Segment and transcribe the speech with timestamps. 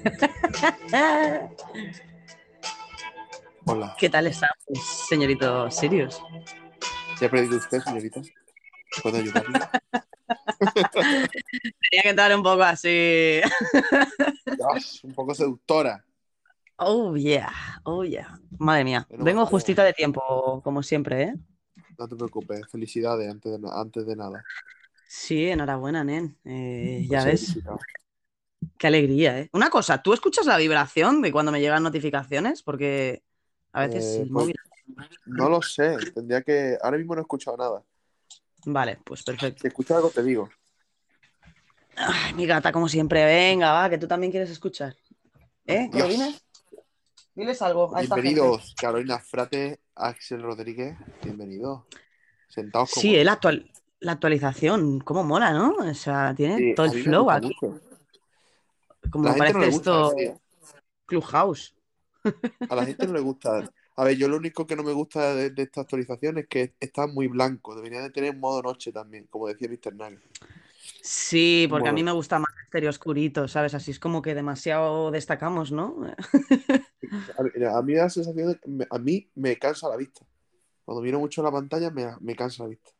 [3.66, 3.94] Hola.
[3.98, 4.48] ¿Qué tal está,
[5.08, 6.22] señorito Sirius?
[7.18, 8.22] ¿Se ha perdido usted, señorita?
[9.02, 9.60] ¿Puedo ayudarle?
[11.90, 13.40] Tenía que entrar un poco así.
[14.46, 16.02] Dios, un poco seductora.
[16.76, 17.52] Oh, yeah.
[17.84, 18.40] Oh, yeah.
[18.58, 19.06] Madre mía.
[19.08, 21.34] Pero Vengo justita de tiempo, como siempre, ¿eh?
[21.98, 24.42] No te preocupes, felicidades antes de, antes de nada.
[25.06, 26.38] Sí, enhorabuena, nen.
[26.44, 27.58] Eh, ya ves.
[28.78, 29.50] Qué alegría, ¿eh?
[29.52, 32.62] Una cosa, ¿tú escuchas la vibración de cuando me llegan notificaciones?
[32.62, 33.22] Porque
[33.72, 34.56] a veces Eh, el pues- móvil.
[35.26, 36.76] No lo sé, tendría que.
[36.82, 37.82] Ahora mismo no he escuchado nada.
[38.66, 39.62] Vale, pues perfecto.
[39.62, 40.48] Si escucho algo, te digo.
[41.96, 43.24] Ay, mi gata, como siempre.
[43.24, 44.96] Venga, va, que tú también quieres escuchar.
[45.66, 45.88] ¿Eh?
[45.92, 46.02] Dios.
[46.04, 46.44] ¿Corines?
[47.34, 48.30] Diles algo a esta gente.
[48.30, 50.96] Bienvenidos, Carolina Frate, Axel Rodríguez.
[51.22, 51.84] Bienvenidos.
[52.48, 53.02] Sentados como.
[53.02, 53.70] Sí, eh, la, actual-
[54.00, 55.74] la actualización, cómo mola, ¿no?
[55.78, 57.56] O sea, tiene Sí, todo el flow aquí.
[57.60, 57.80] mucho.
[59.10, 60.30] Como la parece no gusta, esto sí.
[61.06, 61.74] Clubhouse.
[62.68, 63.70] A la gente no le gusta.
[63.96, 66.74] A ver, yo lo único que no me gusta de, de esta actualización es que
[66.80, 67.74] está muy blanco.
[67.74, 69.94] Debería de tener modo noche también, como decía Mr.
[69.94, 70.20] Nugget.
[71.02, 73.74] Sí, porque a mí me gusta más estéreo oscurito, ¿sabes?
[73.74, 75.96] Así es como que demasiado destacamos, ¿no?
[77.74, 80.24] A mí, la sensación de que a mí me cansa la vista.
[80.84, 82.90] Cuando miro mucho la pantalla me, me cansa la vista.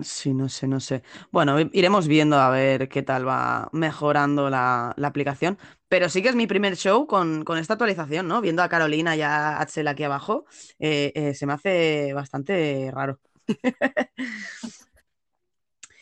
[0.00, 1.02] Sí, no sé, no sé.
[1.30, 5.58] Bueno, i- iremos viendo a ver qué tal va mejorando la, la aplicación.
[5.88, 8.40] Pero sí que es mi primer show con, con esta actualización, ¿no?
[8.40, 10.46] Viendo a Carolina y a Axel aquí abajo,
[10.78, 13.20] eh, eh, se me hace bastante raro.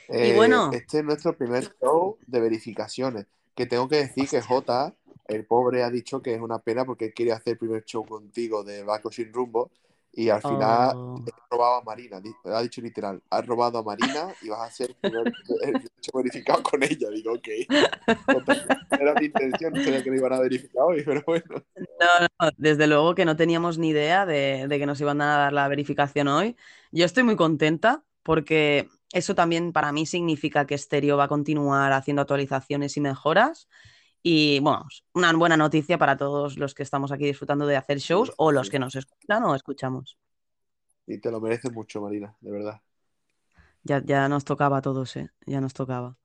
[0.09, 0.71] Y Eh, bueno.
[0.73, 3.27] Este es nuestro primer show de verificaciones.
[3.55, 4.95] Que tengo que decir que Jota,
[5.29, 8.05] el pobre, ha dicho que es una pena porque él quería hacer el primer show
[8.07, 9.71] contigo de Baco sin rumbo.
[10.13, 11.25] Y al final Oh.
[11.27, 12.21] he robado a Marina.
[12.45, 14.97] Ha dicho literal, has robado a Marina y vas a ser
[16.15, 17.11] verificado con ella.
[17.11, 17.49] Digo, ok.
[18.91, 21.63] Era mi intención, no sabía que lo iban a verificar hoy, pero bueno.
[21.77, 25.37] No, no, desde luego que no teníamos ni idea de, de que nos iban a
[25.39, 26.57] dar la verificación hoy.
[26.91, 31.93] Yo estoy muy contenta porque eso también para mí significa que Stereo va a continuar
[31.93, 33.69] haciendo actualizaciones y mejoras.
[34.23, 38.33] Y bueno, una buena noticia para todos los que estamos aquí disfrutando de hacer shows
[38.37, 40.19] o los que nos escuchan o escuchamos.
[41.07, 42.81] Y te lo mereces mucho, Marina, de verdad.
[43.83, 45.31] Ya, ya nos tocaba a todos, ¿eh?
[45.47, 46.17] Ya nos tocaba.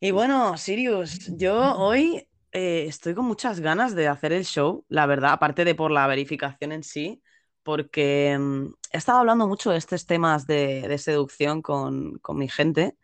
[0.00, 5.06] Y bueno, Sirius, yo hoy eh, estoy con muchas ganas de hacer el show, la
[5.06, 7.22] verdad, aparte de por la verificación en sí,
[7.62, 12.48] porque mm, he estado hablando mucho de estos temas de, de seducción con, con mi
[12.48, 12.96] gente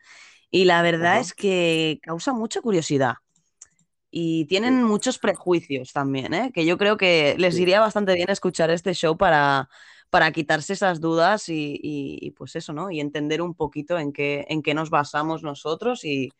[0.50, 1.20] y la verdad Ajá.
[1.20, 3.14] es que causa mucha curiosidad.
[4.14, 6.50] Y tienen muchos prejuicios también, ¿eh?
[6.52, 9.70] Que yo creo que les iría bastante bien escuchar este show para,
[10.10, 12.90] para quitarse esas dudas y, y- y, pues eso, ¿no?
[12.90, 16.30] Y entender un poquito en qué, en qué nos basamos nosotros y,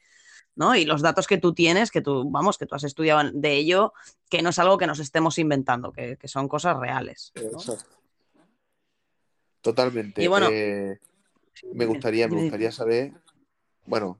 [0.55, 0.77] ¿no?
[0.77, 3.94] Y los datos que tú tienes, que tú, vamos, que tú has estudiado de ello,
[4.28, 7.33] que no es algo que nos estemos inventando, que, que son cosas reales.
[7.37, 7.43] ¿no?
[7.59, 7.87] Exacto.
[9.62, 10.22] Totalmente.
[10.22, 10.99] Y bueno, Eh,
[11.72, 13.12] me gustaría, me gustaría saber,
[13.87, 14.19] bueno,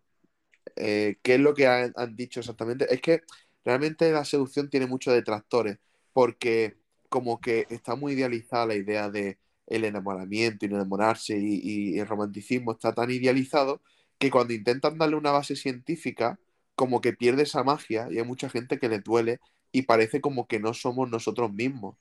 [0.77, 2.93] eh, qué es lo que han, dicho exactamente.
[2.93, 3.23] Es que
[3.65, 5.79] realmente la seducción tiene muchos detractores,
[6.13, 6.77] porque
[7.09, 12.07] como que está muy idealizada la idea de el enamoramiento y enamorarse y, y el
[12.07, 13.83] romanticismo está tan idealizado
[14.19, 16.39] que cuando intentan darle una base científica,
[16.75, 19.41] como que pierde esa magia y hay mucha gente que les duele
[19.73, 21.97] y parece como que no somos nosotros mismos,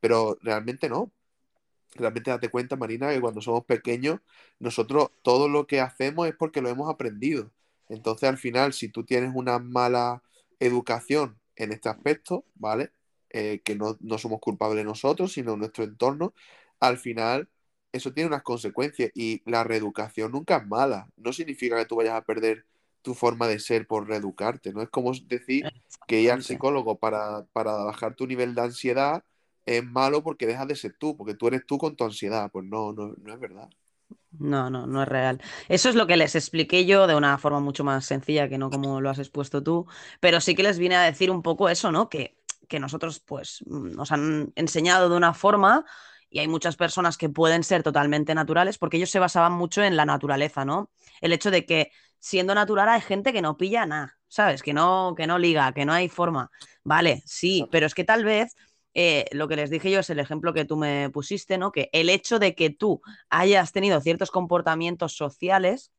[0.00, 1.12] pero realmente no.
[1.94, 4.20] Realmente date cuenta, Marina, que cuando somos pequeños,
[4.58, 7.50] nosotros todo lo que hacemos es porque lo hemos aprendido.
[7.88, 10.22] Entonces, al final, si tú tienes una mala
[10.58, 12.90] educación en este aspecto, ¿vale?
[13.30, 16.32] Eh, que no, no somos culpables nosotros, sino nuestro entorno,
[16.80, 17.48] al final
[17.92, 21.08] eso tiene unas consecuencias y la reeducación nunca es mala.
[21.16, 22.64] No significa que tú vayas a perder
[23.02, 24.82] tu forma de ser por reeducarte, ¿no?
[24.82, 25.64] Es como decir
[26.06, 29.24] que ir al psicólogo para, para bajar tu nivel de ansiedad
[29.64, 32.50] es malo porque dejas de ser tú, porque tú eres tú con tu ansiedad.
[32.50, 33.68] Pues no, no, no es verdad.
[34.38, 35.40] No, no, no es real.
[35.68, 38.68] Eso es lo que les expliqué yo de una forma mucho más sencilla que no
[38.70, 39.86] como lo has expuesto tú,
[40.20, 42.08] pero sí que les vine a decir un poco eso, ¿no?
[42.10, 42.36] Que,
[42.68, 45.86] que nosotros pues nos han enseñado de una forma
[46.28, 49.96] y hay muchas personas que pueden ser totalmente naturales porque ellos se basaban mucho en
[49.96, 50.90] la naturaleza, ¿no?
[51.22, 54.62] El hecho de que siendo natural hay gente que no pilla nada, ¿sabes?
[54.62, 56.50] Que no, que no liga, que no hay forma.
[56.84, 58.54] Vale, sí, pero es que tal vez
[58.98, 61.70] eh, lo que les dije yo es el ejemplo que tú me pusiste, ¿no?
[61.70, 65.92] Que el hecho de que tú hayas tenido ciertos comportamientos sociales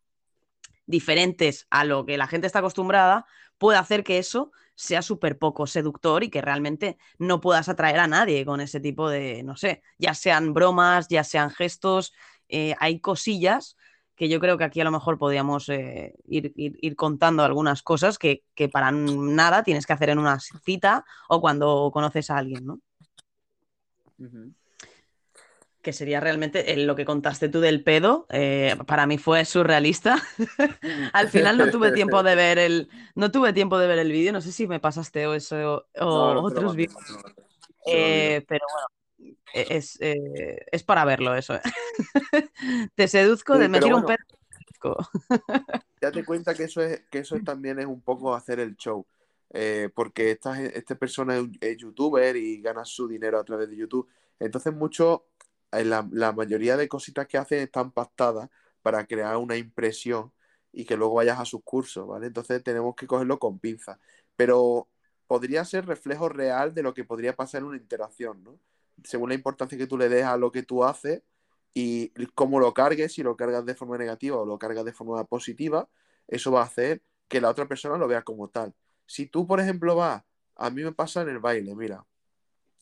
[0.88, 3.28] diferentes a lo que la gente está acostumbrada,
[3.60, 8.08] puede hacer que eso sea súper poco seductor y que realmente no puedas atraer a
[8.08, 12.14] nadie con ese tipo de, no sé, ya sean bromas, ya sean gestos,
[12.50, 13.78] eh, hay cosillas
[14.16, 18.44] que yo creo que aquí a lo mejor podríamos eh, ir, contando algunas cosas que,
[18.72, 22.82] para nada tienes que hacer en una cita o cuando conoces a alguien, ¿no?
[25.82, 30.22] Que sería realmente lo que contaste tú del pedo, eh, para mí fue surrealista.
[31.14, 34.34] Al final no tuve tiempo de ver el, no tuve tiempo de ver el vídeo,
[34.34, 36.98] no sé si me pasaste o eso o otros vídeos.
[37.86, 41.54] Eh, pero bueno, e, es, es, para verlo eso.
[42.96, 44.26] Te seduzco de me quiero un perro.
[46.00, 49.06] Date cuenta que eso es que eso también es un poco hacer el show.
[49.54, 54.08] Eh, porque esta, esta persona es, youtuber y gana su dinero a través de YouTube.
[54.40, 55.28] Entonces, mucho,
[55.72, 58.50] eh, la, la mayoría de cositas que hacen están pactadas
[58.82, 60.32] para crear una impresión
[60.72, 62.28] y que luego vayas a sus cursos, ¿vale?
[62.28, 64.00] Entonces tenemos que cogerlo con pinza.
[64.36, 64.88] Pero
[65.28, 68.60] podría ser reflejo real de lo que podría pasar en una interacción, ¿no?
[69.04, 71.24] Según la importancia que tú le des a lo que tú haces,
[71.80, 75.24] y cómo lo cargues, si lo cargas de forma negativa o lo cargas de forma
[75.26, 75.88] positiva,
[76.28, 78.74] eso va a hacer que la otra persona lo vea como tal.
[79.08, 80.24] Si tú, por ejemplo, vas,
[80.56, 82.06] a mí me pasa en el baile, mira,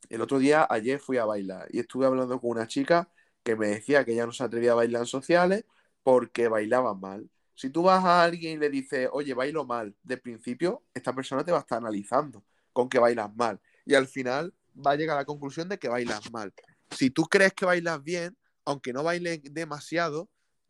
[0.10, 3.10] el otro día, ayer fui a bailar y estuve hablando con una chica
[3.44, 5.66] que me decía que ya no se atrevía a bailar en sociales
[6.04, 7.30] porque bailaba mal.
[7.56, 11.44] Si tú vas a alguien y le dices, oye, bailo mal, de principio, esta persona
[11.44, 12.44] te va a estar analizando
[12.74, 13.62] con que bailas mal.
[13.86, 16.54] Y al final va a llegar a la conclusión de que bailas mal.
[16.92, 18.36] Si tú crees que bailas bien,
[18.66, 20.30] aunque no bailes demasiado,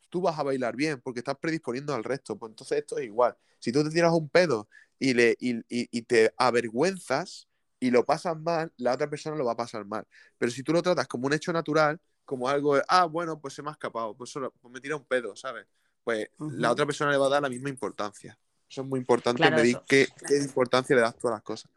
[0.09, 2.37] tú vas a bailar bien porque estás predisponiendo al resto.
[2.37, 3.35] Pues entonces esto es igual.
[3.59, 4.69] Si tú te tiras un pedo
[4.99, 7.47] y, le, y, te avergüenzas
[7.79, 10.05] y lo pasas mal, la otra persona lo va a pasar mal.
[10.37, 13.53] Pero si tú lo tratas como un hecho natural, como algo de, ah, bueno, pues
[13.53, 15.67] se me ha escapado, pues, solo, pues me tira un pedo, ¿sabes?
[16.03, 18.37] Pues la otra persona le va a dar la misma importancia.
[18.69, 21.69] Eso es muy importante, medir qué, qué importancia le das tú a las cosas.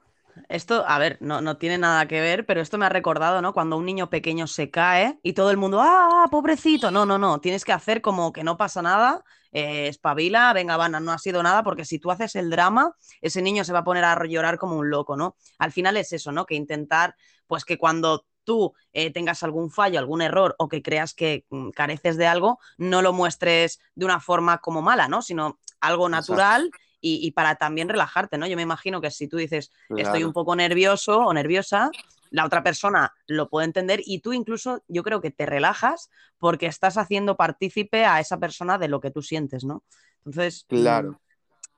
[0.48, 3.52] Esto, a ver, no, no, tiene nada que ver, pero esto me ha recordado, ¿no?
[3.52, 6.90] Cuando un niño pequeño se cae y todo el mundo, ¡ah, pobrecito!
[6.90, 11.00] No, no, no, tienes que hacer como que no pasa nada, eh, espabila, venga, Vana,
[11.00, 13.84] no ha sido nada, porque si tú haces el drama, ese niño se va a
[13.84, 15.36] poner a llorar como un loco, ¿no?
[15.58, 16.46] Al final es eso, ¿no?
[16.46, 17.14] Que intentar,
[17.46, 21.70] pues que cuando tú eh, tengas algún fallo, algún error o que creas que mm,
[21.70, 25.20] careces de algo, no lo muestres de una forma como mala, ¿no?
[25.20, 28.46] Sino algo natural y, para también relajarte, ¿no?
[28.46, 31.90] Yo me imagino que si tú dices, estoy un poco nervioso o nerviosa,
[32.30, 36.66] la otra persona lo puede entender y tú incluso yo creo que te relajas porque
[36.66, 39.84] estás haciendo partícipe a esa persona de lo que tú sientes, ¿no?
[40.24, 41.20] Entonces, claro.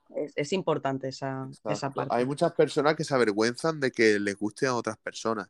[0.08, 2.14] Mm, es, importante esa, esa, parte.
[2.14, 5.49] Hay muchas personas que se avergüenzan de que les guste a otras personas.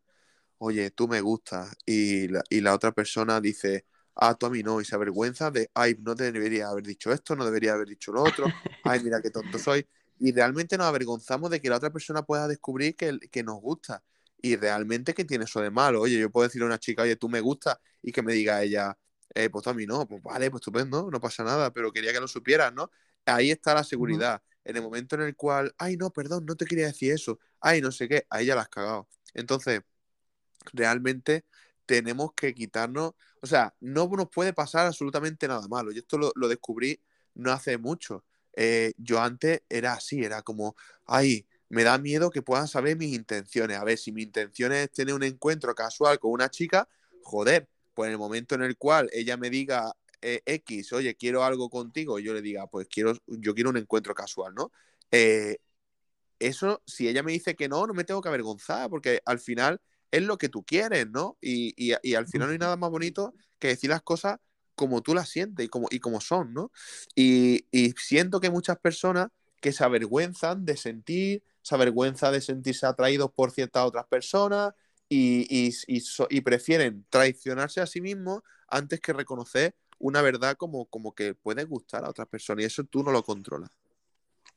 [0.58, 3.86] Oye, tú me gustas y y la otra persona dice,
[4.20, 7.34] ah, tú a mí no, y se avergüenza de, ay, no debería haber dicho esto,
[7.34, 8.46] no debería haber dicho lo otro,
[8.84, 9.86] ay, mira qué tonto soy.
[10.18, 14.02] Y realmente nos avergonzamos de que la otra persona pueda descubrir que, que nos gusta.
[14.42, 16.00] Y realmente, ¿qué tiene eso de malo?
[16.00, 18.62] Oye, yo puedo decirle a una chica, oye, tú me gusta, y que me diga
[18.62, 18.96] ella,
[19.34, 22.12] eh, pues tú a mí no, pues vale, pues estupendo, no pasa nada, pero quería
[22.12, 22.90] que lo supieras, ¿no?
[23.26, 24.42] Ahí está la seguridad.
[24.64, 27.80] En el momento en el cual, ay, no, perdón, no te quería decir eso, ay,
[27.80, 29.08] no sé qué, ahí ya la has cagado.
[29.34, 29.82] Entonces,
[30.72, 31.44] realmente
[31.86, 33.12] tenemos que quitarnos,
[33.42, 35.92] o sea, no nos puede pasar absolutamente nada malo.
[35.92, 37.00] Yo esto lo, descubrí
[37.34, 38.24] no hace mucho.
[38.54, 40.76] Eh, yo antes era así, era como,
[41.06, 43.78] ay, me da miedo que puedan saber mis intenciones.
[43.78, 46.88] A ver, si mi intención es tener un encuentro casual con una chica,
[47.22, 51.44] joder, pues en el momento en el cual ella me diga eh, X, oye, quiero
[51.44, 54.70] algo contigo, yo le diga, pues quiero, yo quiero un encuentro casual, ¿no?
[55.10, 55.58] Eh,
[56.38, 59.80] eso, si ella me dice que no, no me tengo que avergonzar, porque al final
[60.10, 61.38] es lo que tú quieres, ¿no?
[61.40, 64.38] Y, al final no hay nada más bonito que decir las cosas
[64.74, 66.72] como tú las sientes y como, y como son, ¿no?
[67.14, 67.64] Y,
[67.98, 69.28] siento que hay muchas personas
[69.60, 74.74] que se avergüenzan de sentir, se avergüenzan de sentirse atraídos por ciertas otras personas
[75.08, 75.46] y,
[75.86, 81.62] y, prefieren traicionarse a sí mismos antes que reconocer una verdad como, como que puede
[81.64, 83.70] gustar a otras personas y eso tú no lo controlas.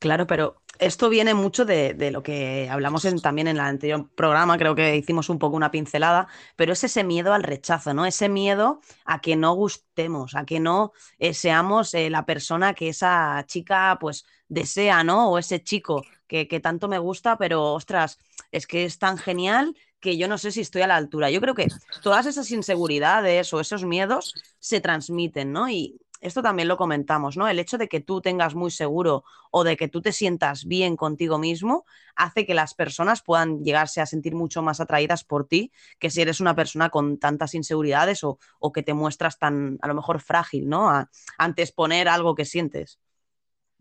[0.04, 4.74] Claro, pero esto viene mucho de, lo que hablamos también en el anterior programa, creo
[4.74, 8.04] que hicimos un poco una pincelada, pero es ese miedo al rechazo, ¿no?
[8.04, 12.90] Ese miedo a que no gustemos, a que no eh, seamos eh, la persona que
[12.90, 15.30] esa chica pues desea, ¿no?
[15.30, 18.18] O ese chico que, que tanto me gusta, pero ostras,
[18.52, 21.30] es que es tan genial que yo no sé si estoy a la altura.
[21.30, 21.68] Yo creo que
[22.02, 25.70] todas esas inseguridades o esos miedos se transmiten, ¿no?
[25.70, 27.48] Y esto también lo comentamos, ¿no?
[27.48, 30.96] El hecho de que tú tengas muy seguro o de que tú te sientas bien
[30.96, 31.84] contigo mismo
[32.16, 36.22] hace que las personas puedan llegarse a sentir mucho más atraídas por ti que si
[36.22, 38.38] eres una persona con tantas inseguridades o,
[38.72, 40.88] que te muestras tan, a lo mejor, frágil, ¿no?
[40.88, 42.98] A, ante exponer algo que sientes.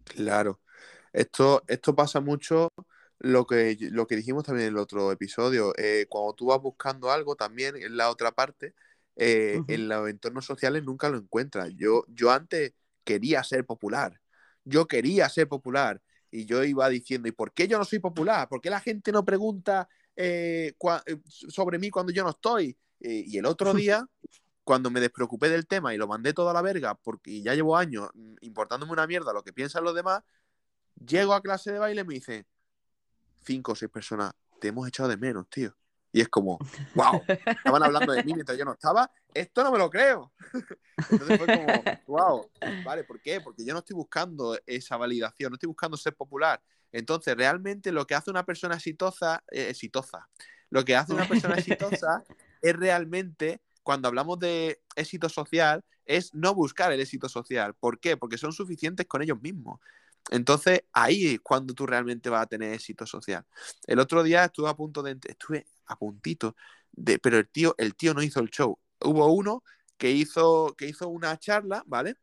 [0.04, 0.60] Claro.
[1.14, 2.68] Esto, esto pasa mucho
[3.20, 5.74] lo que, lo que dijimos también en el otro episodio.
[5.78, 8.74] Eh, cuando tú vas buscando algo también en la otra parte,
[9.16, 11.72] eh, en los entornos sociales nunca lo encuentras.
[11.76, 14.20] Yo, yo antes quería ser popular.
[14.64, 16.02] Yo quería ser popular.
[16.32, 18.50] Y yo iba diciendo, ¿y por qué yo no soy popular?
[18.50, 20.74] ¿Por qué la gente no pregunta eh,
[21.06, 22.76] eh, sobre mí cuando yo no estoy?
[23.00, 24.08] Eh, y el otro día,
[24.64, 28.10] cuando me despreocupé del tema y lo mandé toda la verga, porque ya llevo años
[28.16, 30.24] mm, importándome una mierda lo que piensan los demás,
[30.96, 32.48] llego a clase de baile y me dicen,
[33.46, 35.76] cinco o seis personas, te hemos echado de menos, tío.
[36.16, 36.60] Y es como,
[36.94, 40.32] wow, estaban hablando de mí mientras yo no estaba, esto no me lo creo.
[41.10, 42.52] Entonces fue como, wow,
[42.86, 43.04] ¿vale?
[43.04, 43.42] ¿Por qué?
[43.42, 46.62] Porque yo no estoy buscando esa validación, no estoy buscando ser popular.
[46.92, 50.30] Entonces, realmente lo que hace una persona exitosa, eh, exitosa,
[50.70, 52.24] lo que hace una persona exitosa
[52.62, 57.74] es realmente, cuando hablamos de éxito social, es no buscar el éxito social.
[57.74, 58.18] ¿Por qué?
[58.18, 59.80] Porque son suficientes con ellos mismos.
[60.30, 63.44] Entonces, ahí es cuando tú realmente vas a tener éxito social.
[63.88, 66.56] El otro día estuve a punto de, estuve a puntito,
[66.92, 68.80] de, pero el tío, el tío no hizo el show.
[69.02, 69.64] Hubo uno
[69.98, 72.18] que hizo, que hizo una charla, ¿vale?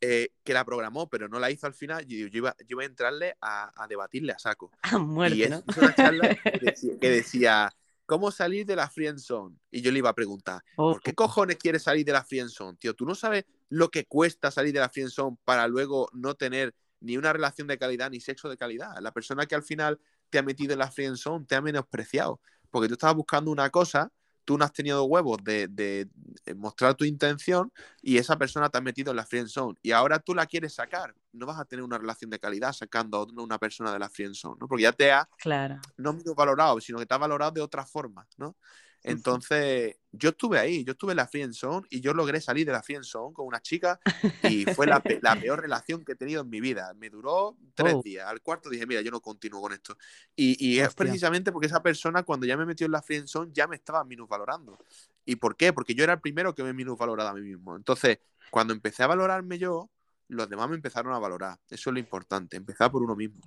[0.00, 2.04] Eh, que la programó, pero no la hizo al final.
[2.06, 4.70] Yo, yo, iba, yo iba, a entrarle a, a debatirle a saco.
[4.82, 5.62] A muerte, y ¿no?
[5.66, 7.72] hizo una charla que decía, que decía,
[8.06, 9.56] ¿cómo salir de la friend zone?
[9.70, 12.50] Y yo le iba a preguntar, Oh, ¿por qué cojones quieres salir de la friend
[12.50, 12.94] zone, tío?
[12.94, 16.74] ¿Tú no sabes lo que cuesta salir de la friend zone para luego no tener
[17.00, 18.94] ni una relación de calidad ni sexo de calidad?
[19.00, 19.98] La persona que al final
[20.34, 23.70] te ha metido en la friend zone te ha menospreciado, porque tú estabas buscando una
[23.70, 24.10] cosa,
[24.44, 26.08] tú no has tenido huevos de, de-
[26.44, 27.72] de mostrar tu intención
[28.02, 30.74] y esa persona te ha metido en la friend zone y ahora tú la quieres
[30.74, 31.14] sacar.
[31.32, 34.34] No vas a tener una relación de calidad sacando a una persona de la friend
[34.34, 34.66] zone, ¿no?
[34.66, 35.80] Porque ya te ha Claro.
[35.96, 38.56] no menos valorado, sino que te ha valorado de otra forma, ¿no?
[39.04, 42.72] Entonces, yo estuve ahí, yo estuve en la friend zone y yo logré salir de
[42.72, 44.00] la friend zone con una chica
[44.42, 46.92] y fue la, pe- la peor relación que he tenido en mi vida.
[46.94, 48.02] Me duró tres Oh.
[48.02, 48.26] días.
[48.26, 49.96] Al cuarto dije, mira, yo no continúo con esto.
[50.34, 53.50] Y, y es precisamente porque esa persona, cuando ya me metió en la friend zone,
[53.52, 54.78] ya me estaba minusvalorando.
[55.26, 55.72] ¿Y por qué?
[55.72, 57.76] Porque yo era el primero que me minusvaloraba a mí mismo.
[57.76, 58.18] Entonces,
[58.50, 59.90] cuando empecé a valorarme yo,
[60.28, 61.58] los demás me empezaron a valorar.
[61.68, 63.42] Eso es lo importante, empezar por uno mismo.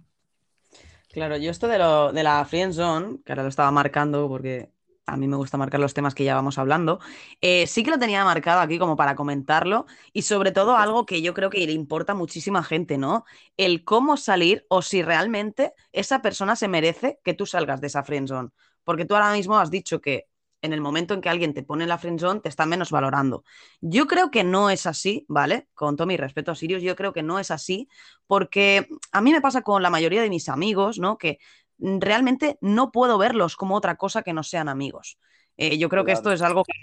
[1.12, 4.70] Claro, yo esto de, lo, de la friend zone, que ahora lo estaba marcando porque
[5.08, 7.00] a mí me gusta marcar los temas que ya vamos hablando,
[7.42, 11.22] eh, sí que lo tenía marcado aquí como para comentarlo y sobre todo algo que
[11.22, 13.26] yo creo que le importa a muchísima gente, ¿no?
[13.56, 18.04] El cómo salir o si realmente esa persona se merece que tú salgas de esa
[18.04, 18.50] friend zone.
[18.84, 20.28] Porque tú ahora mismo has dicho que
[20.62, 22.92] en el momento en que alguien te pone en la friend zone te está menos
[22.92, 23.44] valorando.
[23.80, 25.68] Yo creo que no es así, ¿vale?
[25.74, 27.88] Con todo mi respeto a Sirius, yo creo que no es así
[28.26, 31.18] porque a mí me pasa con la mayoría de mis amigos, ¿no?
[31.18, 31.40] Que
[31.80, 35.18] realmente no puedo verlos como otra cosa que no sean amigos.
[35.58, 36.74] Eh, yo creo que esto es algo que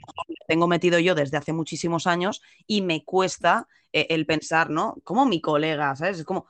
[0.48, 4.96] tengo metido yo desde hace muchísimos años y me cuesta eh, el pensar, ¿no?
[5.04, 6.18] Como mi colega, ¿sabes?
[6.20, 6.46] Es como,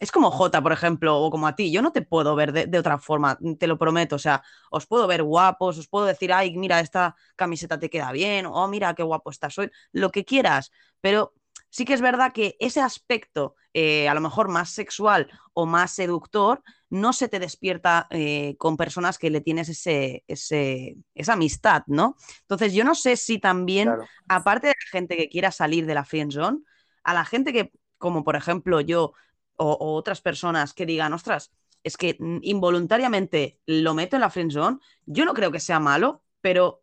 [0.00, 1.72] es como Jota, por ejemplo, o como a ti.
[1.72, 4.16] Yo no te puedo ver de, de otra forma, te lo prometo.
[4.16, 8.12] O sea, os puedo ver guapos, os puedo decir, ay, mira, esta camiseta te queda
[8.12, 10.70] bien, o mira qué guapo estás hoy, lo que quieras.
[11.00, 11.34] Pero
[11.74, 15.90] sí que es verdad que ese aspecto, eh, a lo mejor más sexual o más
[15.90, 21.82] seductor, no se te despierta eh, con personas que le tienes ese, ese, esa amistad,
[21.88, 22.14] ¿no?
[22.42, 24.04] Entonces, yo no sé si también, Claro.
[24.28, 26.58] aparte de la gente que quiera salir de la friend zone,
[27.02, 29.12] a la gente que, como por ejemplo yo
[29.56, 31.50] o, o otras personas que digan, ostras,
[31.82, 36.22] es que involuntariamente lo meto en la friend zone, yo no creo que sea malo,
[36.40, 36.82] pero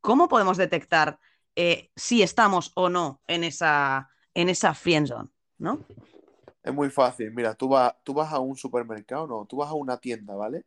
[0.00, 1.20] ¿cómo podemos detectar
[1.56, 5.84] eh, si estamos o no en esa, en esa friend zone, ¿no?
[6.62, 7.30] Es muy fácil.
[7.32, 10.64] Mira, tú vas, tú vas a un supermercado, no, tú vas a una tienda, ¿vale?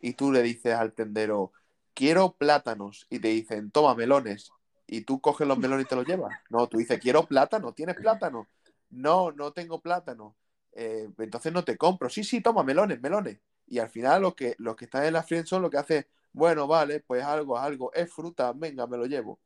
[0.00, 1.52] Y tú le dices al tendero,
[1.94, 3.06] quiero plátanos.
[3.10, 4.50] Y te dicen, toma melones.
[4.86, 6.32] Y tú coges los melones y te los llevas.
[6.50, 8.46] No, tú dices, quiero plátano, ¿tienes plátano?
[8.90, 10.36] No, no tengo plátano.
[10.72, 12.08] Eh, entonces no te compro.
[12.08, 13.38] Sí, sí, toma melones, melones.
[13.66, 16.66] Y al final los que, los que están en la friendzone lo que hacen, bueno,
[16.66, 19.40] vale, pues algo, algo, es fruta, venga, me lo llevo.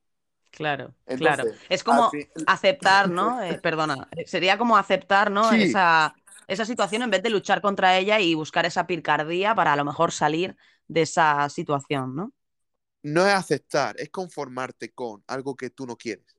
[0.52, 1.44] Claro, Entonces, claro.
[1.68, 2.10] Es como
[2.46, 3.42] aceptar, ¿no?
[3.42, 5.50] Eh, perdona, sería como aceptar, ¿no?
[5.50, 5.62] Sí.
[5.62, 6.14] Esa,
[6.46, 9.84] esa situación en vez de luchar contra ella y buscar esa picardía para a lo
[9.84, 10.56] mejor salir
[10.88, 12.32] de esa situación, ¿no?
[13.02, 16.36] no es aceptar, es conformarte con algo que tú no quieres.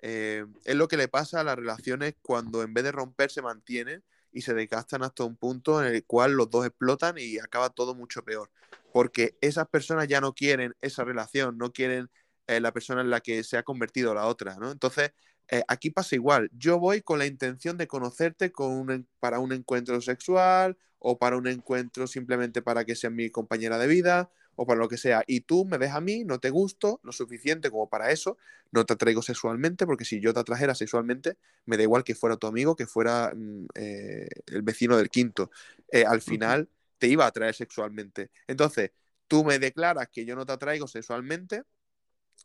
[0.00, 3.42] Eh, es lo que le pasa a las relaciones cuando en vez de romper se
[3.42, 7.70] mantienen y se desgastan hasta un punto en el cual los dos explotan y acaba
[7.70, 8.50] todo mucho peor.
[8.92, 12.10] Porque esas personas ya no quieren esa relación, no quieren
[12.48, 14.72] eh, la persona en la que se ha convertido la otra, ¿no?
[14.72, 15.12] Entonces,
[15.50, 16.50] eh, aquí pasa igual.
[16.54, 21.18] Yo voy con la intención de conocerte con un en- para un encuentro sexual o
[21.18, 24.98] para un encuentro simplemente para que seas mi compañera de vida o para lo que
[24.98, 25.24] sea.
[25.26, 28.36] Y tú me ves a mí, no te gusto lo suficiente como para eso,
[28.72, 31.36] no te atraigo sexualmente, porque si yo te atrajera sexualmente,
[31.66, 35.50] me da igual que fuera tu amigo, que fuera mm, eh, el vecino del quinto.
[35.92, 38.30] Eh, al final te iba a atraer sexualmente.
[38.48, 38.90] Entonces,
[39.28, 41.62] tú me declaras que yo no te atraigo sexualmente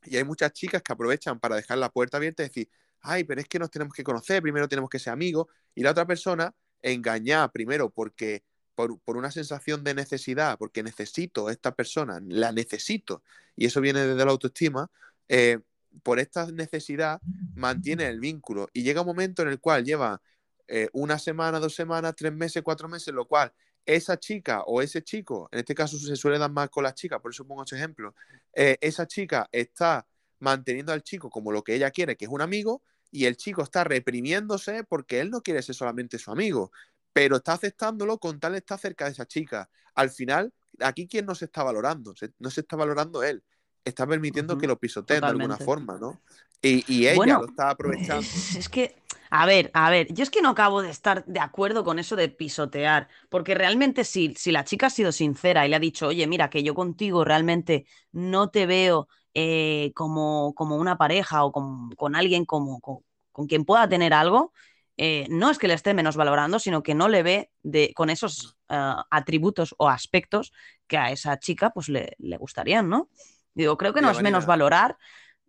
[0.06, 2.70] y hay muchas chicas que aprovechan para dejar la puerta abierta y decir,
[3.02, 5.92] ay, pero es que nos tenemos que conocer, primero tenemos que ser amigos, y la
[5.92, 8.44] otra persona engañar primero porque
[8.76, 13.24] por, una sensación de necesidad, porque necesito a esta persona, la necesito,
[13.56, 14.90] y eso viene desde la autoestima,
[15.28, 15.60] eh,
[16.02, 17.22] por esta necesidad
[17.56, 20.22] mantiene el vínculo y llega un momento en el cual lleva
[20.68, 23.54] eh, una semana, dos semanas, tres meses, cuatro meses, lo cual
[23.86, 27.20] esa chica o ese chico, en este caso se suele dar más con las chicas,
[27.20, 28.16] por eso pongo ese ejemplo,
[28.54, 30.06] eh, esa chica está
[30.40, 33.62] manteniendo al chico como lo que ella quiere, que es un amigo, y el chico
[33.62, 36.72] está reprimiéndose porque él no quiere ser solamente su amigo,
[37.14, 39.70] pero está aceptándolo con tal está cerca de esa chica.
[39.94, 43.44] Al final, aquí quién no se está valorando, no se está valorando él,
[43.86, 46.22] está permitiendo que lo pisoteen de alguna forma, ¿no?
[46.62, 48.26] Y, ella lo está aprovechando.
[48.58, 48.96] Es que,
[49.36, 52.16] a ver, a ver, yo es que no acabo de estar de acuerdo con eso
[52.16, 56.10] de pisotear, porque realmente si, si la chica ha sido sincera y le ha dicho,
[56.10, 61.52] oye, mira, que yo contigo realmente no te veo eh, como, como una pareja o
[61.52, 64.54] con, alguien como, con, quien pueda tener algo,
[64.98, 68.12] eh, no es que le esté menos valorando, sino que no le ve de, con
[68.12, 70.54] esos eh, atributos o aspectos
[70.86, 73.10] que a esa chica pues le, le gustarían, ¿no?
[73.56, 74.96] Digo, creo que no es menos valorar.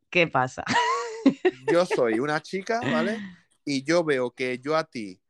[0.09, 0.65] ¿Qué pasa?
[1.71, 3.21] Yo soy una chica, ¿vale?
[3.65, 5.21] Y yo veo que yo a ti,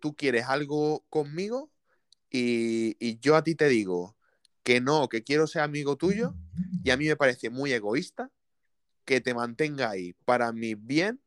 [0.00, 1.70] tú quieres algo conmigo
[2.30, 4.16] y, y yo a ti te digo,
[4.64, 6.34] que no, que quiero ser amigo tuyo
[6.82, 8.30] y a mí me parece muy egoísta
[9.04, 11.20] que te mantenga ahí para mi bien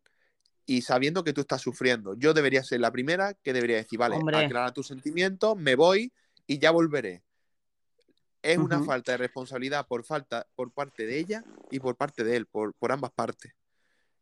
[0.65, 2.15] y sabiendo que tú estás sufriendo.
[2.15, 6.11] Yo debería ser la primera que debería decir, vale, aclara tus sentimientos, me voy
[6.47, 7.23] y ya volveré.
[8.41, 12.37] Es una falta de responsabilidad por falta por parte de ella y por parte de
[12.37, 13.53] él, por, por ambas partes.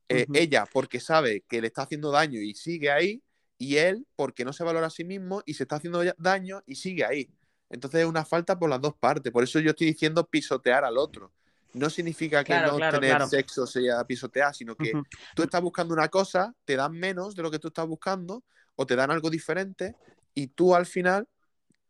[0.07, 3.23] Eh, ella porque sabe que le está haciendo daño y sigue ahí,
[3.57, 6.75] y él porque no se valora a sí mismo y se está haciendo daño y
[6.75, 7.29] sigue ahí.
[7.69, 9.31] Entonces es una falta por las dos partes.
[9.31, 11.31] Por eso yo estoy diciendo pisotear al otro.
[11.73, 14.93] No significa que no tener sexo sea pisotear, sino que
[15.35, 18.43] tú estás buscando una cosa, te dan menos de lo que tú estás buscando,
[18.75, 19.95] o te dan algo diferente,
[20.33, 21.27] y tú al final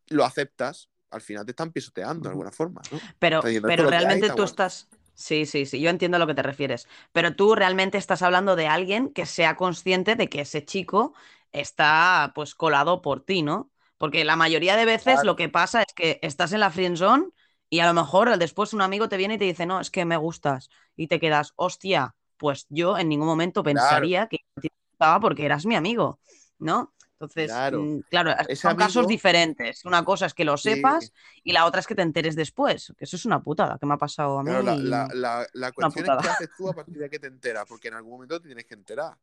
[0.08, 0.88] lo aceptas.
[1.10, 2.82] Al final te están pisoteando de alguna forma.
[3.20, 4.88] Pero, pero realmente tú estás.
[5.18, 6.86] Sí, sí, sí, yo entiendo a lo que te refieres.
[7.12, 11.14] Pero tú realmente estás hablando de alguien que sea consciente de que ese chico
[11.52, 13.70] está pues colado por ti, ¿no?
[13.96, 17.24] Porque la mayoría de veces lo que pasa es que estás en la friend zone
[17.70, 20.04] y a lo mejor después un amigo te viene y te dice, no, es que
[20.04, 20.68] me gustas.
[20.96, 25.64] Y te quedas, hostia, pues yo en ningún momento pensaría que te gustaba porque eras
[25.66, 26.20] mi amigo,
[26.58, 26.94] ¿no?
[27.18, 29.86] Entonces, claro, mm, son casos diferentes.
[29.86, 32.92] Una cosa es que lo sepas y la otra es que te enteres después.
[32.98, 34.50] Que eso es una putada que me ha pasado a mí.
[34.50, 35.08] la,
[35.54, 38.12] la, cuestión es qué haces tú a partir de que te enteras, porque en algún
[38.12, 39.16] momento te tienes que enterar.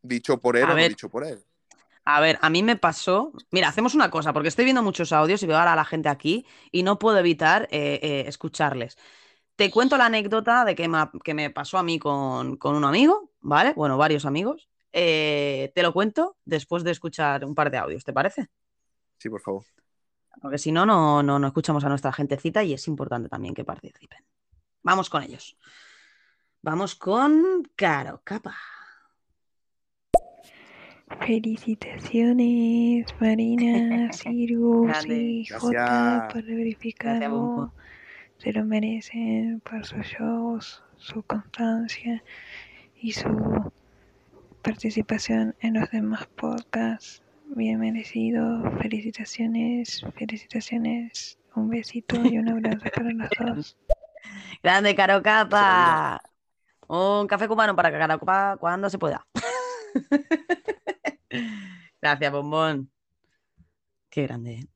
[0.00, 1.44] Dicho por él o no dicho por él.
[2.04, 3.32] A ver, a mí me pasó.
[3.50, 6.08] Mira, hacemos una cosa, porque estoy viendo muchos audios y veo ahora a la gente
[6.08, 8.96] aquí y no puedo evitar eh, eh, escucharles.
[9.56, 10.88] Te cuento la anécdota de que
[11.34, 13.72] me, pasó a mí con, un amigo, ¿vale?
[13.74, 14.68] Bueno, varios amigos.
[14.92, 18.48] Eh, te lo cuento después de escuchar un par de audios, ¿te parece?
[19.18, 19.64] Sí, por favor.
[20.40, 23.64] Porque si no, no, no, no escuchamos a nuestra gentecita y es importante también que
[23.64, 24.24] participen.
[24.82, 25.58] Vamos con ellos.
[26.62, 28.56] Vamos con Caro Capa.
[31.20, 37.72] Felicitaciones, Marina, Sirius y J por verificado.
[38.36, 42.22] Se lo merecen por sus shows, su constancia
[43.00, 43.72] y su
[44.62, 47.22] participación en los demás podcasts.
[47.46, 48.62] Bien merecido.
[48.80, 51.38] Felicitaciones, felicitaciones.
[51.54, 53.76] Un besito y un abrazo para los dos.
[54.62, 56.20] Grande, Caro Capa.
[56.86, 59.26] Un café cubano para Caro Capa cuando se pueda.
[62.00, 62.90] Gracias, bombón.
[64.10, 64.52] Qué grande.
[64.52, 64.68] ¿eh?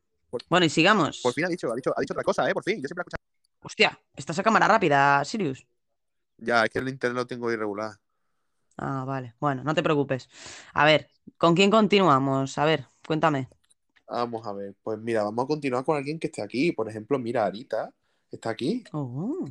[0.49, 1.21] bueno, y sigamos.
[1.23, 2.55] Por fin ha dicho, ha dicho, ha dicho otra cosa, ¿eh?
[2.55, 2.81] Por fin.
[2.81, 3.23] Yo siempre he escuchado.
[3.61, 5.67] Hostia, estás a cámara rápida, Sirius.
[6.39, 7.93] Ya, es que el internet lo tengo irregular.
[8.77, 9.35] Ah, vale.
[9.41, 10.29] Bueno, no te preocupes.
[10.75, 11.09] A ver,
[11.39, 12.57] ¿con quién continuamos?
[12.59, 13.49] A ver, cuéntame.
[14.09, 14.75] Vamos a ver.
[14.83, 16.73] Pues mira, vamos a continuar con alguien que esté aquí.
[16.73, 17.93] Por ejemplo, mira, Arita.
[18.31, 18.85] ¿Está aquí?
[18.93, 19.45] Oh,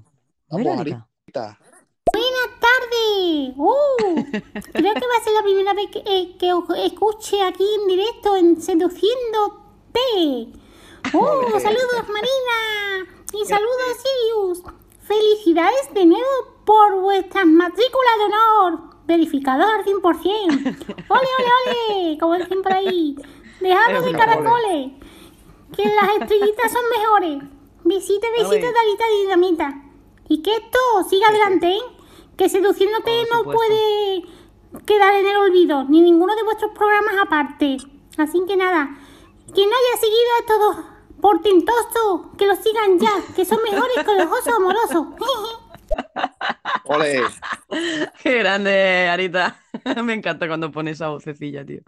[0.49, 1.07] vamos, Arita.
[1.33, 3.53] Buenas tardes.
[3.57, 3.95] Uh,
[4.73, 7.87] creo que va a ser la primera vez que, eh, que os escuche aquí en
[7.87, 10.59] directo en Seduciéndote.
[11.13, 14.63] Uh, saludos Marina y saludos Sirius.
[15.01, 18.91] Felicidades de nuevo por vuestras matrículas de honor.
[19.11, 20.01] Verificado al 100%.
[21.09, 21.51] Ole, ole,
[21.89, 22.17] ole.
[22.17, 23.13] Como dicen por ahí.
[23.59, 24.91] Dejamos de caracoles.
[25.75, 27.43] Que las estrellitas son mejores.
[27.83, 29.83] Visite, visite, Dalita Dinamita.
[30.29, 31.81] Y que esto siga adelante, ¿eh?
[32.37, 34.23] que seduciéndote no puede
[34.85, 37.77] quedar en el olvido, ni ninguno de vuestros programas aparte.
[38.17, 38.97] Así que nada,
[39.53, 40.85] quien no haya seguido a estos
[41.19, 45.07] portentosos, que los sigan ya, que son mejores que los osos amorosos.
[46.85, 47.21] ¡Ole!
[48.23, 49.59] Qué grande, Arita.
[50.03, 51.81] Me encanta cuando pones esa vocecilla, tío.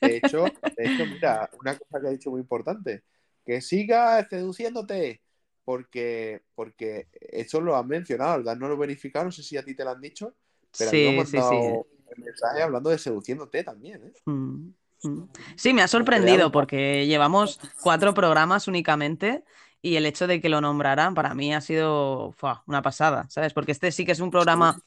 [0.00, 0.44] De hecho,
[0.76, 3.04] de hecho, mira, una cosa que ha dicho muy importante,
[3.44, 5.22] que siga seduciéndote,
[5.64, 9.74] porque, porque eso lo han mencionado, el no lo verificado, no sé si a ti
[9.74, 10.34] te lo han dicho,
[10.76, 11.36] pero Sí, han sí.
[11.36, 14.12] el mensaje hablando de seduciéndote también, ¿eh?
[14.26, 15.28] Mm, mm.
[15.56, 19.44] Sí, me ha sorprendido porque llevamos cuatro programas únicamente
[19.82, 23.52] y el hecho de que lo nombraran para mí ha sido fua, una pasada, ¿sabes?
[23.52, 24.78] Porque este sí que es un programa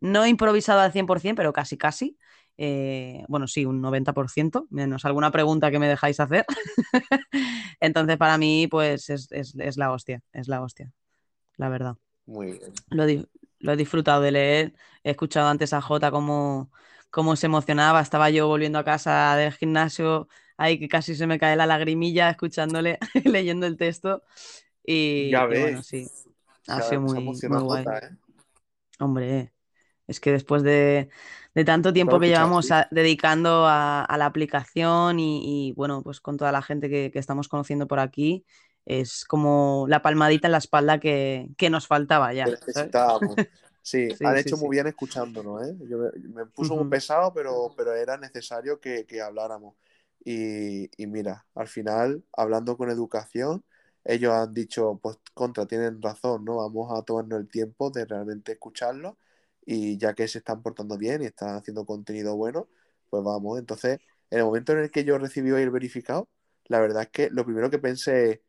[0.00, 2.16] no improvisado al 100%, pero casi, casi.
[2.58, 6.46] Eh, bueno, sí, un 90%, menos alguna pregunta que me dejáis hacer.
[7.80, 10.92] Entonces, para mí, pues es, es- es la hostia, es la hostia,
[11.56, 11.96] la verdad.
[12.26, 12.72] Muy bien.
[12.90, 13.04] Lo,
[13.60, 14.74] lo he disfrutado de leer.
[15.04, 16.70] He escuchado antes a Jota cómo,
[17.10, 18.00] cómo se emocionaba.
[18.00, 22.30] Estaba yo volviendo a casa del gimnasio, ahí que casi se me cae la lagrimilla
[22.30, 24.22] escuchándole, leyendo el texto.
[24.84, 25.84] Y, Ya y bueno, ves.
[25.84, 26.10] sí,
[26.68, 27.88] ha sido muy, muy guay.
[27.88, 28.16] Jota, ¿eh?
[28.98, 29.52] Hombre,
[30.06, 31.10] es que después de,
[31.54, 35.72] de tanto tiempo Claro que que llevamos a- dedicando a, a la aplicación y, y,
[35.74, 38.46] bueno, pues con toda la gente que, que estamos conociendo por aquí,
[38.86, 42.58] es como la palmadita en la espalda que, que nos faltaba ya.
[42.64, 42.90] Sí,
[43.82, 44.58] Sí, han hecho sí.
[44.58, 45.76] muy bien escuchándonos, ¿eh?
[45.88, 45.98] Yo
[46.34, 46.86] me, puso muy Ujú.
[46.86, 49.74] pesado, pero, pero era necesario que habláramos.
[50.28, 53.64] Y, y mira, al final, hablando con educación,
[54.02, 56.56] ellos han dicho, pues contra, tienen razón, ¿no?
[56.56, 59.18] Vamos a tomarnos el tiempo de realmente escucharlo
[59.64, 62.68] y ya que se están portando bien y están haciendo contenido bueno,
[63.08, 63.60] pues vamos.
[63.60, 66.28] Entonces, en el momento en el que yo recibí el verificado,
[66.64, 68.42] la verdad es que lo primero que pensé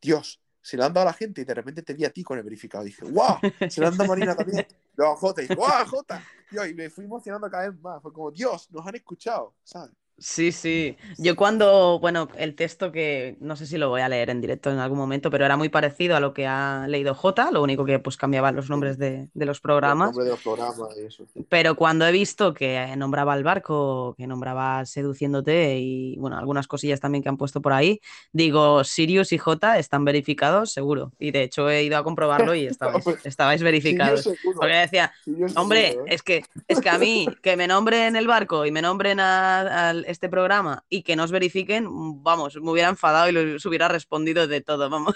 [0.00, 2.22] Dios, se lo han dado a la gente y de repente te vi a ti
[2.24, 2.84] con el verificado.
[2.84, 3.38] Dije, ¡guau!
[3.68, 4.66] Se lo han dado a Marina también.
[4.96, 6.22] Luego a Jota, y dije, ¡guau, Jota!
[6.70, 8.00] Y me fui emocionando cada vez más.
[8.00, 9.94] Fue como, Dios, nos han escuchado, ¿sabes?
[10.20, 10.96] Sí, sí.
[11.16, 14.68] Yo cuando, bueno, el texto que no sé si lo voy a leer en directo
[14.68, 17.84] en algún momento, pero era muy parecido a lo que ha leído Jota, lo único
[17.84, 20.16] que pues cambiaba los nombres de, de los El programas.
[20.16, 21.24] de los programas y eso.
[21.48, 26.98] Pero cuando he visto que nombraba al barco, que nombraba seduciéndote y bueno, algunas cosillas
[26.98, 28.00] también que han puesto por ahí,
[28.32, 31.12] digo, Sirius y J están verificados, seguro.
[31.20, 34.28] Y de hecho he ido a comprobarlo y estabais, estabais verificados.
[34.56, 35.98] Porque decía, Sí, yo seguro, Hombre, ¿eh?
[36.06, 39.90] es que, es que a mí, que me nombren el barco y me nombren a,
[39.90, 41.86] a este programa y que no os verifiquen,
[42.22, 45.14] vamos, me hubiera enfadado y les hubiera respondido de todo, vamos.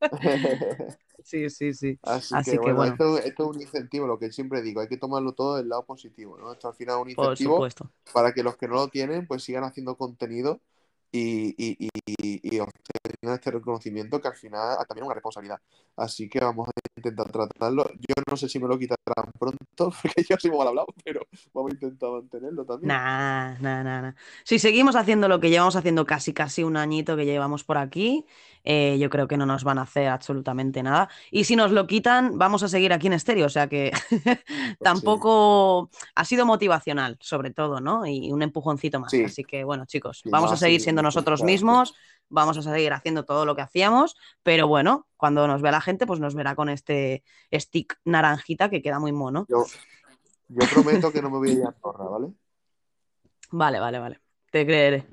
[1.26, 1.98] Sí, sí, sí.
[2.02, 2.92] Así, Así que, que, bueno.
[2.92, 5.84] Esto, esto es un incentivo, lo que siempre digo, hay que tomarlo todo del lado
[5.84, 6.52] positivo, ¿no?
[6.52, 7.66] Esto al final es un incentivo
[8.12, 10.60] para que los que no lo tienen, pues sigan haciendo contenido
[11.10, 15.60] y, y, y, y- obtengan este reconocimiento que al final también es una responsabilidad.
[15.96, 17.88] Así que vamos a intentar tratarlo.
[17.94, 19.58] Yo no sé si me lo quitarán pronto,
[20.02, 21.20] porque yo soy mal hablado, pero
[21.52, 22.88] vamos a intentar mantenerlo también.
[22.88, 24.14] Nah, nah, nah, nah.
[24.44, 28.26] Si seguimos haciendo lo que llevamos haciendo casi, casi un añito que llevamos por aquí,
[28.68, 31.08] eh, yo creo que no nos van a hacer absolutamente nada.
[31.30, 33.46] Y si nos lo quitan, vamos a seguir aquí en estéreo.
[33.46, 33.92] O sea que
[34.80, 38.04] tampoco ha sido motivacional, sobre todo, ¿no?
[38.06, 39.12] Y un empujoncito más.
[39.12, 39.22] Sí.
[39.22, 41.94] Así que, bueno, chicos, Sí, vamos a seguir siendo nosotros mismos,
[42.28, 46.04] vamos a seguir haciendo todo lo que hacíamos, pero bueno, cuando nos vea la gente,
[46.04, 49.46] pues nos verá con este stick naranjita que queda muy mono.
[49.48, 49.64] Yo,
[50.48, 52.32] yo prometo que no me voy a ir a Andorra, ¿vale?
[53.52, 54.25] Vale, vale, vale.
[54.50, 55.06] Te creeré.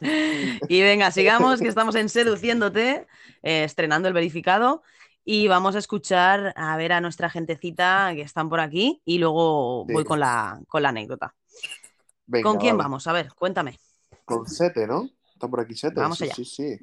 [0.68, 3.06] y venga, sigamos, que estamos en Seduciéndote,
[3.42, 4.82] eh, estrenando el verificado.
[5.24, 9.00] Y vamos a escuchar a ver a nuestra gentecita que están por aquí.
[9.04, 9.92] Y luego Sí.
[9.92, 11.34] voy con la, con la anécdota.
[12.26, 12.84] Venga, ¿Con quién vale.
[12.86, 13.06] vamos?
[13.06, 13.78] A ver, cuéntame.
[14.24, 15.08] Con Sete, ¿no?
[15.32, 16.00] Está por aquí Sete.
[16.00, 16.34] Vamos sí, allá.
[16.34, 16.78] sí, sí.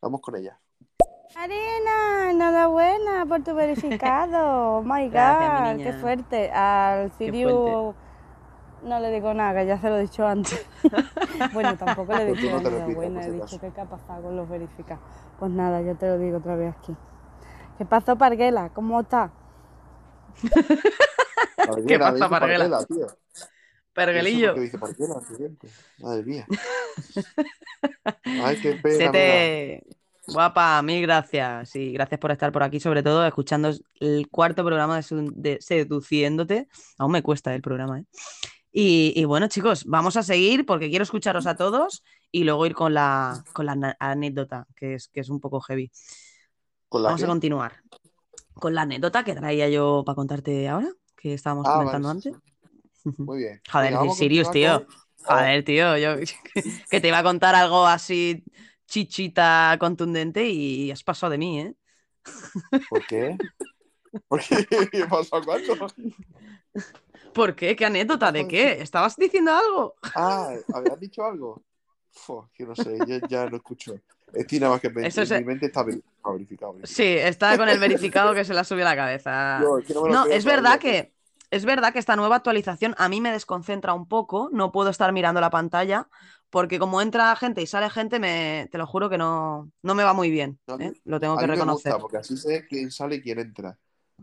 [0.00, 0.58] Vamos con ella.
[1.34, 4.78] Marina, enhorabuena por tu verificado.
[4.78, 6.50] Oh my god, qué fuerte.
[6.50, 7.94] Al Qué Siriu
[8.84, 10.66] no le digo nada, que ya se lo he dicho antes.
[11.52, 13.80] bueno, tampoco le he dicho no te repitas, enhorabuena, por si he dicho que qué
[13.80, 15.02] ha pasado con los verificados.
[15.38, 16.94] Pues nada, yo te lo digo otra vez aquí.
[17.78, 18.70] ¿Qué pasó, Parguela?
[18.74, 19.32] ¿Cómo está?
[21.56, 22.84] Parguela, pasa, Parguela?
[22.84, 23.06] tío.
[23.92, 24.54] Pergelillo.
[24.54, 25.14] ¿Qué dice Parguela?
[25.98, 26.46] Madre mía.
[28.24, 28.96] Ay, qué pena.
[28.96, 29.82] Sete,
[30.28, 31.76] guapa, mil gracias.
[31.76, 35.58] Y gracias por estar por aquí, sobre todo escuchando el cuarto programa de, Sedu- de
[35.60, 36.68] Seduciéndote.
[36.98, 38.04] Aún me cuesta el programa, ¿eh?
[38.72, 42.74] Y, y bueno, chicos, vamos a seguir porque quiero escucharos a todos y luego ir
[42.74, 45.90] con la, con la anécdota, que es, que es un poco heavy.
[46.88, 47.82] ¿Con la Vamos a continuar
[48.54, 52.34] con la anécdota que traía yo para contarte ahora, que estábamos Ah, comentando vale, antes.
[53.18, 53.60] Muy bien.
[53.70, 54.86] Joder, Sirius, tío.
[54.86, 56.16] con- Joder, tío, yo
[56.90, 58.44] que te iba a contar algo así
[58.86, 61.74] chichita contundente y has pasado de mí, ¿eh?
[62.88, 63.36] ¿Por qué?
[64.28, 64.66] ¿Por qué?
[64.90, 65.86] ¿Qué pasó cuándo?
[67.32, 67.76] ¿Por qué?
[67.76, 68.32] ¿Qué anécdota?
[68.32, 68.72] ¿De qué?
[68.82, 69.94] ¿Estabas diciendo algo?
[70.14, 71.62] Ah, ¿habías dicho algo?
[72.54, 73.94] Que no sé, yo ya no escucho.
[74.32, 76.74] Estoy nada más que en se- mi mente está veri- está verificado.
[76.74, 76.96] verificado.
[76.96, 79.58] Sí, está con el verificado que se la sube a la cabeza.
[79.62, 81.14] Yo, es que no es verdad que
[81.50, 85.12] es verdad que esta nueva actualización a mí me desconcentra un poco, no puedo estar
[85.12, 86.08] mirando la pantalla
[86.50, 90.02] porque como entra gente y sale gente, me, te lo juro que no, no me
[90.04, 90.92] va muy bien, ¿eh?
[91.04, 91.92] Lo tengo que mí me reconocer.
[91.92, 93.78] gusta porque así sé quién sale y quién entra.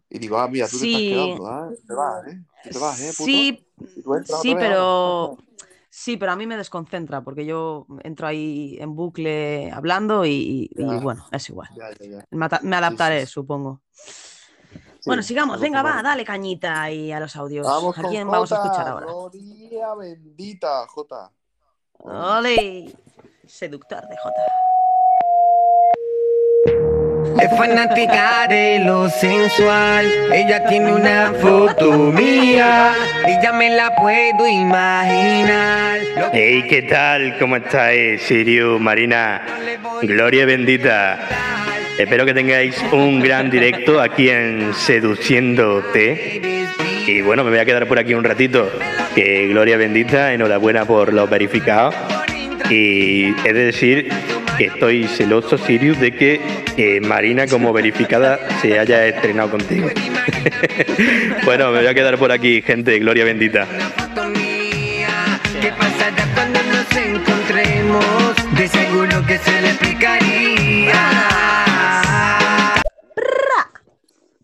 [0.10, 0.92] Y digo, ah, mira, tú Sí.
[0.92, 1.72] te estás quedando, ¿ah?
[1.88, 2.44] Te vas, ¿eh?
[2.72, 3.24] Te vas, ¿eh, puto?
[3.26, 3.68] Sí,
[4.42, 5.38] sí, pero
[5.90, 10.70] sí, pero a mí me desconcentra porque yo entro ahí en bucle hablando y, y-
[10.76, 10.98] y Ya.
[11.00, 11.70] bueno, es igual.
[11.76, 12.26] Ya, ya, ya.
[12.62, 13.32] Me adaptaré, sí.
[13.32, 13.82] supongo.
[15.02, 17.66] Sí, Bueno, sigamos, venga, va, dale cañita ahí a los audios.
[17.66, 19.06] Vamos ¿A quién vamos a escuchar ahora?
[19.08, 21.32] Gloria bendita, Jota.
[21.94, 22.94] ¡Ole!
[23.48, 24.42] Seductor de Jota.
[27.38, 30.06] Es fanática de lo sensual.
[30.34, 32.94] Ella tiene una foto mía.
[33.28, 36.00] Y ya me la puedo imaginar.
[36.34, 37.38] Hey, ¿qué tal?
[37.38, 39.42] ¿Cómo estáis, Sirius, Marina?
[40.02, 41.20] Gloria bendita.
[41.98, 46.68] Espero que tengáis un gran directo aquí en Seduciéndote.
[47.08, 48.72] Y bueno, me voy a quedar por aquí un ratito.
[49.14, 51.96] Que Gloria bendita, enhorabuena por los verificados.
[52.70, 54.10] Y he de decir
[54.66, 56.40] estoy celoso, Sirius, de que
[56.78, 59.90] eh, Marina como verificada se haya estrenado contigo.
[61.46, 63.00] bueno, me voy a quedar por aquí, gente.
[63.00, 63.68] Gloria bendita.
[65.62, 68.06] ¿Qué pasará cuando nos encontremos?
[68.56, 70.94] De seguro que se le explicaría.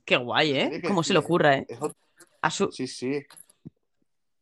[0.06, 0.82] Qué guay, ¿eh?
[0.88, 1.68] ¿Cómo se le ocurra, eh?
[2.42, 3.26] Ha, Sí, sí,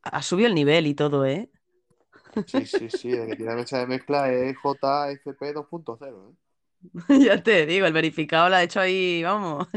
[0.04, 1.50] ha subido el nivel y todo, ¿eh?
[2.46, 3.12] Sí, sí, sí.
[3.12, 6.36] De que tiene mesa de mezcla es JFP 2.0, ¿eh?
[7.26, 9.67] ya te digo, el verificado lo ha hecho ahí, vamos.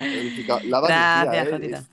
[0.00, 0.60] Verificado.
[0.64, 1.50] La Gracias, ¿eh?
[1.50, 1.84] Jotita.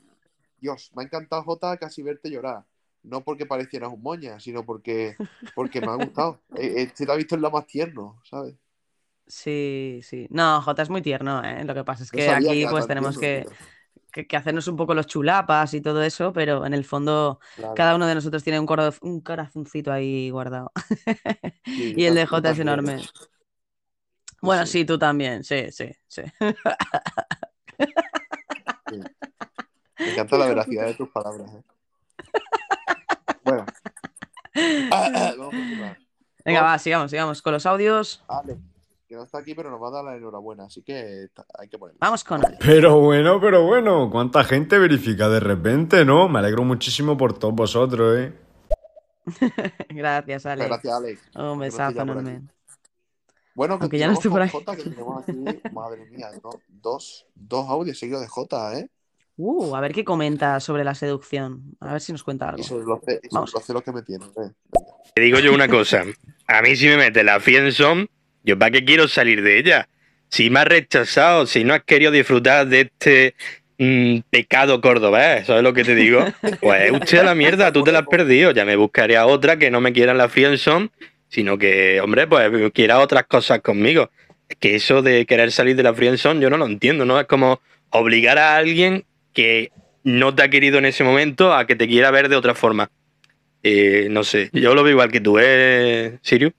[0.59, 2.63] Dios, me ha encantado Jota casi verte llorar.
[3.03, 5.15] No porque parecieras un moña, sino porque,
[5.55, 6.39] porque me ha gustado.
[6.55, 8.55] Eh, eh, se te ha visto en lo más tierno, ¿sabes?
[9.25, 10.27] Sí, sí.
[10.29, 11.63] No, Jota es muy tierno, ¿eh?
[11.63, 13.55] Lo que pasa es que aquí pues tenemos que, tierno,
[14.11, 17.73] que, que hacernos un poco los chulapas y todo eso, pero en el fondo claro.
[17.75, 20.71] cada uno de nosotros tiene un, coro- un corazoncito ahí guardado.
[21.65, 22.97] Sí, Y el de Jota es enorme.
[24.41, 24.79] Bueno, sí.
[24.79, 26.23] sí, tú también, sí, sí, sí.
[29.99, 31.49] Me encanta la veracidad de tus palabras.
[31.53, 31.63] ¿eh?
[33.43, 33.65] Bueno.
[34.91, 35.97] Ah, ah, vamos a continuar.
[36.43, 38.23] Venga, va, sigamos, sigamos con los audios.
[38.27, 38.57] Ale,
[39.11, 41.27] que no está aquí, pero nos va a dar la enhorabuena, así que
[41.59, 41.99] hay que ponerlo.
[41.99, 42.57] Vamos con Ale.
[42.61, 46.29] Pero bueno, pero bueno, cuánta gente verifica de repente, ¿no?
[46.29, 48.33] Me alegro muchísimo por todos vosotros, ¿eh?
[49.89, 50.65] Gracias, Ale.
[50.65, 51.21] Gracias, Alex.
[51.35, 52.43] Un besazo enorme.
[53.53, 55.33] Bueno, Aunque ya no esté por con Jota, que tenemos aquí,
[55.73, 56.49] madre mía, ¿no?
[56.69, 58.89] dos, dos audios seguidos de Jota, ¿eh?
[59.35, 61.75] Uh, a ver qué comenta sobre la seducción.
[61.81, 62.61] A ver si nos cuenta algo.
[62.61, 63.53] Y sobre los, y sobre Vamos.
[63.53, 64.51] los celos que me tienen, ¿eh?
[65.13, 66.05] Te digo yo una cosa.
[66.47, 68.07] A mí si me mete la friendzone,
[68.43, 69.87] yo para qué quiero salir de ella.
[70.29, 73.35] Si me has rechazado, si no has querido disfrutar de este
[73.77, 76.25] mm, pecado cordobés, ¿sabes lo que te digo?
[76.61, 78.51] Pues usted a la mierda, tú te la has perdido.
[78.51, 80.89] Ya me buscaré a otra que no me quiera en la friendzone,
[81.27, 84.09] sino que, hombre, pues quiera otras cosas conmigo.
[84.47, 87.19] Es que eso de querer salir de la friendzone yo no lo entiendo, ¿no?
[87.19, 89.71] Es como obligar a alguien que
[90.03, 92.89] no te ha querido en ese momento a que te quiera ver de otra forma.
[93.63, 96.53] Eh, no sé, yo lo veo igual que tú, ¿eh, Sirius?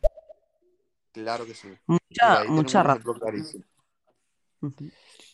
[1.12, 1.68] Claro que sí.
[1.87, 3.20] Mucha, mucha razón.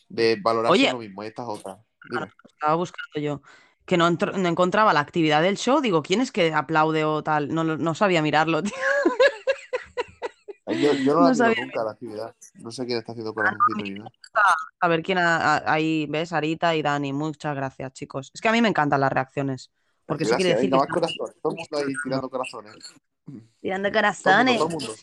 [0.09, 0.91] De valorarse Oye.
[0.91, 1.79] lo mismo, esta es otra.
[2.09, 2.31] Dime.
[2.53, 3.41] Estaba buscando yo.
[3.85, 5.81] Que no, entro- no encontraba la actividad del show.
[5.81, 7.53] Digo, ¿quién es que aplaude o tal?
[7.53, 8.73] No, no sabía mirarlo, tío.
[10.67, 11.65] Yo, yo no No la miro sabía.
[11.65, 12.35] nunca la actividad.
[12.55, 14.11] No sé quién está haciendo corazoncito ni nada.
[14.79, 17.11] A ver quién ahí ves, Arita y Dani.
[17.11, 18.29] Muchas gracias, chicos.
[18.33, 19.71] Es que a mí me encantan las reacciones.
[20.05, 21.31] Porque eso quiere Gracias, decir que.
[21.41, 22.75] Todo el mundo ahí tirando corazones.
[23.59, 24.57] tirando Todo el mundo, corazones.
[24.57, 24.93] todo el mundo.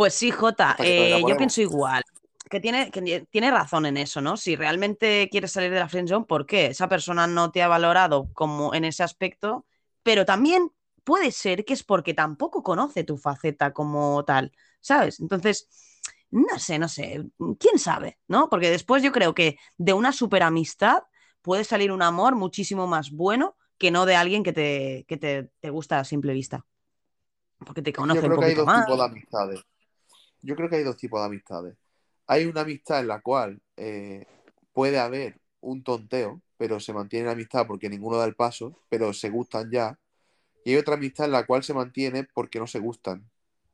[0.00, 2.02] Pues sí, Jota, eh, yo pienso igual.
[2.48, 4.38] Que tiene, que tiene razón en eso, ¿no?
[4.38, 6.68] Si realmente quieres salir de la friendzone, ¿por qué?
[6.68, 9.66] Esa persona no te ha valorado como en ese aspecto,
[10.02, 10.72] pero también
[11.04, 15.20] puede ser que es porque tampoco conoce tu faceta como tal, ¿sabes?
[15.20, 15.68] Entonces,
[16.30, 17.22] no sé, no sé,
[17.58, 18.48] quién sabe, ¿no?
[18.48, 21.02] Porque después yo creo que de una super amistad
[21.42, 25.50] puede salir un amor muchísimo más bueno que no de alguien que te, que te,
[25.60, 26.64] te gusta a simple vista.
[27.66, 28.86] Porque te conoce Yo un creo que hay poquito dos más.
[28.86, 29.60] tipos de amistades.
[30.42, 31.76] Yo creo que hay dos tipos de amistades.
[32.26, 34.26] Hay una amistad en la cual eh,
[34.72, 39.12] puede haber un tonteo, pero se mantiene la amistad porque ninguno da el paso, pero
[39.12, 39.98] se gustan ya.
[40.64, 43.28] Y hay otra amistad en la cual se mantiene porque no se gustan,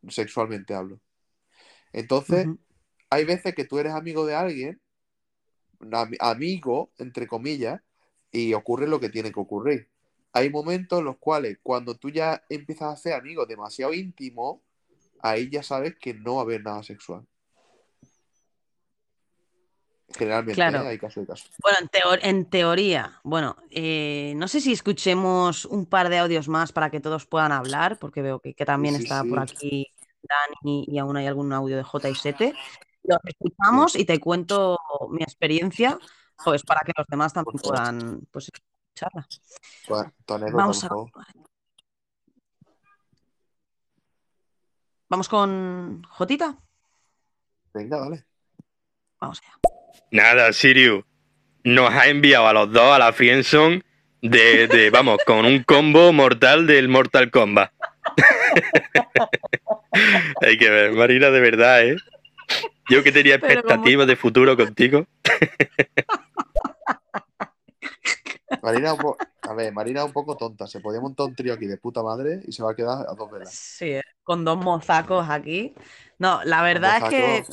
[0.09, 1.01] sexualmente hablo.
[1.93, 2.51] Entonces,
[3.11, 4.81] hay veces que tú eres amigo de alguien,
[5.81, 7.81] ami- amigo, entre comillas,
[8.33, 9.89] y ocurre lo que tiene que ocurrir.
[10.33, 14.61] Hay momentos en los cuales, cuando tú ya empiezas a ser amigos demasiado íntimos,
[15.21, 17.27] ahí ya sabes que no va a haber nada sexual.
[20.17, 20.83] Generalmente Claro.
[20.85, 20.89] ¿eh?
[20.89, 21.49] hay caso de caso.
[21.61, 26.49] Bueno, en, teo- en teoría, bueno, eh, no sé si escuchemos un par de audios
[26.49, 29.29] más para que todos puedan hablar, porque veo que, que también Sí, está sí.
[29.29, 29.87] por aquí
[30.23, 32.55] Dani y aún hay algún audio de J y Sete.
[33.03, 34.79] Los escuchamos y te cuento
[35.11, 35.99] mi experiencia,
[36.45, 39.27] pues para que los demás también puedan pues, escucharla.
[40.29, 40.89] Anécdota, Vamos a.
[45.09, 46.57] Vamos con Jotita.
[47.73, 48.25] Venga, dale.
[49.21, 49.53] Vamos allá.
[50.11, 51.05] Nada, Sirius.
[51.65, 53.83] Nos ha enviado a los dos a la Friendzone
[54.23, 57.73] de, de, vamos, con un combo mortal del Mortal Kombat.
[60.43, 61.97] Hay que ver, Marina, de verdad, ¿eh?
[62.89, 65.07] Yo que tenía como- expectativas de futuro contigo.
[68.63, 70.67] Marina, un po- a ver, Marina es un poco tonta.
[70.67, 73.15] Se podía montar un trío aquí de puta madre y se va a quedar a
[73.15, 73.53] dos velas.
[73.53, 75.75] Sí, eh, con dos mozacos aquí.
[76.21, 77.47] No, la verdad es que Mozaco,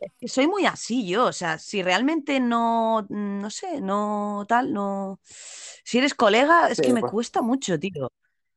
[0.00, 4.72] es que soy muy así yo, o sea, si realmente no, no sé, no tal,
[4.74, 5.20] no...
[5.24, 7.12] Si eres colega, es Sí, que me pues.
[7.12, 8.12] cuesta mucho, tío.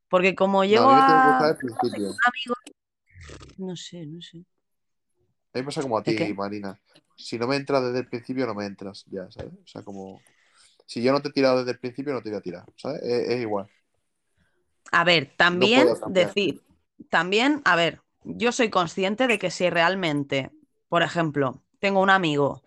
[0.09, 1.03] Porque como No, llego que a un
[2.27, 2.55] amigo,
[3.57, 4.45] no sé, no sé.
[5.53, 6.33] A mí me pasa como a ¿De ti, qué?
[6.33, 6.79] Marina.
[7.15, 9.53] Si no me entras desde el principio, no me entras, ya, ¿sabes?
[9.53, 10.21] O sea, como.
[10.85, 13.01] Si yo no te he tirado desde el principio, no te voy a tirar, ¿sabes?
[13.03, 13.69] Es, es igual.
[14.91, 16.61] A ver, también decir,
[17.09, 20.51] también, a ver, yo soy consciente de que si realmente,
[20.87, 22.63] por ejemplo, tengo un amigo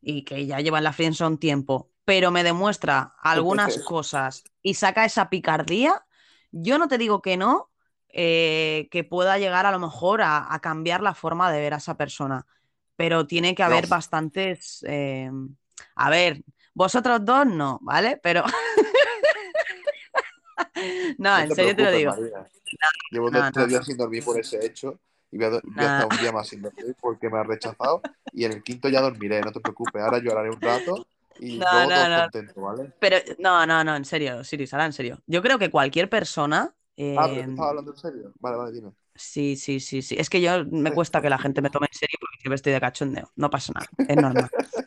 [0.00, 5.04] y que ya lleva en la friendzone tiempo, pero me demuestra algunas cosas y saca
[5.04, 6.04] esa picardía,
[6.50, 7.70] yo no te digo que no,
[8.08, 11.78] eh, que pueda llegar a lo mejor a, a cambiar la forma de ver a
[11.78, 12.46] esa persona,
[12.96, 13.90] pero tiene que haber No.
[13.90, 15.30] bastantes, eh,
[15.94, 16.42] a ver,
[16.74, 18.18] vosotros dos no, ¿vale?
[18.22, 18.44] Pero...
[21.18, 22.14] no, No en serio te lo digo.
[23.10, 24.98] Llevo no, dos, tres días sin dormir por ese hecho
[25.30, 28.44] y voy a, voy estar un día más sin dormir porque me ha rechazado y
[28.44, 30.02] en el quinto ya dormiré, no te preocupes.
[30.02, 31.06] Ahora lloraré un rato
[31.38, 32.22] y No, luego no.
[32.22, 32.92] contentos, ¿vale?
[33.00, 35.22] Pero no, no, no, en serio, Siris, ahora en serio.
[35.26, 36.74] Yo creo que cualquier persona.
[37.14, 38.32] Ah, pero eh, tú estás hablando en serio.
[38.40, 38.92] Vale, vale, dime.
[39.14, 40.16] sí, sí, sí, sí.
[40.18, 42.72] Es que yo me cuesta que la gente me tome en serio porque siempre estoy
[42.72, 43.32] de cachondeo.
[43.36, 44.50] No pasa nada, es normal.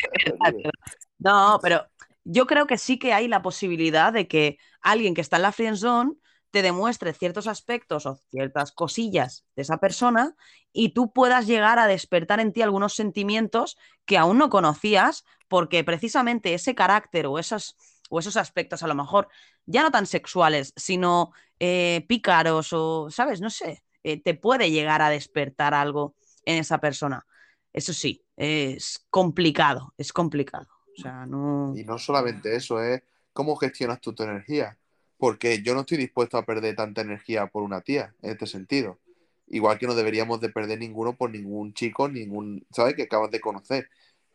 [1.18, 1.86] No, pero
[2.24, 5.52] yo creo que sí que hay la posibilidad de que alguien que está en la
[5.52, 6.12] friend zone
[6.50, 10.34] te demuestre ciertos aspectos o ciertas cosillas de esa persona
[10.72, 15.84] y tú puedas llegar a despertar en ti algunos sentimientos que aún no conocías porque
[15.84, 17.76] precisamente ese carácter o esos,
[18.08, 19.28] o esos aspectos a lo mejor
[19.66, 23.40] ya no tan sexuales, sino eh, pícaros o, ¿sabes?
[23.40, 27.26] No sé, eh, te puede llegar a despertar algo en esa persona.
[27.72, 30.66] Eso sí, es complicado, es complicado.
[30.98, 31.72] O sea, no...
[31.76, 34.76] Y no solamente eso, es cómo gestionas tú tu energía.
[35.18, 38.98] Porque yo no estoy dispuesto a perder tanta energía por una tía, en este sentido.
[39.46, 42.94] Igual que no deberíamos de perder ninguno por ningún chico, ningún, ¿sabes?
[42.94, 43.90] Que acabas de conocer.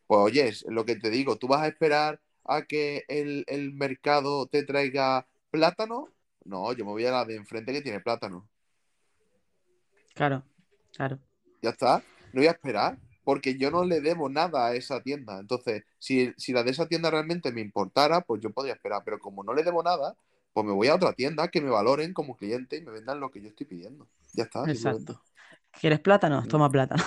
[0.07, 3.73] Pues oye, es lo que te digo, ¿tú vas a esperar a que el, el
[3.73, 6.09] mercado te traiga plátano?
[6.43, 8.47] No, yo me voy a la de enfrente que tiene plátano.
[10.13, 10.43] Claro,
[10.95, 11.19] claro.
[11.61, 12.03] Ya está.
[12.31, 15.39] No voy a esperar, porque yo no le debo nada a esa tienda.
[15.39, 19.01] Entonces, si, si la de esa tienda realmente me importara, pues yo podría esperar.
[19.03, 20.15] Pero como no le debo nada,
[20.53, 23.31] pues me voy a otra tienda que me valoren como cliente y me vendan lo
[23.31, 24.07] que yo estoy pidiendo.
[24.33, 24.63] Ya está.
[24.71, 25.21] Exacto.
[25.71, 26.43] ¿Quieres plátano?
[26.47, 27.03] Toma plátano.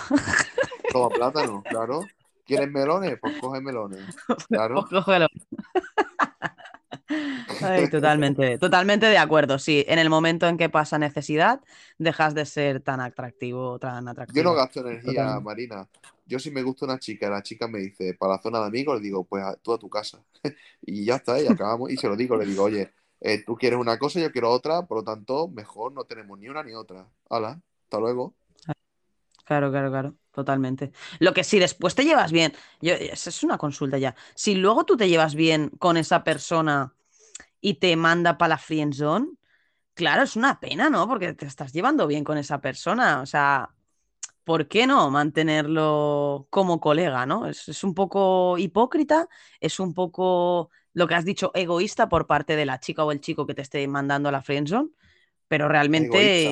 [0.92, 2.00] Toma plátano, claro.
[2.44, 3.18] ¿Quieres melones?
[3.20, 4.04] Pues coge melones.
[4.48, 4.86] Claro.
[4.88, 5.28] Pues cógelo.
[7.60, 9.58] Ay, totalmente, totalmente de acuerdo.
[9.58, 11.60] Sí, en el momento en que pasa necesidad,
[11.98, 14.50] dejas de ser tan atractivo, tan Yo atractivo.
[14.50, 15.40] no gasto energía, Totalmente.
[15.40, 15.88] Marina.
[16.26, 18.96] Yo si me gusta una chica, la chica me dice, para la zona de amigos,
[18.96, 20.22] le digo, pues a- tú a tu casa.
[20.82, 21.90] y ya está, y acabamos.
[21.90, 24.86] Y se lo digo, le digo, oye, eh, tú quieres una cosa, yo quiero otra,
[24.86, 27.08] por lo tanto, mejor no tenemos ni una ni otra.
[27.30, 28.34] Hala, hasta luego.
[29.44, 30.92] Claro, claro, claro, totalmente.
[31.20, 34.14] Lo que si después te llevas bien, yo, esa es una consulta ya.
[34.34, 36.94] Si luego tú te llevas bien con esa persona
[37.60, 39.28] y te manda para la friend zone,
[39.94, 41.08] claro, es una pena, ¿no?
[41.08, 43.22] Porque te estás llevando bien con esa persona.
[43.22, 43.70] O sea,
[44.44, 47.46] ¿por qué no mantenerlo como colega, ¿no?
[47.46, 49.28] Es, es un poco hipócrita,
[49.60, 53.20] es un poco lo que has dicho, egoísta por parte de la chica o el
[53.20, 54.90] chico que te esté mandando a la friend zone,
[55.48, 56.50] pero realmente Egoísta.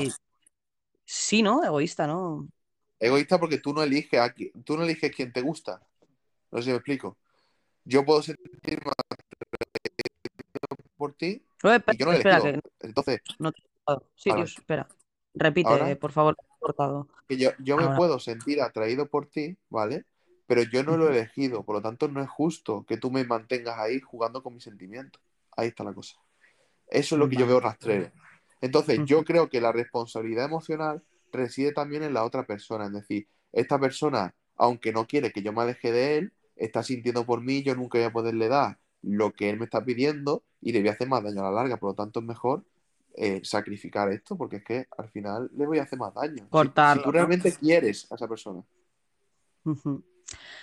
[1.05, 1.65] sí, ¿no?
[1.65, 2.49] Egoísta, ¿no?
[2.99, 5.81] Egoísta porque tú no eliges a qui- tú no eliges quién te gusta.
[6.53, 7.19] No sé si me explico.
[7.85, 8.95] Yo puedo sentir más
[11.07, 13.63] por ti Oye, y yo no espera, que Entonces, no te
[14.43, 14.89] espera.
[15.35, 15.97] Repite, Ahora.
[15.97, 17.09] por favor, cortado.
[17.29, 20.05] que yo, yo me puedo sentir atraído por ti, ¿vale?
[20.47, 23.25] Pero yo no lo he elegido, por lo tanto no es justo que tú me
[23.25, 25.21] mantengas ahí jugando con mis sentimientos.
[25.57, 26.17] Ahí está la cosa.
[26.89, 28.11] Eso es lo que yo veo rastrero.
[28.61, 31.03] Entonces, yo creo que la responsabilidad emocional
[31.33, 32.87] reside también en la otra persona.
[32.87, 37.27] Es decir, esta persona, aunque no quiere que yo me aleje de él, está sintiendo
[37.27, 40.73] por mí, yo nunca voy a poderle dar lo que él me está pidiendo y
[40.73, 41.77] le voy a hacer más daño a la larga.
[41.77, 42.65] Por lo tanto, es mejor
[43.15, 46.45] eh, sacrificar esto, porque es que al final le voy a hacer más daño.
[46.45, 47.13] Si- Cortarlo, Si, tú ¿no?
[47.13, 48.63] realmente quieres a esa persona.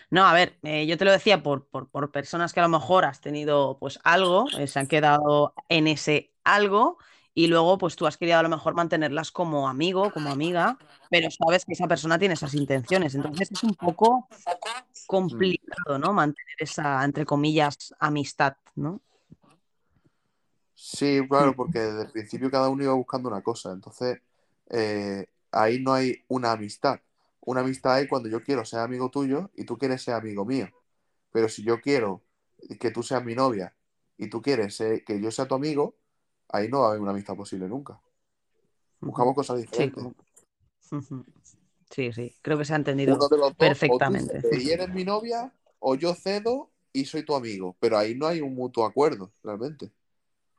[0.10, 2.70] No, a ver, eh, yo te lo decía por, por, por personas que a lo
[2.70, 6.98] mejor has tenido pues algo, eh, se han quedado en ese algo
[7.34, 10.78] y luego pues tú has querido a lo mejor mantenerlas como amigo, como amiga,
[11.10, 13.16] pero sabes que esa persona tiene esas intenciones.
[13.16, 14.28] Entonces es un poco
[15.08, 16.14] complicado, ¿no?
[16.14, 19.02] Mantener esa, entre comillas, amistad, ¿no?
[20.76, 23.72] Sí, claro, porque desde el principio cada uno iba buscando una cosa.
[23.72, 24.20] Entonces,
[24.70, 27.00] eh, ahí no hay una amistad.
[27.42, 30.68] Una amistad hay cuando yo quiero ser amigo tuyo y tú quieres ser amigo mío.
[31.32, 32.22] Pero si yo quiero
[32.80, 33.76] que tú seas mi novia
[34.18, 35.96] y tú quieres que yo sea tu amigo,
[36.50, 38.00] ahí no va a haber una amistad posible nunca.
[39.02, 40.04] Buscamos cosas Sí, diferentes.
[40.92, 41.26] Ujú.
[41.94, 44.42] Sí, sí, creo que se ha entendido Uno de los dos, o tú perfectamente.
[44.62, 47.76] y eres mi novia, o yo cedo y soy tu amigo.
[47.80, 49.92] Pero ahí no hay un mutuo acuerdo, realmente.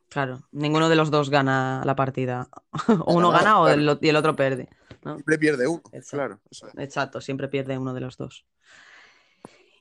[0.08, 2.48] Claro, ninguno de los dos gana la partida.
[3.06, 4.68] O uno gana o el, o- y el otro pierde.
[5.04, 5.14] ¿no?
[5.14, 6.40] Siempre pierde uno, Exacto.
[6.58, 6.80] claro.
[6.80, 8.46] Exacto, siempre pierde uno de los dos.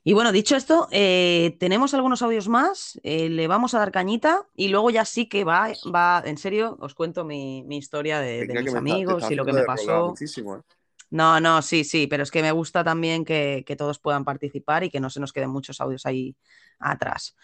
[0.05, 4.45] Y bueno, dicho esto, eh, tenemos algunos audios más, eh, le vamos a dar cañita
[4.53, 8.45] y luego ya sí que va, va, en serio, os cuento mi, mi historia de,
[8.45, 10.09] mis está- amigos está y lo que me pasó.
[10.09, 10.61] muchísimo, ¿eh?
[11.13, 14.83] No, no, sí, sí, pero es que me gusta también que, que todos puedan participar
[14.83, 16.35] y que no se nos queden muchos audios ahí
[16.79, 17.35] atrás.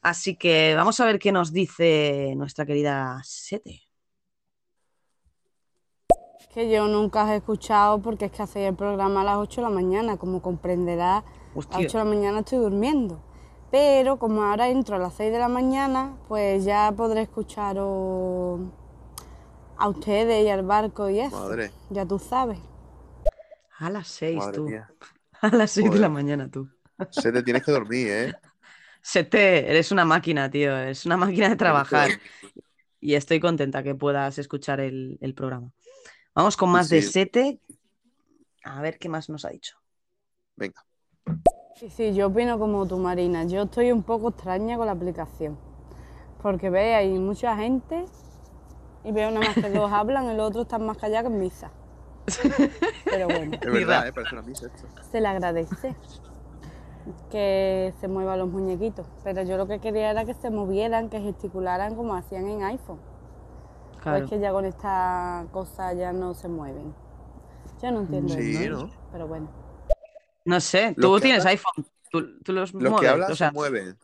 [0.00, 3.82] Así que vamos a ver qué nos dice nuestra querida Sete.
[6.54, 9.60] Que yo nunca os he escuchado porque es que hacéis el programa a las 8
[9.60, 10.16] de la mañana.
[10.16, 11.86] Como comprenderás, a las Hostia.
[11.86, 13.22] 8 de la mañana estoy durmiendo.
[13.70, 18.60] Pero como ahora entro a las 6 de la mañana, pues ya podré escucharos
[19.76, 21.38] a ustedes y al barco y eso.
[21.38, 22.71] Madre, Ya tú sabes.
[23.82, 24.68] A las seis, madre tú.
[24.68, 24.88] mía.
[25.40, 26.68] A las seis de la mañana, tú.
[27.10, 28.34] Se te tienes que dormir, ¿eh?
[29.02, 30.78] Sete, eres una máquina, tío.
[30.78, 32.10] Es una máquina de trabajar.
[33.04, 35.72] Y estoy contenta que puedas escuchar el, el programa.
[36.36, 37.02] Vamos con Sí, más de.
[37.02, 37.58] Sete.
[38.62, 39.76] A ver qué más nos ha dicho.
[40.54, 40.84] Venga.
[41.74, 43.42] Sí, sí, yo opino como tú, Marina.
[43.42, 45.58] Yo estoy un poco extraña con la aplicación.
[46.40, 48.04] Porque ve, hay mucha gente
[49.02, 51.72] y veo nada más que dos hablan, el otro está más callado que en misa.
[53.04, 54.12] Pero bueno, Es verdad, ¿eh?
[54.12, 54.86] Parece una misa esto.
[55.10, 55.94] se le agradece
[57.30, 59.06] que se muevan los muñequitos.
[59.24, 63.00] Pero yo lo que quería era que se movieran, que gesticularan como hacían en iPhone.
[64.02, 64.18] Claro.
[64.20, 66.94] Pues que ya con esta cosa ya no se mueven.
[67.82, 68.90] Yo no entiendo Sí, eso, ¿no?
[69.10, 69.48] pero bueno.
[70.44, 71.86] No sé, tú tienes hablan- iPhone.
[72.10, 73.98] Tú, tú los Los que mueves, hablan o sea, se mueven,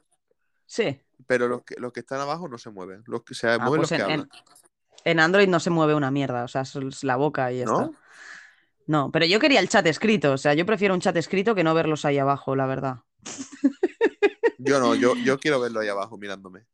[0.66, 1.01] sí.
[1.27, 3.03] pero los que, los que están abajo no se mueven.
[3.07, 4.31] Los que se Ah, mueven pues los que en, en- hablan.
[5.05, 7.83] en Android no se mueve una mierda, o sea, es la boca y ya ¿No?
[7.83, 7.99] está.
[8.89, 11.62] No, pero yo quería el chat escrito, o sea, yo prefiero un chat escrito que
[11.62, 12.97] no verlos ahí abajo, la verdad.
[14.59, 16.64] Yo no, yo, yo quiero verlo ahí abajo mirándome.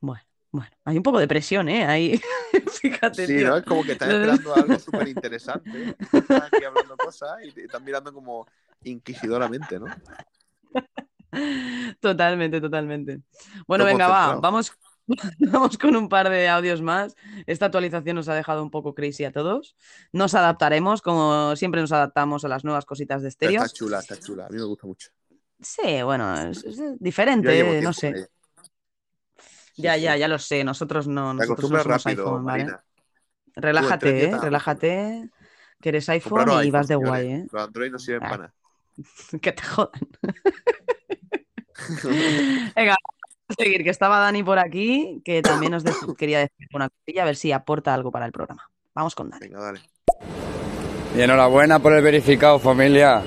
[0.00, 1.84] Bueno, bueno, hay un poco de presión, ¿eh?
[1.86, 2.20] Ahí,
[2.82, 3.48] fíjate, Sí, tío.
[3.48, 3.56] ¿no?
[3.56, 5.96] Es como que de- esperando algo súper interesante.
[6.12, 8.46] Están aquí hablando cosas y te están mirando como
[8.82, 9.86] inquisidoramente, ¿no?
[12.00, 13.20] Totalmente, totalmente.
[13.66, 14.72] Bueno, Todo venga, va, vamos,
[15.38, 17.14] vamos con un par de audios más.
[17.46, 19.76] Esta actualización nos ha dejado un poco crazy a todos.
[20.12, 23.62] Nos adaptaremos, como siempre nos adaptamos a las nuevas cositas de estéreo.
[23.62, 24.46] está chula, está chula.
[24.46, 25.10] A mí me gusta mucho.
[25.60, 26.64] Sí, bueno, es,
[26.98, 28.28] diferente, no sé.
[29.74, 30.00] Sí, Ya, sí.
[30.02, 30.64] ya, ya lo sé.
[30.64, 32.64] Nosotros no, Te nosotros no somos rápido, iPhone, ¿vale?
[32.64, 32.84] Marina.
[33.54, 34.38] Relájate, ¿eh?
[34.40, 35.30] Relájate,
[35.80, 37.46] que eres iPhone Compraros y iPhone, vas de guay, ¿eh?
[37.52, 38.28] Los Android no sirven Ah.
[38.30, 38.54] para nada.
[39.40, 40.00] Que te jodan.
[42.76, 42.96] Venga,
[43.54, 45.84] seguir, que estaba Dani por aquí, que también nos
[46.18, 48.68] quería decir una cosilla, a ver si aporta algo para el programa.
[48.94, 49.40] Vamos con Dani.
[49.48, 49.80] Venga, dale.
[51.16, 53.22] Y enhorabuena por el verificado, familia.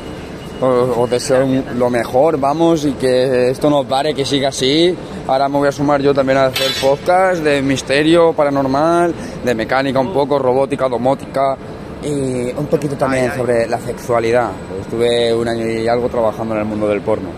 [0.61, 4.95] Os, os deseo un- lo mejor, vamos, y que esto no pare, que siga así.
[5.27, 9.13] Ahora me voy a sumar yo también a hacer podcast de misterio paranormal,
[9.43, 11.57] de mecánica un poco, robótica, domótica
[12.05, 13.37] y un poquito también Ay, ay.
[13.37, 14.51] sobre la sexualidad.
[14.79, 17.29] Estuve un año y algo trabajando en el mundo del porno.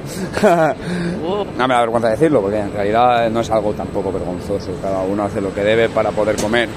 [1.58, 4.72] No me da vergüenza decirlo, porque en realidad no es algo tampoco vergonzoso.
[4.82, 6.70] Cada uno hace lo que debe para poder comer.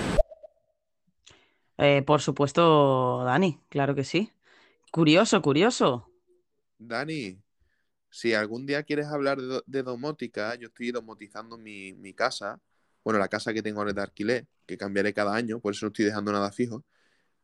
[1.79, 4.33] eh, por supuesto, Dani, claro que sí.
[4.93, 6.11] Curioso, curioso.
[6.79, 7.39] Dani,
[8.11, 12.61] si algún día quieres hablar de, do- de domótica, yo estoy domotizando mi, mi casa,
[13.05, 15.87] bueno, la casa que tengo ahora es de alquiler, que cambiaré cada año, por eso
[15.87, 16.85] no estoy dejando nada fijo,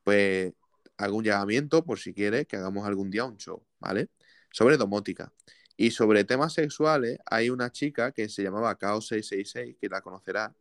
[0.06, 0.52] pues
[0.98, 4.08] hago un llamamiento por si quieres que hagamos algún día un show, ¿vale?
[4.52, 5.32] Sobre domótica.
[5.76, 10.52] Y sobre temas sexuales, hay una chica que se llamaba Chaos666, que la conocerás,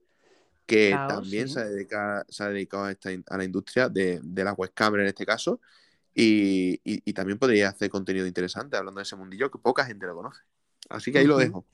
[0.66, 1.54] que también sí.
[1.54, 5.06] se, dedica, se ha dedicado a, esta a la industria de, de la webcam en
[5.06, 5.62] este caso.
[6.16, 10.08] Y, y- y también podría hacer contenido interesante hablando de ese mundillo que poca gente
[10.08, 10.41] lo conoce.
[10.89, 11.66] Así que ahí lo dejo.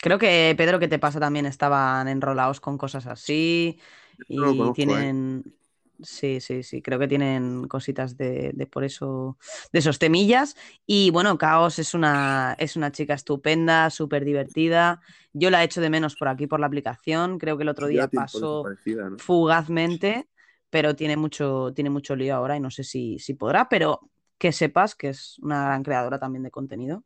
[0.00, 3.80] Creo que Pedro, que te pasa también, estaban enrolados con cosas así
[4.28, 5.10] y no lo conozco, ¿eh?
[6.02, 9.38] Sí, sí, sí, creo que tienen cositas de, de por eso,
[9.72, 10.56] de esos temillas.
[10.86, 15.00] Y bueno, Caos es una, es una chica estupenda, súper divertida.
[15.32, 17.38] Yo la echo de menos por aquí, por la aplicación.
[17.38, 18.64] Creo que el otro día pasó
[19.18, 20.28] fugazmente,
[20.70, 24.52] pero tiene mucho, tiene mucho lío ahora y no sé si, si podrá, pero que
[24.52, 27.04] sepas que es una gran creadora también de contenido.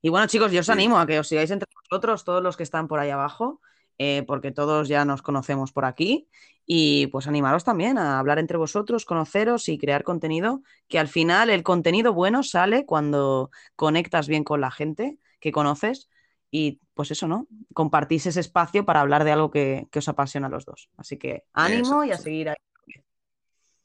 [0.00, 2.62] Y bueno, chicos, yo os animo a que os sigáis entre vosotros, todos los que
[2.62, 3.60] están por ahí abajo,
[3.98, 6.28] eh, porque todos ya nos conocemos por aquí.
[6.68, 11.48] Y pues animaros también a hablar entre vosotros, conoceros y crear contenido, que al final
[11.48, 16.08] el contenido bueno sale cuando conectas bien con la gente que conoces
[16.50, 17.46] y pues eso, ¿no?
[17.72, 20.90] Compartís ese espacio para hablar de algo que, que os apasiona a los dos.
[20.96, 22.56] Así que ánimo y a seguir ahí.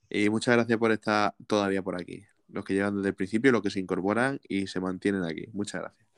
[0.10, 2.26] Y muchas gracias por estar todavía por aquí.
[2.50, 5.46] Los que llegan desde el principio, los que se incorporan y se mantienen aquí.
[5.54, 6.11] Muchas gracias.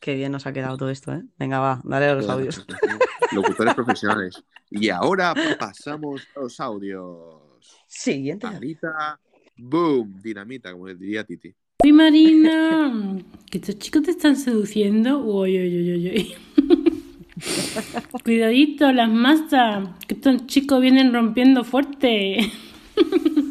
[0.00, 1.22] Qué bien nos ha quedado todo esto, ¿eh?
[1.38, 2.64] Venga, va, dale a los audios.
[3.32, 4.42] Locutores profesionales.
[4.70, 7.42] Y ahora pasamos a los audios.
[7.86, 8.46] Siguiente.
[8.46, 9.18] Anita,
[9.56, 11.54] boom, dinamita, como le diría Titi.
[11.82, 13.18] Uy, Marina,
[13.50, 15.18] que estos chicos te están seduciendo.
[15.18, 16.34] Uy, uy, uy, uy, uy.
[18.24, 22.52] Cuidadito, las masas, que estos chicos vienen rompiendo fuerte.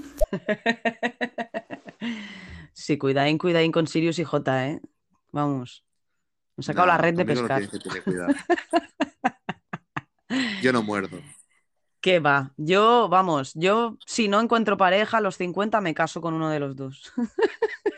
[2.74, 4.82] Sí, cuidadín, cuidadín con Sirius y J, ¿eh?
[5.34, 5.84] Vamos.
[6.58, 7.60] Nos ha sacado la red de no pescar.
[7.60, 8.34] tienes que tener cuidado.
[10.62, 11.20] Yo no muerdo.
[12.02, 12.52] ¿Qué va?
[12.58, 16.60] Yo, vamos, yo si no encuentro pareja a los 50 me caso con uno de
[16.60, 17.12] los dos.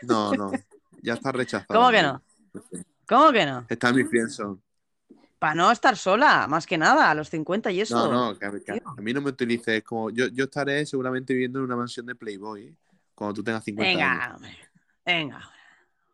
[0.02, 0.50] No, no.
[1.02, 1.78] Ya está rechazado.
[1.78, 2.22] ¿Cómo que no?
[3.06, 3.66] ¿Cómo que no?
[3.68, 4.58] Está en mi friendzone.
[5.38, 8.10] Para no estar sola, más que nada, a los 50 y eso.
[8.10, 10.08] No, no, que, a- que a mí no me utilices como.
[10.08, 12.74] Yo, yo estaré seguramente viviendo en una mansión de Playboy
[13.14, 14.36] cuando tú tengas 50 Venga, años.
[14.36, 14.58] hombre.
[15.04, 15.36] Venga.
[15.36, 15.59] hombre.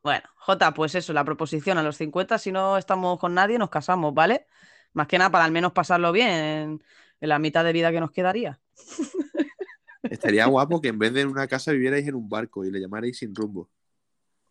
[0.07, 3.71] Bueno, J, pues eso, la proposición a los 50, si no estamos con nadie, nos
[3.71, 4.47] casamos, ¿vale?
[4.93, 6.85] Más que nada para al menos pasarlo bien en,
[7.21, 8.61] en la mitad de vida que nos quedaría.
[10.05, 12.79] Estaría guapo que en vez de en una casa vivierais en un barco y le
[12.79, 13.69] llamarais sin rumbo.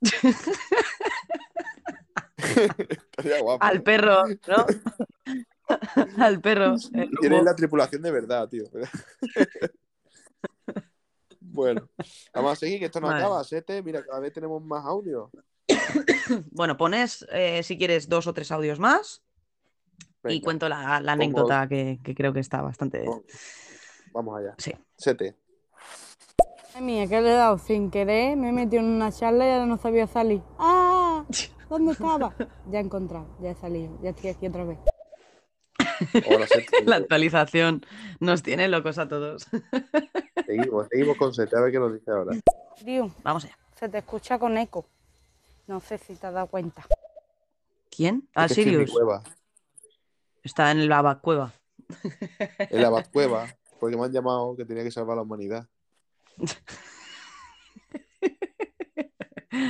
[2.35, 3.63] Estaría guapo.
[3.63, 4.65] Al perro, ¿no?
[6.21, 6.75] al perro.
[7.21, 8.65] tienes la tripulación de verdad, tío.
[11.55, 11.89] Bueno,
[12.33, 13.23] vamos a seguir, que esto no Vale.
[13.23, 13.81] acaba, Sete.
[13.81, 15.31] Mira, cada vez tenemos más audio.
[16.51, 19.23] Bueno, pones, eh, si quieres, dos o tres audios más
[20.23, 23.03] y cuento la, anécdota que, que creo que está bastante...
[23.05, 23.23] Vamos.
[24.11, 24.55] Vamos allá.
[24.57, 24.71] Sí.
[24.97, 25.35] Sete.
[26.73, 29.51] Ay, mía, que le he dado sin querer, me he metido en una charla y
[29.51, 30.41] ahora no sabía salir.
[30.57, 31.25] ¡Ah!
[31.69, 32.33] ¿Dónde estaba?
[32.69, 34.79] Ya he encontrado, ya he salido, ya estoy aquí otra vez.
[36.85, 37.85] La actualización
[38.19, 39.47] nos tiene locos a todos.
[40.45, 42.37] Seguimos, seguimos con Sete, a ver qué nos dice ahora.
[43.23, 43.57] Vamos allá.
[43.79, 44.85] se te escucha con eco.
[45.67, 46.85] No sé si te has dado cuenta.
[47.89, 48.27] ¿Quién?
[48.35, 48.91] Ah, que estoy en mi Sirius.
[48.91, 49.23] cueva,
[50.43, 51.53] Está en la cueva.
[52.59, 53.47] en la Batcueva,
[53.79, 55.67] porque me han llamado que tenía que salvar a la humanidad.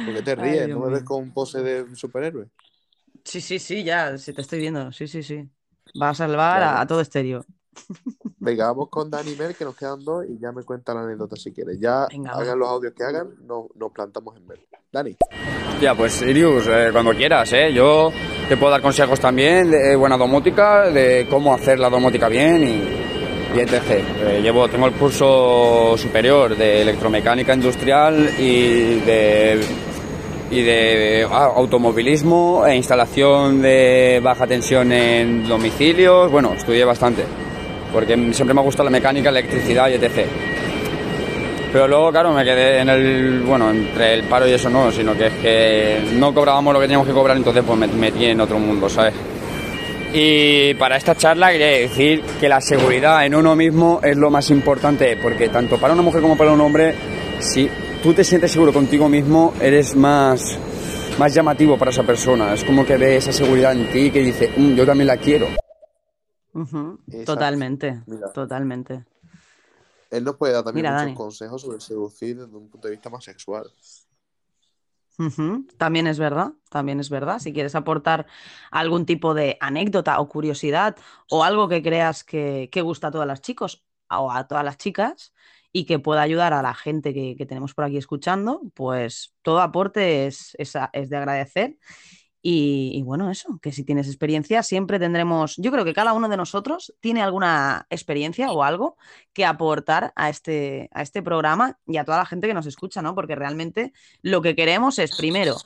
[0.05, 0.67] ¿Por qué te ríes?
[0.67, 2.49] ¿No me ves con pose de superhéroe?
[3.23, 4.91] Sí, sí, sí, ya, sí te estoy viendo.
[4.91, 5.49] Sí, sí, sí.
[6.01, 6.79] Va a salvar a, Claro.
[6.79, 7.45] a todo estéreo.
[8.39, 11.35] Venga, vamos con Dani Mel, que nos quedan dos, y ya me cuenta la anécdota
[11.35, 11.77] si quieres.
[11.79, 14.59] Ya Venga, hagan los audios que hagan, no- nos plantamos en Mel.
[14.91, 15.15] Dani.
[15.81, 17.73] Ya, pues Sirius, eh, cuando quieras, ¿eh?
[17.73, 18.09] Yo
[18.47, 23.57] te puedo dar consejos también de buena domótica, de cómo hacer la domótica bien y,
[23.57, 23.73] y etc.
[24.21, 29.61] Eh, llevo, tengo el curso superior de electromecánica industrial y de,
[30.55, 36.31] y de ah, automovilismo e instalación de baja tensión en domicilios.
[36.31, 37.23] Bueno, estudié bastante,
[37.91, 40.27] porque siempre me ha gustado la mecánica, electricidad y etc.
[41.73, 45.13] Pero luego, claro, me quedé en el, bueno, entre el paro y eso no, sino
[45.13, 48.39] que es que no cobrábamos lo que teníamos que cobrar, entonces pues me metí en
[48.39, 49.13] otro mundo, ¿sabes?
[50.13, 54.49] Y para esta charla quería decir que la seguridad en uno mismo es lo más
[54.51, 56.95] importante, porque tanto para una mujer como para un hombre,
[57.39, 57.69] si
[58.05, 60.59] tú te sientes seguro contigo mismo, eres más,
[61.17, 62.53] más llamativo para esa persona.
[62.53, 65.47] Es como que ve esa seguridad en ti que dice, "Mm, yo también la quiero.
[67.25, 68.31] Totalmente, Mira.
[68.31, 69.05] totalmente.
[70.11, 71.15] Él nos puede dar también Mira, muchos Dani.
[71.15, 73.65] consejos sobre seducir desde un punto de vista más sexual.
[75.77, 77.39] También es verdad, también es verdad.
[77.39, 78.27] Si quieres aportar
[78.69, 80.95] algún tipo de anécdota o curiosidad
[81.31, 84.77] o algo que creas que, que gusta a todas las chicos o a todas las
[84.77, 85.33] chicas
[85.77, 89.59] y que pueda ayudar a la gente que, que tenemos por aquí escuchando, pues todo
[89.59, 91.77] aporte es, es es de agradecer.
[92.41, 96.29] Y, y bueno, eso, que si tienes experiencia, siempre tendremos, yo creo que cada uno
[96.29, 98.95] de nosotros tiene alguna experiencia o algo
[99.33, 103.01] que aportar a este, a este programa y a toda la gente que nos escucha,
[103.01, 103.13] ¿no?
[103.13, 105.57] Porque realmente lo que queremos es, primero,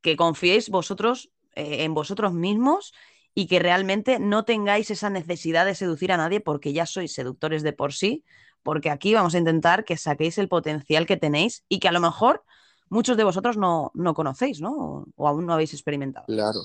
[0.00, 2.92] que confiéis vosotros eh, en vosotros mismos
[3.36, 7.62] y que realmente no tengáis esa necesidad de seducir a nadie porque ya sois seductores
[7.62, 8.24] de por sí,
[8.68, 12.00] porque aquí vamos a intentar que saquéis el potencial que tenéis y que a lo
[12.00, 12.44] mejor
[12.90, 15.06] muchos de vosotros no, no conocéis, ¿no?
[15.16, 16.26] O, aún no habéis experimentado.
[16.26, 16.60] Claro.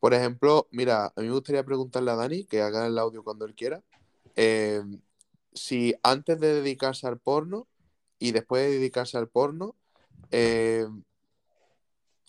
[0.00, 3.44] Por ejemplo, mira, a mí me gustaría preguntarle a Dani, que haga el audio cuando
[3.44, 3.82] él quiera,
[4.36, 4.80] eh,
[5.52, 7.68] si antes de dedicarse al porno
[8.18, 9.76] y después de dedicarse al porno,
[10.30, 10.86] eh,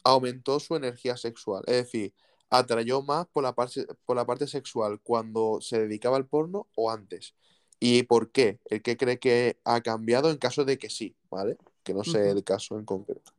[0.03, 1.63] aumentó su energía sexual.
[1.67, 2.13] Es decir,
[2.49, 6.91] atrayó más por la, parte, por la parte sexual cuando se dedicaba al porno o
[6.91, 7.33] antes.
[7.79, 8.59] ¿Y por qué?
[8.65, 11.15] ¿El qué cree que ha cambiado en caso de que sí?
[11.29, 11.57] ¿Vale?
[11.83, 13.34] Que no sé el caso en concreto.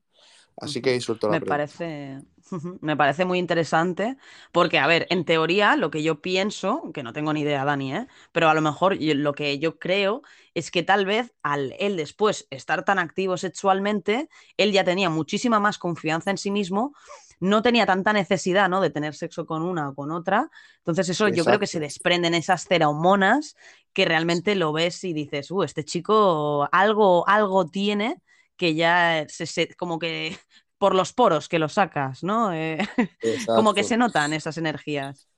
[0.56, 1.66] Así que suelto la Me pregunta.
[1.70, 2.20] parece,
[2.80, 4.16] me parece muy interesante
[4.52, 7.94] porque, a ver, en teoría lo que yo pienso, que no tengo ni idea, Dani,
[7.94, 8.06] ¿eh?
[8.32, 10.22] pero a lo mejor yo- lo que yo creo
[10.54, 15.58] es que tal vez al él después estar tan activo sexualmente, él ya tenía muchísima
[15.60, 16.94] más confianza en sí mismo,
[17.40, 18.80] no tenía tanta necesidad, ¿no?
[18.80, 20.50] de tener sexo con una o con otra.
[20.78, 23.56] Entonces eso yo creo que se desprenden esas feromonas
[23.92, 28.20] que realmente lo ves y dices, uh, este chico algo, algo tiene
[28.56, 30.36] que ya se, se- como que
[30.78, 32.52] por los poros que lo sacas, ¿no?
[32.52, 32.78] Eh,
[33.52, 35.28] como que se notan esas energías.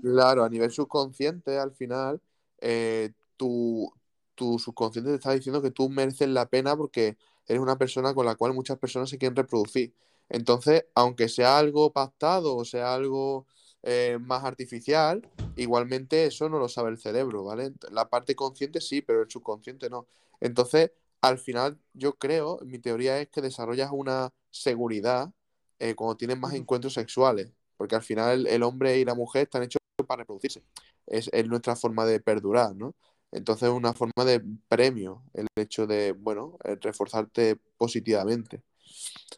[0.00, 2.20] Claro, a nivel subconsciente, al final,
[2.60, 3.92] eh, tu,
[4.34, 7.16] tu subconsciente te está diciendo que tú mereces la pena porque
[7.46, 9.92] eres una persona con la cual muchas personas se quieren reproducir.
[10.28, 13.46] Entonces, aunque sea algo pactado o sea algo
[13.82, 17.72] eh, más artificial, igualmente eso no lo sabe el cerebro, ¿vale?
[17.90, 20.06] La parte consciente sí, pero el subconsciente no.
[20.40, 20.92] Entonces,
[21.28, 25.30] al final, yo creo, mi teoría es que desarrollas una seguridad
[25.78, 27.52] eh, cuando tienes más encuentros sexuales.
[27.76, 30.62] Porque al final el, el hombre y la mujer están hechos para reproducirse.
[31.06, 32.94] Es, es nuestra forma de perdurar, ¿no?
[33.32, 38.62] Entonces es una forma de premio el hecho de, bueno, reforzarte positivamente.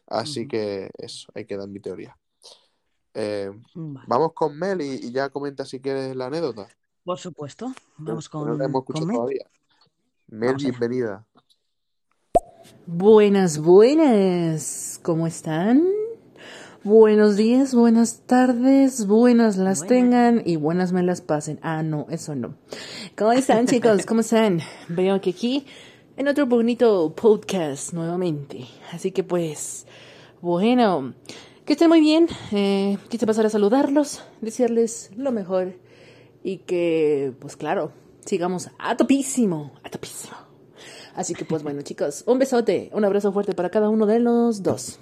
[0.07, 2.17] Así que eso, hay que dar mi teoría.
[3.13, 4.05] Eh, Vale.
[4.07, 6.67] vamos con Mel y, y ya comenta si quieres la anécdota.
[7.03, 7.73] Por supuesto.
[7.97, 9.15] Vamos que no la con, hemos con escuchado Mel.
[9.17, 9.51] todavía.
[10.27, 11.25] Mel, bienvenida.
[12.85, 14.99] Buenas, buenas.
[15.03, 15.83] ¿Cómo están?
[16.83, 19.87] Buenos días, buenas tardes, buenas las Buenas.
[19.87, 21.59] tengan y buenas me las pasen.
[21.61, 22.55] Ah, no, eso no.
[23.17, 24.05] ¿Cómo están, chicos?
[24.05, 24.61] ¿Cómo están?
[24.87, 25.65] Veo que aquí
[26.15, 28.65] en otro bonito podcast nuevamente.
[28.91, 29.85] Así que pues,
[30.41, 31.13] bueno,
[31.65, 32.27] que estén muy bien.
[32.51, 35.75] Eh, quise pasar a saludarlos, desearles lo mejor
[36.43, 37.91] y que, pues claro,
[38.25, 40.48] sigamos a topísimo, a topísimo.
[41.19, 44.63] Así que pues bueno chicos, un besote, un abrazo fuerte para cada uno de los
[44.63, 44.99] dos.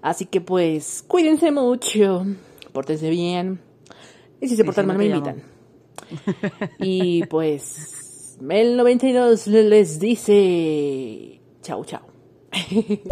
[0.00, 2.24] Así que pues cuídense mucho,
[2.72, 3.60] pórtense bien.
[4.40, 5.42] Y si se portan mal me invitan.
[6.78, 12.06] Y pues Mel92 les dice chao chao.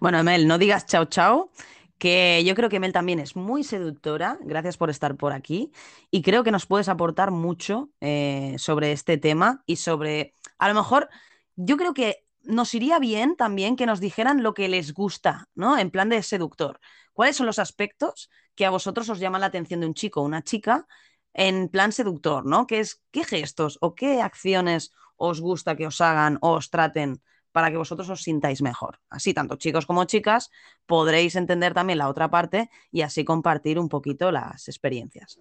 [0.00, 1.50] Bueno, Mel, no digas chao chao,
[1.98, 4.38] que yo creo que Mel también es muy seductora.
[4.42, 5.72] Gracias por estar por aquí.
[6.10, 10.74] Y creo que nos puedes aportar mucho eh, sobre este tema y sobre, a lo
[10.74, 11.08] mejor,
[11.56, 15.78] yo creo que nos iría bien también que nos dijeran lo que les gusta, ¿no?
[15.78, 16.80] En plan de seductor.
[17.12, 20.24] ¿Cuáles son los aspectos que a vosotros os llaman la atención de un chico o
[20.24, 20.86] una chica
[21.32, 22.66] en plan seductor, ¿no?
[22.66, 27.22] ¿Qué es, qué gestos o qué acciones os gusta que os hagan o os traten
[27.54, 28.98] para que vosotros os sintáis mejor.
[29.10, 30.50] Así, tanto chicos como chicas,
[30.86, 35.38] podréis entender también la otra parte y así compartir un poquito las experiencias.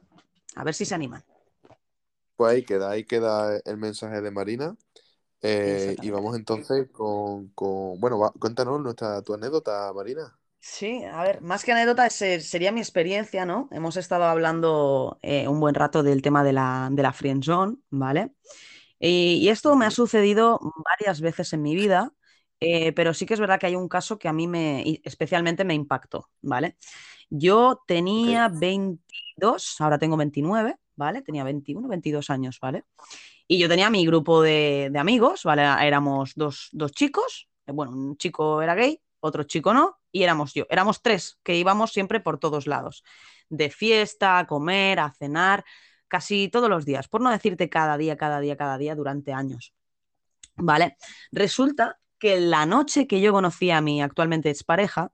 [0.56, 1.24] A ver si se animan.
[2.36, 4.76] Pues ahí queda, ahí queda el mensaje de Marina.
[5.44, 10.40] Eh, y vamos entonces con, con- bueno, va- cuéntanos nuestra, tu anécdota, Marina.
[10.60, 13.68] Sí, a ver, más que anécdota, ese sería mi experiencia, ¿no?
[13.72, 18.32] Hemos estado hablando eh, un buen rato del tema de la, de la friendzone, ¿vale?
[19.00, 22.14] Y, y esto me ha sucedido varias veces en mi vida,
[22.62, 25.66] eh, pero sí que es verdad que hay un caso que a mí me, especialmente
[25.66, 26.78] me impactó, ¿vale?
[27.30, 31.22] Yo tenía 22, ahora tengo 29, ¿vale?
[31.24, 32.86] Tenía 21, 22 años, ¿vale?
[33.48, 35.64] Y yo tenía mi grupo de, amigos, ¿vale?
[35.86, 40.54] Éramos dos, dos chicos, eh, bueno, un chico era gay, otro chico no, y éramos
[40.54, 40.66] yo.
[40.70, 43.04] Éramos tres que íbamos siempre por todos lados,
[43.50, 45.66] de fiesta, a comer, a cenar,
[46.08, 49.74] casi todos los días, por no decirte cada día, cada día, cada día durante años.
[50.56, 50.98] ¿Vale?
[51.32, 55.12] Resulta que la noche que yo conocí a mi actualmente expareja,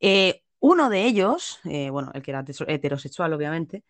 [0.00, 3.84] eh, uno de ellos, eh, bueno, el que era heteros- heterosexual, obviamente,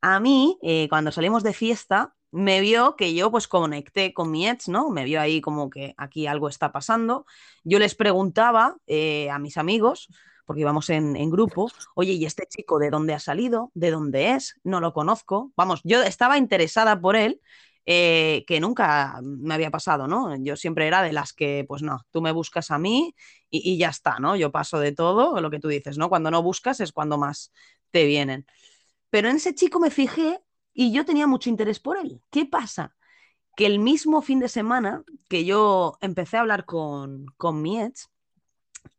[0.00, 4.48] a mí, eh, cuando salimos de fiesta, me vio que yo pues conecté con mi
[4.48, 4.90] ex, ¿no?
[4.90, 7.26] Me vio ahí como que aquí algo está pasando.
[7.64, 10.08] Yo les preguntaba eh, a mis amigos,
[10.44, 13.70] porque íbamos en, en grupo, oye, ¿y este chico de dónde ha salido?
[13.74, 14.56] ¿De dónde es?
[14.64, 15.52] No lo conozco.
[15.56, 17.40] Vamos, yo estaba interesada por él,
[17.86, 20.36] eh, que nunca me había pasado, ¿no?
[20.42, 23.14] Yo siempre era de las que, pues no, tú me buscas a mí
[23.50, 24.36] y, y ya está, ¿no?
[24.36, 26.08] Yo paso de todo, lo que tú dices, ¿no?
[26.08, 27.52] Cuando no buscas es cuando más
[27.90, 28.46] te vienen.
[29.10, 30.40] Pero en ese chico me fijé
[30.76, 32.20] y yo tenía mucho interés por él.
[32.30, 32.94] ¿Qué pasa?
[33.56, 38.10] Que el mismo fin de semana que yo empecé a hablar con, con mi ex,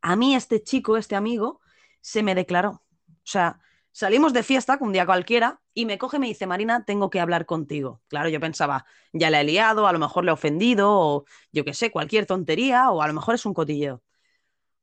[0.01, 1.61] a mí este chico, este amigo,
[2.01, 2.83] se me declaró.
[3.07, 3.59] O sea,
[3.91, 7.19] salimos de fiesta un día cualquiera y me coge y me dice, Marina, tengo que
[7.19, 8.01] hablar contigo.
[8.07, 11.63] Claro, yo pensaba, ya le he liado, a lo mejor le he ofendido, o yo
[11.63, 14.01] qué sé, cualquier tontería, o a lo mejor es un cotilleo.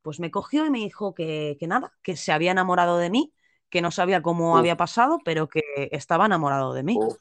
[0.02, 3.33] Pues me cogió y me dijo que, que nada, que se había enamorado de mí,
[3.74, 4.58] que no sabía cómo Uf.
[4.60, 6.96] había pasado, pero que estaba enamorado de mí.
[6.96, 7.16] Uf.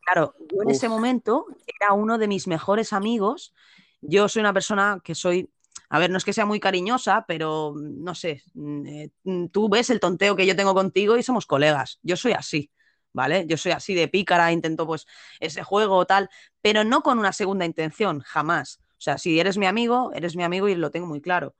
[0.00, 0.72] Claro, yo en Uf.
[0.74, 3.52] ese momento era uno de mis mejores amigos.
[4.00, 5.50] Yo soy una persona que soy,
[5.90, 9.48] a ver, no es que sea muy cariñosa, pero mm, no sé, mm, eh, mm,
[9.48, 11.98] tú ves el tonteo que yo tengo contigo y somos colegas.
[12.02, 12.70] Yo soy así,
[13.12, 13.44] ¿vale?
[13.46, 15.06] Yo soy así de pícara, intento pues
[15.38, 16.30] ese juego o tal,
[16.62, 18.80] pero no con una segunda intención, jamás.
[18.92, 21.54] O sea, si eres mi amigo, eres mi amigo y lo tengo muy claro.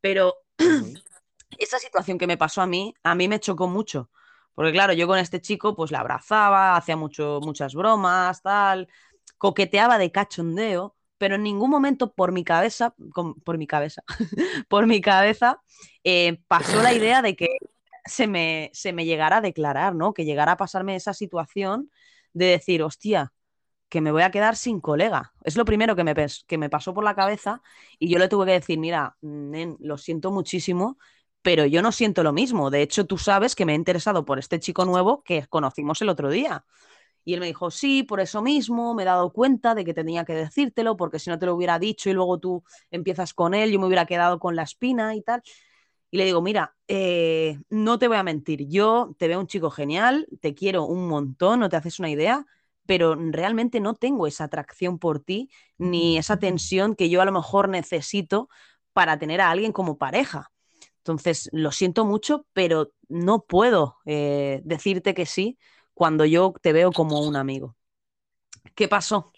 [0.00, 0.36] Pero
[1.58, 4.10] esa situación que me pasó a mí, a mí me chocó mucho.
[4.54, 8.88] Porque claro, yo con este chico pues la abrazaba, hacía mucho, muchas bromas, tal,
[9.38, 12.94] coqueteaba de cachondeo, pero en ningún momento por mi cabeza,
[13.44, 14.02] por mi cabeza,
[14.68, 15.62] por mi cabeza,
[16.04, 17.48] eh, pasó la idea de que
[18.04, 20.14] se me, se me llegara a declarar, ¿no?
[20.14, 21.90] Que llegara a pasarme esa situación
[22.32, 23.32] de decir, hostia,
[23.88, 25.32] que me voy a quedar sin colega.
[25.44, 26.14] Es lo primero que me,
[26.46, 27.62] que me pasó por la cabeza
[27.98, 30.98] y yo le tuve que decir, mira, nen, lo siento muchísimo,
[31.48, 32.68] pero yo no siento lo mismo.
[32.68, 36.10] De hecho, tú sabes que me he interesado por este chico nuevo que conocimos el
[36.10, 36.66] otro día.
[37.24, 40.26] Y él me dijo, sí, por eso mismo me he dado cuenta de que tenía
[40.26, 43.70] que decírtelo, porque si no te lo hubiera dicho y luego tú empiezas con él,
[43.70, 45.40] yo me hubiera quedado con la espina y tal.
[46.10, 49.70] Y le digo, mira, eh, no te voy a mentir, yo te veo un chico
[49.70, 52.44] genial, te quiero un montón, no te haces una idea,
[52.84, 57.32] pero realmente no tengo esa atracción por ti ni esa tensión que yo a lo
[57.32, 58.50] mejor necesito
[58.92, 60.50] para tener a alguien como pareja.
[61.08, 65.58] Entonces, lo siento mucho, pero no puedo eh, decirte que sí
[65.94, 67.76] cuando yo te veo como un amigo.
[68.74, 69.32] ¿Qué pasó?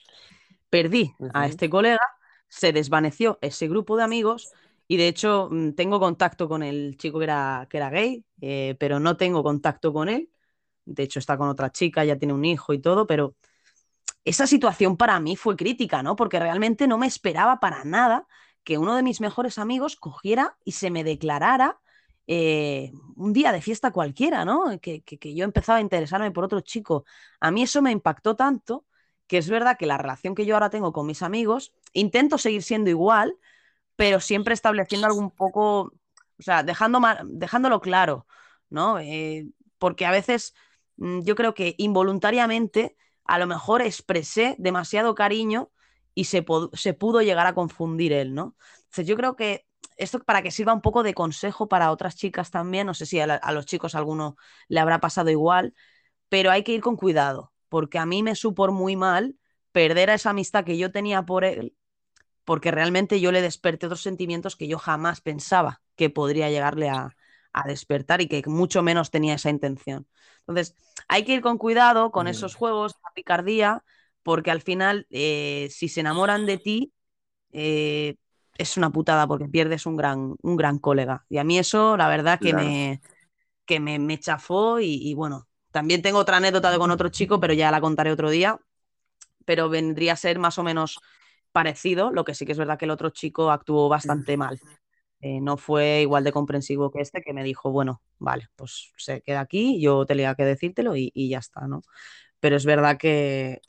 [0.68, 2.00] Perdí a este colega,
[2.48, 4.50] se desvaneció ese grupo de amigos
[4.88, 8.74] y de hecho mm, tengo contacto con el chico que era, que era gay, eh,
[8.80, 10.28] pero no tengo contacto con él.
[10.84, 13.36] De hecho está con otra chica, ya tiene un hijo y todo, pero
[14.24, 16.16] esa situación para mí fue crítica, ¿no?
[16.16, 18.26] Porque realmente no me esperaba para nada
[18.64, 21.80] que uno de mis mejores amigos cogiera y se me declarara
[22.26, 24.78] eh, un día de fiesta cualquiera, ¿no?
[24.80, 27.04] Que, que- yo empezaba a interesarme por otro chico.
[27.40, 28.86] A mí eso me impactó tanto
[29.26, 32.62] que es verdad que la relación que yo ahora tengo con mis amigos, intento seguir
[32.64, 33.36] siendo igual,
[33.96, 35.80] pero siempre estableciendo algo un poco,
[36.38, 38.26] o sea, dejando dejándolo claro,
[38.70, 38.98] ¿no?
[38.98, 39.46] Eh,
[39.78, 40.54] porque a veces
[40.96, 45.70] mm, yo creo que involuntariamente a lo mejor expresé demasiado cariño
[46.20, 46.44] y se,
[46.74, 48.56] se pudo llegar a confundir él, ¿no?
[48.84, 49.66] Entonces yo creo que
[49.96, 53.20] esto para que sirva un poco de consejo para otras chicas también, no sé si
[53.20, 54.36] a, la- a los chicos a alguno
[54.68, 55.74] le habrá pasado igual,
[56.28, 59.36] pero hay que ir con cuidado, porque a mí me supo muy mal
[59.72, 61.76] perder a esa amistad que yo tenía por él,
[62.44, 67.16] porque realmente yo le desperté otros sentimientos que yo jamás pensaba que podría llegarle a,
[67.52, 70.06] a despertar y que mucho menos tenía esa intención.
[70.40, 70.74] Entonces,
[71.08, 72.30] hay que ir con cuidado con Mm.
[72.30, 73.84] esos juegos, la picardía,
[74.22, 76.92] porque al final, eh, si se enamoran de ti,
[77.52, 78.16] eh,
[78.58, 81.24] es una putada porque pierdes un gran, un gran colega.
[81.28, 82.68] Y a mí eso, la verdad, que Claro.
[82.68, 83.00] me,
[83.66, 87.40] que me, me chafó y, y bueno, también tengo otra anécdota de con otro chico,
[87.40, 88.58] pero ya la contaré otro día.
[89.44, 91.00] Pero vendría a ser más o menos
[91.52, 94.60] parecido, lo que sí que es verdad que el otro chico actuó bastante mal.
[95.20, 99.22] Eh, no fue igual de comprensivo que este, que me dijo, bueno, vale, pues se
[99.22, 101.82] queda aquí, yo tenía que decírtelo y, y ya está, ¿no?
[102.40, 103.60] Pero es verdad que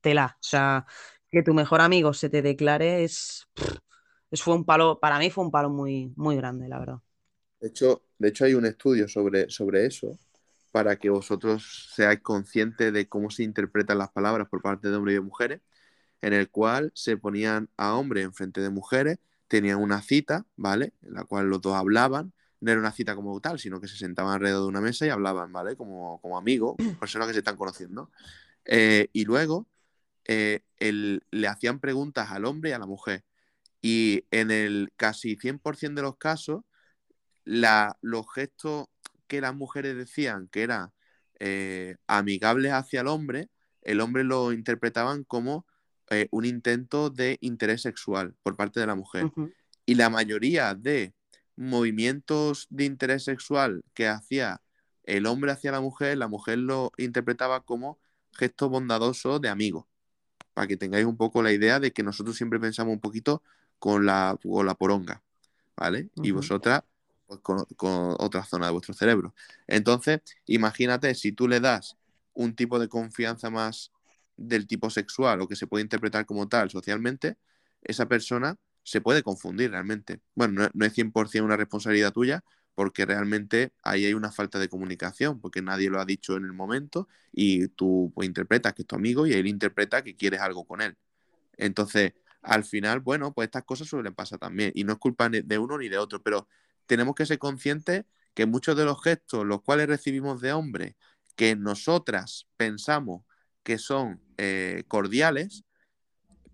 [0.00, 0.86] tela, o sea,
[1.30, 3.48] que tu mejor amigo se te declare es,
[4.30, 6.98] es fue un palo, para mí fue un palo muy, muy grande, la verdad.
[7.60, 10.18] De hecho, de hecho hay un estudio sobre, sobre eso
[10.72, 15.14] para que vosotros seáis conscientes de cómo se interpretan las palabras por parte de hombres
[15.14, 15.60] y de mujeres,
[16.22, 20.94] en el cual se ponían a hombres en frente de mujeres, tenían una cita, ¿vale?
[21.02, 23.96] En la cual los dos hablaban, no era una cita como tal, sino que se
[23.96, 25.76] sentaban alrededor de una mesa y hablaban, ¿vale?
[25.76, 28.10] Como, como amigos, personas que se están conociendo.
[28.64, 29.66] Eh, y luego
[30.26, 33.24] eh, el- le hacían preguntas al hombre y a la mujer.
[33.82, 36.62] Y en el casi 100% de los casos,
[37.44, 38.86] la- los gestos
[39.26, 40.92] que las mujeres decían que eran
[41.42, 43.48] eh, amigables hacia el hombre,
[43.82, 45.66] el hombre lo interpretaban como
[46.10, 49.22] eh, un intento de interés sexual por parte de la mujer.
[49.86, 51.14] Y la mayoría de
[51.56, 54.60] movimientos de interés sexual que hacía
[55.04, 57.98] el hombre hacia la mujer, la mujer lo interpretaba como
[58.32, 59.88] gesto bondadoso de amigo.
[60.54, 63.42] Para que tengáis un poco la idea de que nosotros siempre pensamos un poquito
[63.78, 65.22] con la, con la poronga,
[65.76, 66.10] ¿vale?
[66.22, 66.82] Y vosotras
[67.26, 69.34] pues, con, con otra zona de vuestro cerebro.
[69.66, 71.96] Entonces, imagínate si tú le das
[72.34, 73.92] un tipo de confianza más
[74.36, 77.36] del tipo sexual o que se puede interpretar como tal socialmente,
[77.82, 80.20] esa persona se puede confundir realmente.
[80.34, 82.42] Bueno, no, no es 100% una responsabilidad tuya
[82.80, 86.54] porque realmente ahí hay una falta de comunicación, porque nadie lo ha dicho en el
[86.54, 90.64] momento y tú pues, interpretas que es tu amigo y él interpreta que quieres algo
[90.64, 90.96] con él.
[91.58, 95.58] Entonces, al final, bueno, pues estas cosas suelen pasar también y no es culpa de
[95.58, 96.48] uno ni de otro, pero
[96.86, 100.94] tenemos que ser conscientes que muchos de los gestos los cuales recibimos de hombres
[101.36, 103.24] que nosotras pensamos
[103.62, 105.64] que son eh, cordiales,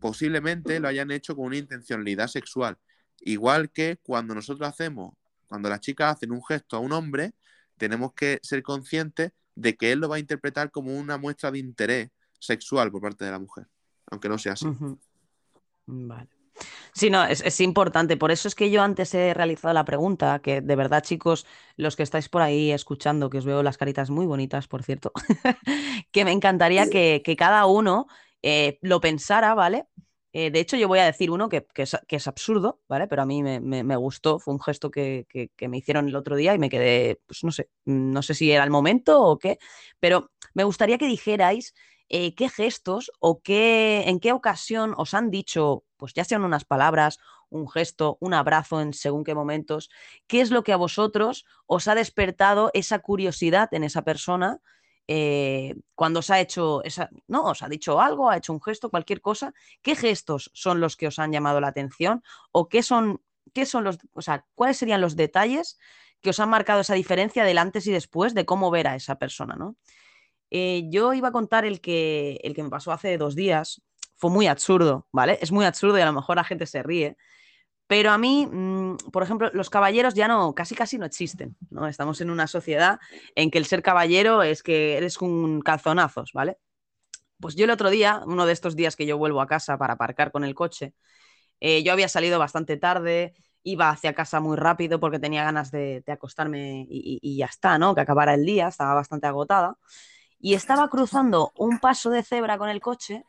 [0.00, 2.78] posiblemente lo hayan hecho con una intencionalidad sexual.
[3.20, 5.14] Igual que cuando nosotros hacemos,
[5.46, 7.32] cuando las chicas hacen un gesto a un hombre,
[7.76, 11.58] tenemos que ser conscientes de que él lo va a interpretar como una muestra de
[11.58, 13.66] interés sexual por parte de la mujer,
[14.10, 14.66] aunque no sea así.
[15.86, 16.28] Vale.
[16.92, 18.16] Sí, no, es, es importante.
[18.16, 21.96] Por eso es que yo antes he realizado la pregunta, que de verdad, chicos, los
[21.96, 25.12] que estáis por ahí escuchando, que os veo las caritas muy bonitas, por cierto,
[26.12, 28.06] que me encantaría que, que cada uno
[28.42, 29.86] eh, lo pensara, ¿vale?
[30.38, 33.06] Eh, de hecho, yo voy a decir uno que, es, absurdo, ¿vale?
[33.06, 35.26] Pero a mí me, gustó, fue un gesto que,
[35.66, 38.62] me hicieron el otro día y me quedé, pues no sé, no sé si era
[38.62, 39.58] el momento o qué,
[39.98, 41.72] pero me gustaría que dijerais
[42.10, 46.66] eh, qué gestos o qué, en qué ocasión os han dicho, pues ya sean unas
[46.66, 47.18] palabras,
[47.48, 49.88] un gesto, un abrazo en según qué momentos,
[50.26, 54.60] qué es lo que a vosotros os ha despertado esa curiosidad en esa persona
[55.08, 58.90] eh, cuando os ha hecho esa, no, os ha dicho algo, ha hecho un gesto,
[58.90, 63.22] cualquier cosa, ¿qué gestos son los que os han llamado la atención o qué son,
[63.54, 65.78] qué son los, o sea, cuáles serían los detalles
[66.20, 69.16] que os han marcado esa diferencia del antes y después de cómo ver a esa
[69.16, 69.76] persona, ¿no?
[70.50, 73.82] Eh, yo iba a contar el que, el que me pasó hace dos días.
[74.16, 75.38] Fue muy absurdo, ¿vale?
[75.42, 77.16] Es muy absurdo y a lo mejor la gente se ríe.
[77.86, 81.86] Pero a mí, mm, por ejemplo, los caballeros ya no, casi casi no existen, ¿no?
[81.86, 82.98] Estamos en una sociedad
[83.36, 86.58] en que el ser caballero es que eres un calzonazos, ¿vale?
[87.40, 89.94] Pues yo el otro día, uno de estos días que yo vuelvo a casa para
[89.94, 90.94] aparcar con el coche,
[91.60, 93.34] eh, yo había salido bastante tarde,
[93.64, 97.78] iba hacia casa muy rápido porque tenía ganas de, de acostarme y, y- ya está,
[97.78, 97.94] ¿no?
[97.94, 99.78] Que acabara el día, estaba bastante agotada.
[100.38, 103.24] Y estaba cruzando un paso de cebra con el coche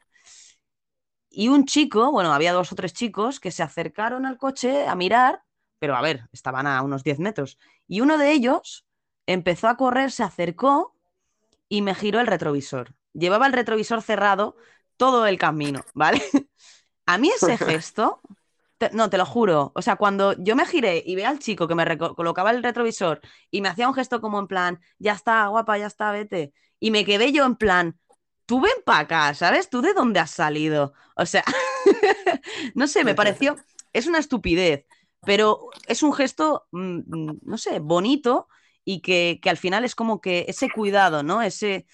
[1.29, 4.95] y un chico, bueno, había dos o tres chicos que se acercaron al coche a
[4.95, 5.43] mirar,
[5.79, 7.57] pero a ver, estaban a unos 10 metros.
[7.87, 8.85] Y uno de ellos
[9.27, 10.95] empezó a correr, se acercó
[11.69, 12.95] y me giró el retrovisor.
[13.13, 14.55] Llevaba el retrovisor cerrado
[14.97, 16.21] todo el camino, ¿vale?
[17.05, 18.23] A mí ese gesto,
[18.77, 21.67] te- no, te lo juro, o sea, cuando yo me giré y ve al chico
[21.67, 23.21] que me colocaba el retrovisor
[23.51, 26.91] y me hacía un gesto como en plan, ya está, guapa, ya está, vete, y
[26.91, 27.99] me quedé yo en plan,
[28.47, 29.69] tú ven para acá, ¿sabes?
[29.69, 30.93] ¿Tú de dónde has salido?
[31.15, 31.43] O sea,
[32.73, 33.57] no sé, me pareció,
[33.93, 34.85] es una estupidez,
[35.21, 38.47] pero es un gesto, mm, mm, no sé, bonito
[38.83, 41.41] y que, que al final es como que ese cuidado, ¿no?
[41.41, 41.85] Ese,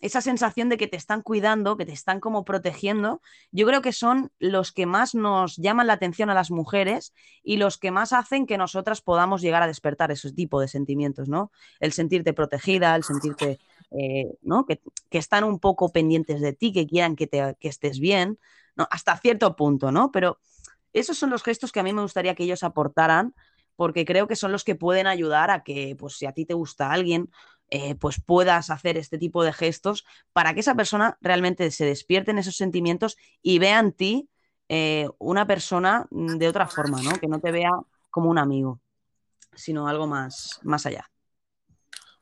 [0.00, 3.92] esa sensación de que te están cuidando, que te están como protegiendo, yo creo que
[3.92, 8.12] son los que más nos llaman la atención a las mujeres y los que más
[8.12, 11.50] hacen que nosotras podamos llegar a despertar ese tipo de sentimientos, ¿no?
[11.80, 13.58] El sentirte protegida, el sentirte,
[13.90, 14.66] eh, ¿no?
[14.66, 14.80] Que,
[15.10, 18.38] que están un poco pendientes de ti, que quieran que, te, que estés bien,
[18.74, 18.88] ¿no?
[18.90, 20.10] Hasta cierto punto, ¿no?
[20.12, 20.38] Pero
[20.92, 23.34] esos son los gestos que a mí me gustaría que ellos aportaran
[23.76, 26.54] porque creo que son los que pueden ayudar a que, pues si a ti te
[26.54, 27.30] gusta alguien,
[27.68, 32.30] eh, pues puedas hacer este tipo de gestos para que esa persona realmente se despierte
[32.30, 34.28] en esos sentimientos y vea en ti
[34.68, 37.12] eh, una persona mm, de otra forma, ¿no?
[37.20, 37.70] Que no te vea
[38.10, 38.80] como un amigo,
[39.54, 41.10] sino algo más, más allá.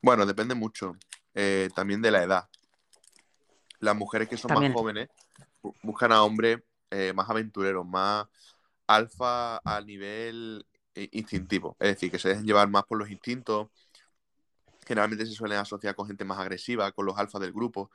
[0.02, 0.96] Bueno, depende mucho
[1.34, 2.48] eh, también de la edad.
[3.80, 4.72] Las mujeres que son También.
[4.72, 5.08] más jóvenes
[5.62, 6.60] bu- buscan a hombres
[6.90, 8.26] eh, más aventureros, más
[8.86, 11.76] alfa a nivel eh, instintivo.
[11.80, 13.68] Es decir, que se dejen llevar más por los instintos.
[14.86, 17.90] Generalmente se suelen asociar con gente más agresiva, con los alfas del grupo.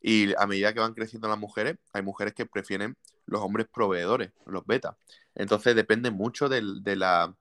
[0.00, 4.32] Y a medida que van creciendo las mujeres, hay mujeres que prefieren los hombres proveedores,
[4.46, 4.96] los beta.
[5.34, 7.34] Entonces depende mucho del, de la,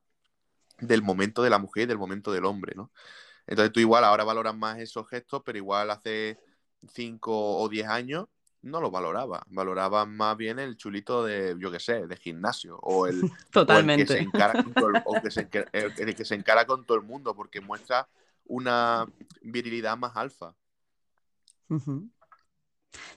[0.80, 2.92] del momento de la mujer y del momento del hombre, ¿no?
[3.50, 6.40] Entonces tú igual ahora valoras más esos gestos, pero igual hace
[6.94, 8.28] 5 o 10 años
[8.62, 9.44] no lo valoraba.
[9.50, 12.78] Valoraba más bien el chulito de, yo qué sé, de gimnasio.
[12.82, 13.66] O el, Totalmente.
[13.72, 16.26] O el que se encara con todo el, o que se, enca- el- el que
[16.26, 18.10] se encara con todo el mundo, porque muestra
[18.46, 19.08] una
[19.42, 20.56] virilidad más alfa.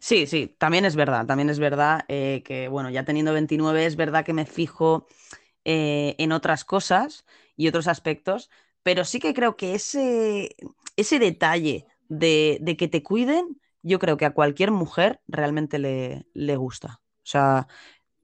[0.01, 3.97] Sí, sí, también es verdad, también es verdad eh, que, bueno, ya teniendo 29 es
[3.97, 5.07] verdad que me fijo
[5.65, 7.27] eh, en otras cosas
[7.57, 8.51] y otros aspectos,
[8.83, 10.57] pero sí que creo que ese,
[10.97, 16.27] ese detalle de, de que te cuiden, yo creo que a cualquier mujer realmente le,
[16.35, 17.01] le gusta.
[17.25, 17.69] O sea,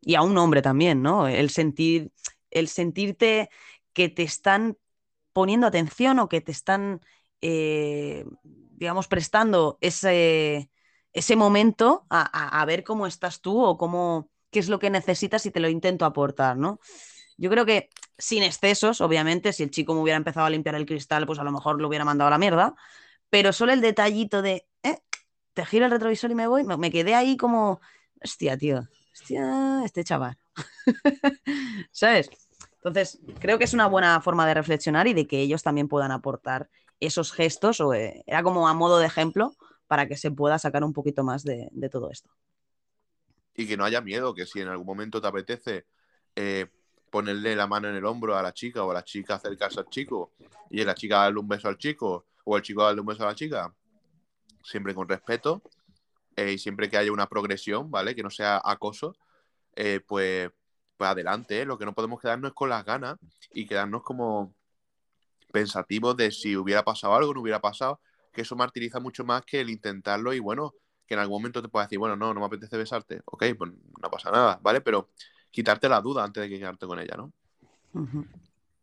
[0.03, 1.29] y a un hombre también, ¿no?
[1.29, 2.13] El sentir,
[2.51, 3.51] el sentirte
[3.93, 4.79] que te están
[5.33, 7.01] poniendo atención o que te están,
[7.43, 10.71] eh, digamos, prestando ese,
[11.13, 14.91] ese momento a, a- a ver cómo estás tú o cómo, qué es lo que
[14.91, 16.81] necesitas y te lo intento aportar, ¿no?
[17.39, 20.87] Yo creo que sin excesos, obviamente, si el chico me hubiera empezado a limpiar el
[20.87, 22.75] cristal, pues a lo mejor lo hubiera mandado a la mierda,
[23.31, 24.99] pero solo el detallito de, eh,
[25.55, 27.81] te giro el retrovisor y me voy, me, quedé ahí como,
[28.23, 30.37] hostia, tío, hostia, este chaval.
[31.93, 32.29] ¿Sabes?
[32.77, 36.11] Entonces, creo que es una buena forma de reflexionar y de que ellos también puedan
[36.11, 36.69] aportar
[36.99, 39.55] esos gestos, o eh, era como a modo de ejemplo,
[39.87, 42.31] para que se pueda sacar un poquito más de, de todo esto.
[43.55, 45.87] Y que no haya miedo, que si en algún momento te apetece
[46.37, 46.67] eh,
[47.11, 49.89] ponerle la mano en el hombro a la chica o a la chica acercarse al
[49.89, 50.33] chico
[50.71, 53.27] y la chica darle un beso al chico o el chico darle un beso a
[53.27, 53.75] la chica,
[54.63, 55.63] siempre con respeto
[56.37, 58.15] eh, y siempre que haya una progresión, ¿vale?
[58.15, 59.17] Que no sea acoso,
[59.75, 60.51] eh, pues,
[60.97, 61.61] pues adelante.
[61.61, 61.65] ¿eh?
[61.65, 63.19] Lo que no podemos quedarnos es con las ganas
[63.53, 64.55] y quedarnos como
[65.53, 68.01] pensativos de si hubiera pasado algo, no hubiera pasado,
[68.33, 70.75] que eso martiriza mucho más que el intentarlo y bueno,
[71.07, 73.73] que en algún momento te puedas decir, bueno, no, no me apetece besarte, ok, pues
[74.03, 74.81] no pasa nada, ¿vale?
[74.81, 75.09] Pero
[75.51, 77.33] quitarte la duda antes de que quedarte con ella, ¿no?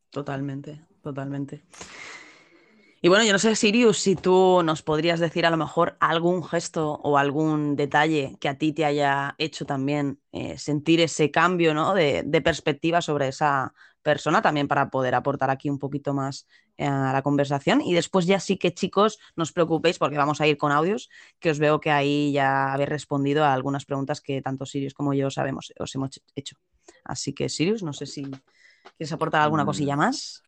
[0.09, 1.63] Totalmente, totalmente.
[3.05, 6.43] Y bueno, yo no sé, Sirius, si tú nos podrías decir a lo mejor algún
[6.43, 11.75] gesto o algún detalle que a ti te haya hecho también eh, sentir ese cambio,
[11.75, 11.93] ¿no?
[11.93, 16.47] de, de perspectiva sobre esa persona, también para poder aportar aquí un poquito más
[16.77, 17.79] eh, a la conversación.
[17.79, 21.07] Y después ya sí que, chicos, no os preocupéis porque vamos a ir con audios,
[21.39, 25.13] que os veo que ahí ya habéis respondido a algunas preguntas que tanto Sirius como
[25.13, 26.55] yo sabemos, os hemos hecho.
[27.03, 28.23] Así que, Sirius, no sé si
[28.97, 29.67] quieres aportar alguna Mm.
[29.67, 30.44] cosilla más.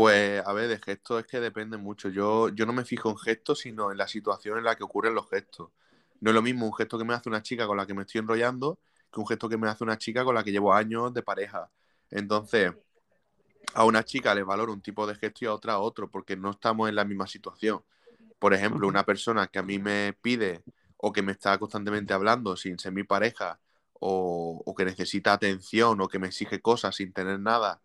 [0.00, 2.08] Pues, a ver, de gestos es que depende mucho.
[2.08, 5.14] Yo, yo no me fijo en gestos, sino en la situación en la que ocurren
[5.14, 5.72] los gestos.
[6.20, 8.00] No es lo mismo un gesto que me hace una chica con la que me
[8.04, 8.78] estoy enrollando
[9.12, 11.70] que un gesto que me hace una chica con la que llevo años de pareja.
[12.10, 12.72] Entonces,
[13.74, 16.52] a una chica le valoro un tipo de gesto y a otra otro, porque no
[16.52, 17.84] estamos en la misma situación.
[18.38, 20.64] Por ejemplo, una persona que a mí me pide
[20.96, 23.60] o que me está constantemente hablando sin ser mi pareja,
[24.00, 27.82] o, o que necesita atención, o que me exige cosas sin tener nada,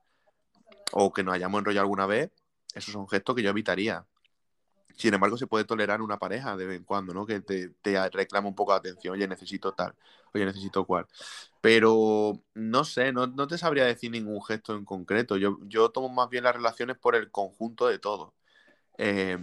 [0.91, 2.31] o que nos hayamos enrollado alguna vez,
[2.73, 4.05] esos son gestos que yo evitaría.
[4.97, 7.25] Sin embargo, se puede tolerar una pareja de vez en cuando, ¿no?
[7.25, 9.93] Que te, te reclama un poco de atención, oye, necesito tal,
[10.33, 11.05] oye, necesito cual.
[11.61, 15.37] Pero no sé, no, no te sabría decir ningún gesto en concreto.
[15.37, 18.33] Yo, yo tomo más bien las relaciones por el conjunto de todo.
[18.97, 19.37] Eh,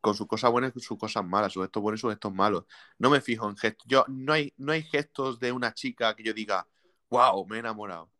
[0.00, 2.64] con sus cosas buenas y sus cosas malas, sus gestos buenos y sus gestos malos.
[2.98, 3.86] No me fijo en gestos.
[3.88, 6.66] Yo, no hay, no hay gestos de una chica que yo diga,
[7.10, 8.10] wow, me he enamorado.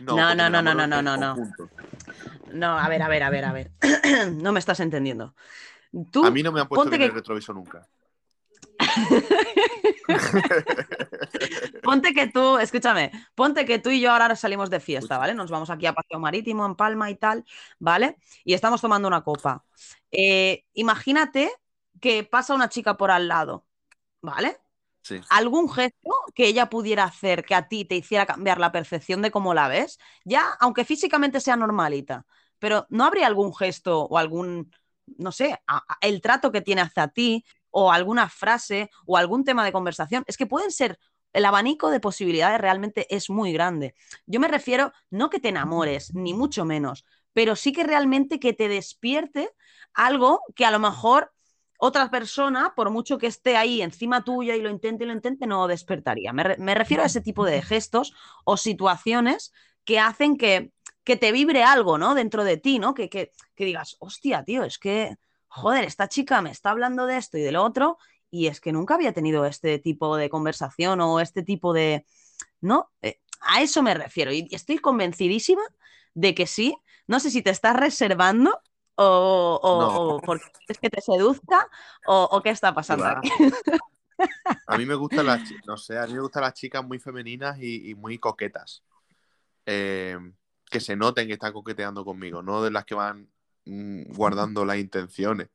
[0.00, 1.34] No, no, no, no, no, no, no.
[1.34, 1.70] conjunto.
[2.52, 3.70] No, a ver, a ver, a ver, a ver.
[4.32, 5.34] no me estás entendiendo.
[6.10, 7.86] Tú, A mí no me han puesto bien que- el retrovisor nunca.
[11.82, 15.34] Ponte que tú, escúchame, ponte que tú y yo ahora salimos de fiesta, ¿vale?
[15.34, 17.44] Nos vamos aquí a Paseo Marítimo, en Palma y tal,
[17.78, 18.16] ¿vale?
[18.44, 19.64] Y estamos tomando una copa.
[20.10, 21.50] Eh, imagínate
[22.00, 23.64] que pasa una chica por al lado,
[24.22, 24.58] ¿vale?
[25.30, 29.30] Algún gesto que ella pudiera hacer que a ti te hiciera cambiar la percepción de
[29.30, 32.26] cómo la ves, ya aunque físicamente sea normalita,
[32.58, 34.70] pero ¿no habría algún gesto o algún,
[35.16, 35.58] no sé,
[36.00, 40.24] el trato que tiene hacia ti o alguna frase o algún tema de conversación?
[40.26, 40.98] Es que pueden ser,
[41.32, 43.94] el abanico de posibilidades realmente es muy grande.
[44.26, 48.52] Yo me refiero, no que te enamores, ni mucho menos, pero sí que realmente que
[48.52, 49.50] te despierte
[49.94, 51.32] algo que a lo mejor
[51.78, 55.46] otra persona, por mucho que esté ahí encima tuya y lo intente y lo intente,
[55.46, 56.32] no despertaría.
[56.32, 58.14] Me, re- me refiero a ese tipo de gestos
[58.44, 59.52] o situaciones
[59.84, 60.72] que hacen que,
[61.04, 62.14] que te vibre algo, ¿no?
[62.14, 62.94] Dentro de ti, ¿no?
[62.94, 65.16] Que, que, que digas, hostia, tío, es que,
[65.48, 67.98] joder, esta chica me está hablando de esto y de lo otro
[68.30, 72.04] y es que nunca había tenido este tipo de conversación o este tipo de...
[72.60, 72.90] ¿No?
[73.02, 75.62] Eh, a eso me refiero y estoy convencidísima
[76.14, 76.76] de que sí.
[77.06, 78.60] No sé si te estás reservando
[78.98, 79.88] o, o, No.
[80.16, 81.68] o porque es que te seduzca
[82.06, 83.30] o, o qué está pasando aquí.
[84.66, 87.58] A mí me gustan las, no sé, a mí me gustan las chicas muy femeninas
[87.60, 88.82] y, y muy coquetas.
[89.66, 90.18] Eh,
[90.70, 93.28] que se noten que están coqueteando conmigo, no de las que van
[93.66, 95.48] mm, guardando las intenciones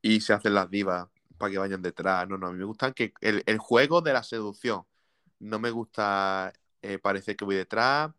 [0.00, 2.26] y se hacen las divas para que vayan detrás.
[2.28, 4.84] No, no, a mí me gustan que el, el juego de la seducción.
[5.38, 8.10] No me gusta eh, parecer que voy detrás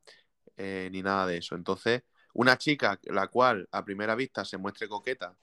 [0.55, 1.55] eh, ni nada de eso.
[1.55, 2.03] Entonces,
[2.33, 5.35] una chica la cual a primera vista se muestre coqueta,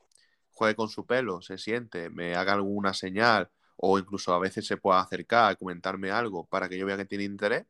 [0.53, 4.77] juegue con su pelo, se siente, me haga alguna señal o incluso a veces se
[4.77, 7.67] pueda acercar, comentarme algo para que yo vea que tiene interés,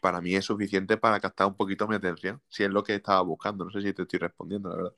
[0.00, 3.20] para mí es suficiente para captar un poquito mi atención, si es lo que estaba
[3.22, 3.64] buscando.
[3.64, 4.92] No sé si te estoy respondiendo, la verdad.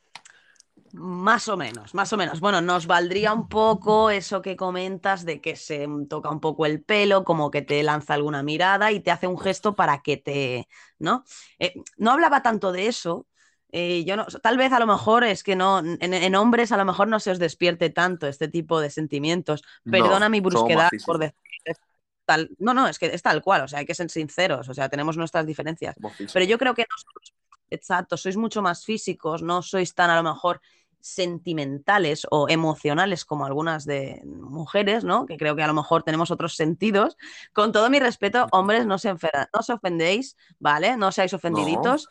[0.93, 2.41] Más o menos, más o menos.
[2.41, 6.83] Bueno, nos valdría un poco eso que comentas de que se toca un poco el
[6.83, 10.69] pelo, como que te lanza alguna mirada y te hace un gesto para que te,
[10.99, 11.25] ¿no?
[11.59, 13.27] Eh, no hablaba tanto de eso.
[13.73, 16.77] eh, yo no, tal vez a lo mejor es que no, en, en hombres a
[16.79, 19.63] lo mejor no se os despierte tanto este tipo de sentimientos.
[19.91, 21.77] Perdona No, mi brusquedad por decir es
[22.25, 22.51] tal.
[22.59, 24.89] No, no, es que es tal cual, o sea, hay que ser sinceros, o sea,
[24.89, 25.97] tenemos nuestras diferencias.
[26.33, 27.35] Pero yo creo que nosotros,
[27.71, 30.61] exacto, sois mucho más físicos, no sois tan a lo mejor
[31.07, 35.25] sentimentales o emocionales como algunas de mujeres, ¿no?
[35.25, 37.17] Que creo que a lo mejor tenemos otros sentidos.
[37.53, 39.17] Con todo mi respeto, hombres, no se, no
[39.53, 40.97] os ofendéis, ¿vale?
[40.97, 42.09] No seáis ofendiditos.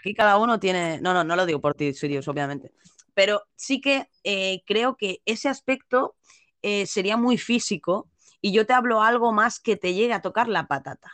[0.00, 1.00] Aquí cada uno tiene.
[1.00, 2.72] No, no, no lo digo por ti, Sirius, obviamente.
[3.14, 6.16] Pero sí que eh, creo que ese aspecto
[6.62, 8.08] eh, sería muy físico
[8.40, 11.12] y yo te hablo algo más que te llegue a tocar la patata,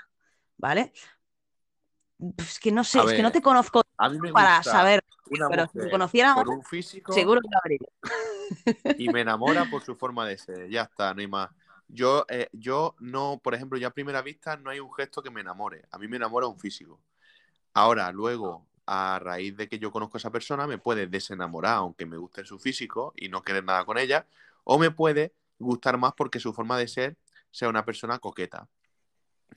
[0.56, 0.92] ¿vale?
[2.38, 3.82] Es que no sé, A es que no te conozco
[4.32, 5.04] para saber,
[5.48, 7.88] pero si te conociera por un físico seguro que lo habría.
[8.98, 10.68] y me enamora por su forma de ser.
[10.68, 11.50] Ya está, no hay más.
[11.88, 15.30] Yo, eh, yo no, por ejemplo, yo a primera vista no hay un gesto que
[15.30, 15.84] me enamore.
[15.90, 17.00] A mí me enamora un físico.
[17.74, 22.06] Ahora, luego, a raíz de que yo conozco a esa persona, me puede desenamorar, aunque
[22.06, 24.26] me guste su físico y no querer nada con ella,
[24.64, 27.16] o me puede gustar más porque su forma de ser
[27.50, 28.68] sea una persona coqueta.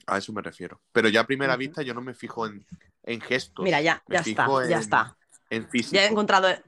[0.08, 0.80] A eso me refiero.
[0.92, 2.64] Pero ya a primera vista yo no me fijo en,
[3.02, 3.64] en gestos.
[3.64, 5.16] Mira, ya, ya está, fijo ya en- está.
[5.50, 5.94] En físico.
[5.96, 6.62] Ya he encontrado, he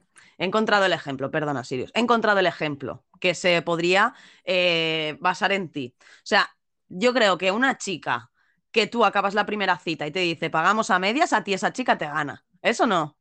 [0.45, 1.91] encontrado el ejemplo, perdona, Sirius.
[1.95, 4.15] He encontrado el ejemplo que se podría
[4.45, 5.95] eh, basar en ti.
[5.99, 6.51] O sea,
[6.89, 8.31] yo creo que una chica
[8.71, 11.73] que tú acabas la primera cita y te dice pagamos a medias, a ti esa
[11.73, 12.45] chica te gana.
[12.63, 13.17] ¿Eso no?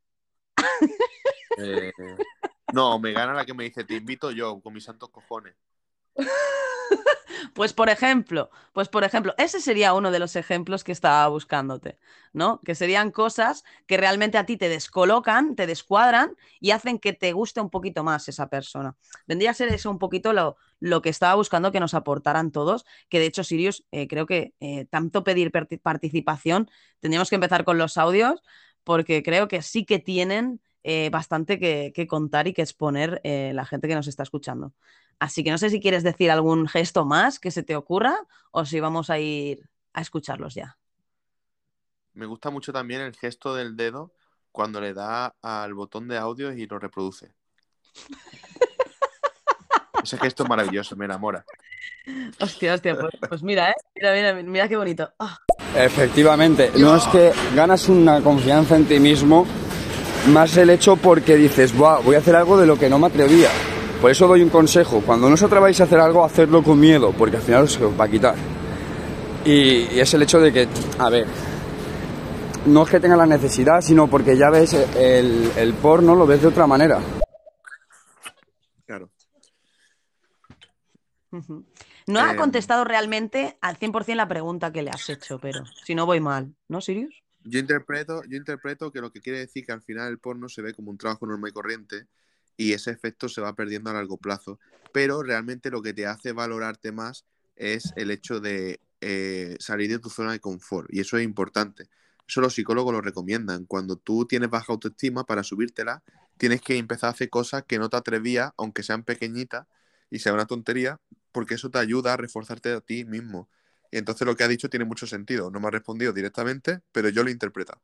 [1.58, 1.92] Eh,
[2.74, 5.56] no, me gana la que me dice, te invito yo, con mis santos cojones.
[7.54, 11.98] Pues por ejemplo, pues por ejemplo, ese sería uno de los ejemplos que estaba buscándote,
[12.34, 12.60] ¿no?
[12.62, 17.32] Que serían cosas que realmente a ti te descolocan, te descuadran y hacen que te
[17.34, 18.96] guste un poquito más esa persona.
[19.28, 22.86] Vendría a ser eso un poquito lo, lo que estaba buscando que nos aportaran todos,
[23.10, 26.70] que de hecho, Sirius, eh, creo que eh, tanto pedir parti- participación,
[27.00, 28.42] tendríamos que empezar con los audios,
[28.84, 30.62] porque creo que sí que tienen
[30.92, 34.74] eh, bastante que, que contar y que exponer eh, la gente que nos está escuchando.
[35.20, 38.16] Así que no sé si quieres decir algún gesto más que se te ocurra
[38.50, 40.80] o si vamos a ir a escucharlos ya.
[42.16, 44.16] Me gusta mucho también el gesto del dedo
[44.52, 47.34] cuando le da al botón de audio y lo reproduce.
[50.04, 51.46] Ese gesto es maravilloso, me enamora.
[52.40, 53.76] Hostia, hostia, pues, pues mira, ¿eh?
[53.96, 55.14] Mira, mira, mira qué bonito.
[55.20, 55.38] Ah,
[55.76, 59.46] Efectivamente, no es que ganas una confianza en ti mismo,
[60.28, 63.08] más el hecho porque dices, "Buah, voy a hacer algo de lo que no me
[63.08, 63.50] atrevía.
[64.02, 67.14] Por eso doy un consejo, cuando no os atreváis a hacer algo, hacedlo con miedo,
[67.18, 68.36] porque al final os va a quitar.
[69.46, 70.68] Y, y es el hecho de que,
[71.00, 71.28] a ver,
[72.66, 76.42] no es que tenga la necesidad, sino porque ya ves el, el porno, lo ves
[76.42, 77.00] de otra manera.
[78.86, 79.10] Claro.
[82.08, 85.94] No ha Eh, contestado realmente al 100% la pregunta que le has hecho, pero si
[85.94, 87.22] no voy mal, ¿no, Sirius?
[87.44, 90.62] Yo interpreto, yo interpreto que lo que quiere decir que al final el porno se
[90.62, 92.08] ve como un trabajo normal y corriente
[92.58, 94.60] y ese efecto se va perdiendo a largo plazo.
[94.92, 97.26] Pero realmente lo que te hace valorarte más
[97.56, 101.90] es el hecho de eh, salir de tu zona de confort y eso es importante.
[102.28, 103.66] Eso los psicólogos lo recomiendan.
[103.66, 106.04] Cuando tú tienes baja autoestima, para subírtela,
[106.38, 109.66] tienes que empezar a hacer cosas que no te atrevías, aunque sean pequeñitas
[110.12, 111.00] y sea una tontería,
[111.32, 113.50] porque eso te ayuda a reforzarte a ti mismo.
[113.92, 115.50] Y entonces lo que ha dicho tiene mucho sentido.
[115.50, 117.82] No me ha respondido directamente, pero yo lo he interpretado.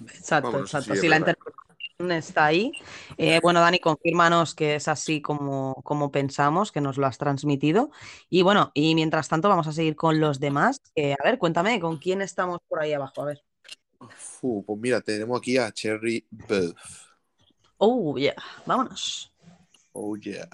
[0.00, 1.00] Exacto, Vamos, no sé exacto.
[1.00, 2.72] si la interpretación está ahí.
[3.16, 7.90] Eh, bueno, Dani, confírmanos que es así como, como pensamos, que nos lo has transmitido.
[8.28, 10.80] Y bueno, y mientras tanto vamos a seguir con los demás.
[10.94, 13.22] Eh, a ver, cuéntame, ¿con quién estamos por ahí abajo?
[13.22, 13.44] A ver.
[14.40, 17.10] Pues mira, tenemos aquí a Cherry Buff.
[17.76, 18.34] Oh, yeah,
[18.66, 19.32] vámonos.
[19.92, 20.48] Oh, yeah.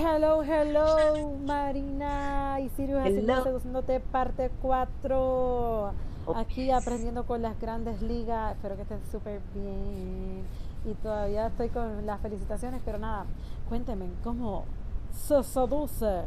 [0.00, 3.02] Hello, hello, Marina y Sirius
[3.42, 5.92] seduciéndote parte 4.
[6.36, 8.54] Aquí aprendiendo con las grandes ligas.
[8.54, 10.44] Espero que estén súper bien.
[10.84, 13.26] Y todavía estoy con las felicitaciones, pero nada,
[13.68, 14.66] cuéntenme cómo
[15.10, 16.22] se seduce.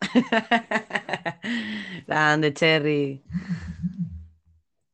[2.06, 3.24] Grande, Cherry.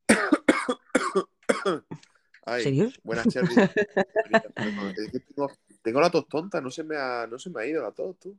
[2.46, 3.00] Ay, ¿Serios?
[3.02, 3.64] Buenas, Cherry.
[4.96, 5.50] Es tengo,
[5.82, 8.18] tengo la tos tonta, no se me ha, no se me ha ido la tos,
[8.18, 8.36] tú.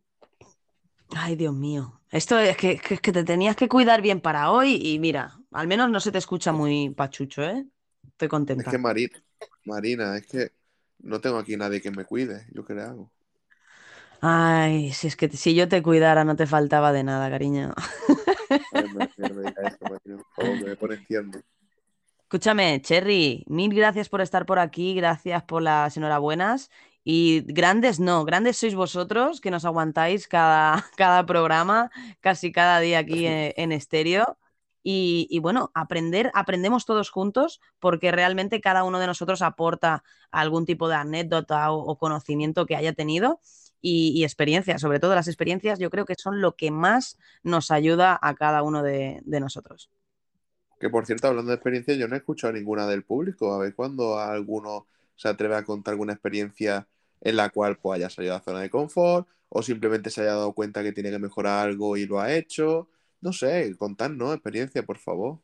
[1.15, 2.01] Ay, Dios mío.
[2.11, 5.67] Esto es que, que- que te tenías que cuidar bien para hoy y mira, al
[5.67, 7.65] menos no se te escucha muy pachucho, ¿eh?
[8.07, 8.27] Estoy
[8.57, 8.67] Es contenta.
[8.67, 9.23] que Marina,
[9.65, 10.51] Marina, es que
[10.99, 12.47] no tengo aquí nadie que me cuide.
[12.53, 13.11] ¿Yo qué le hago?
[14.21, 17.73] Ay, si es que si yo te cuidara no te faltaba de nada, cariño.
[18.71, 19.53] Ay, me- me- me
[20.65, 21.41] me pone tierno.
[22.25, 26.71] Escúchame, Cherry, mil gracias por estar por aquí, gracias por las enhorabuenas.
[27.03, 31.91] Y grandes no, grandes sois vosotros que nos aguantáis cada, cada programa,
[32.21, 34.39] casi cada día aquí en, en estéreo.
[34.83, 40.87] Y, bueno, aprender, aprendemos todos juntos porque realmente cada uno de nosotros aporta algún tipo
[40.89, 43.39] de anécdota o, conocimiento que haya tenido
[43.81, 47.71] y, y experiencias, sobre todo las experiencias, yo creo que son lo que más nos
[47.71, 49.89] ayuda a cada uno de nosotros.
[50.79, 53.53] Que por cierto, hablando de experiencia, yo no he escuchado ninguna del público.
[53.53, 56.87] A ver cuándo alguno se atreve a contar alguna experiencia
[57.21, 60.31] en la cual pues haya salido de la zona de confort o simplemente se haya
[60.31, 62.89] dado cuenta que tiene que mejorar algo y lo ha hecho.
[63.21, 65.39] No sé, contadnos experiencia, por favor.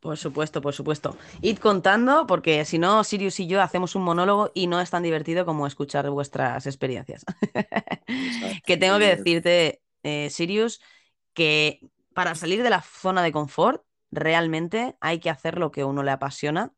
[0.00, 1.16] Por supuesto, por supuesto.
[1.42, 5.02] Id contando, porque si no, Sirius y yo hacemos un monólogo y no es tan
[5.02, 7.24] divertido como escuchar vuestras experiencias.
[8.66, 10.80] que tengo que decirte, eh, Sirius,
[11.34, 11.80] que
[12.14, 16.02] para salir de la zona de confort, realmente hay que hacer lo que a uno
[16.02, 16.72] le apasiona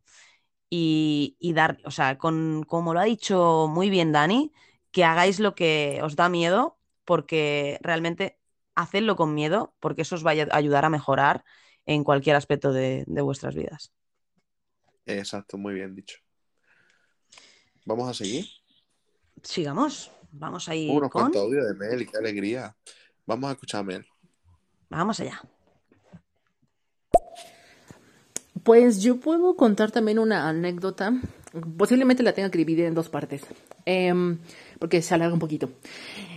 [0.70, 4.52] y, y dar, o sea, con, como lo ha dicho muy bien Dani,
[4.90, 8.38] que hagáis lo que os da miedo, porque realmente
[8.74, 11.44] hacedlo con miedo, porque eso os va a ayudar a mejorar
[11.86, 13.92] en cualquier aspecto de, de vuestras vidas.
[15.06, 16.18] Exacto, muy bien dicho.
[17.84, 18.46] Vamos a seguir.
[19.42, 21.22] Sigamos, vamos a ir Unos con...
[21.22, 22.76] cuantos audios de Mel, qué alegría.
[23.26, 24.06] Vamos a escuchar a Mel.
[24.90, 25.42] Vamos allá.
[28.62, 31.12] Pues yo puedo contar también una anécdota.
[31.76, 33.42] Posiblemente la tenga que dividir en dos partes.
[33.84, 34.38] Em,
[34.78, 35.70] porque se alarga un poquito.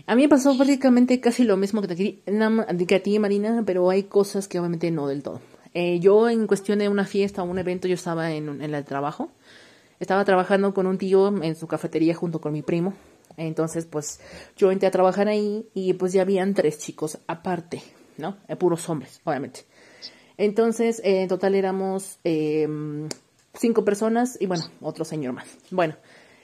[0.07, 3.89] A mí me pasó prácticamente casi lo mismo que a que a ti, Marina, pero
[3.89, 5.41] hay cosas que obviamente no del todo.
[5.73, 8.85] Eh, yo en cuestión de una fiesta o un evento, yo estaba en, en el
[8.85, 9.29] trabajo.
[9.99, 12.93] Estaba trabajando con un tío en su cafetería junto con mi primo.
[13.37, 14.19] Entonces, pues
[14.57, 17.81] yo entré a trabajar ahí y pues ya habían tres chicos aparte,
[18.17, 18.37] ¿no?
[18.47, 19.65] Eh, puros hombres, obviamente.
[20.37, 22.67] Entonces, eh, en total éramos eh,
[23.53, 25.47] cinco personas y bueno, otro señor más.
[25.71, 25.95] Bueno,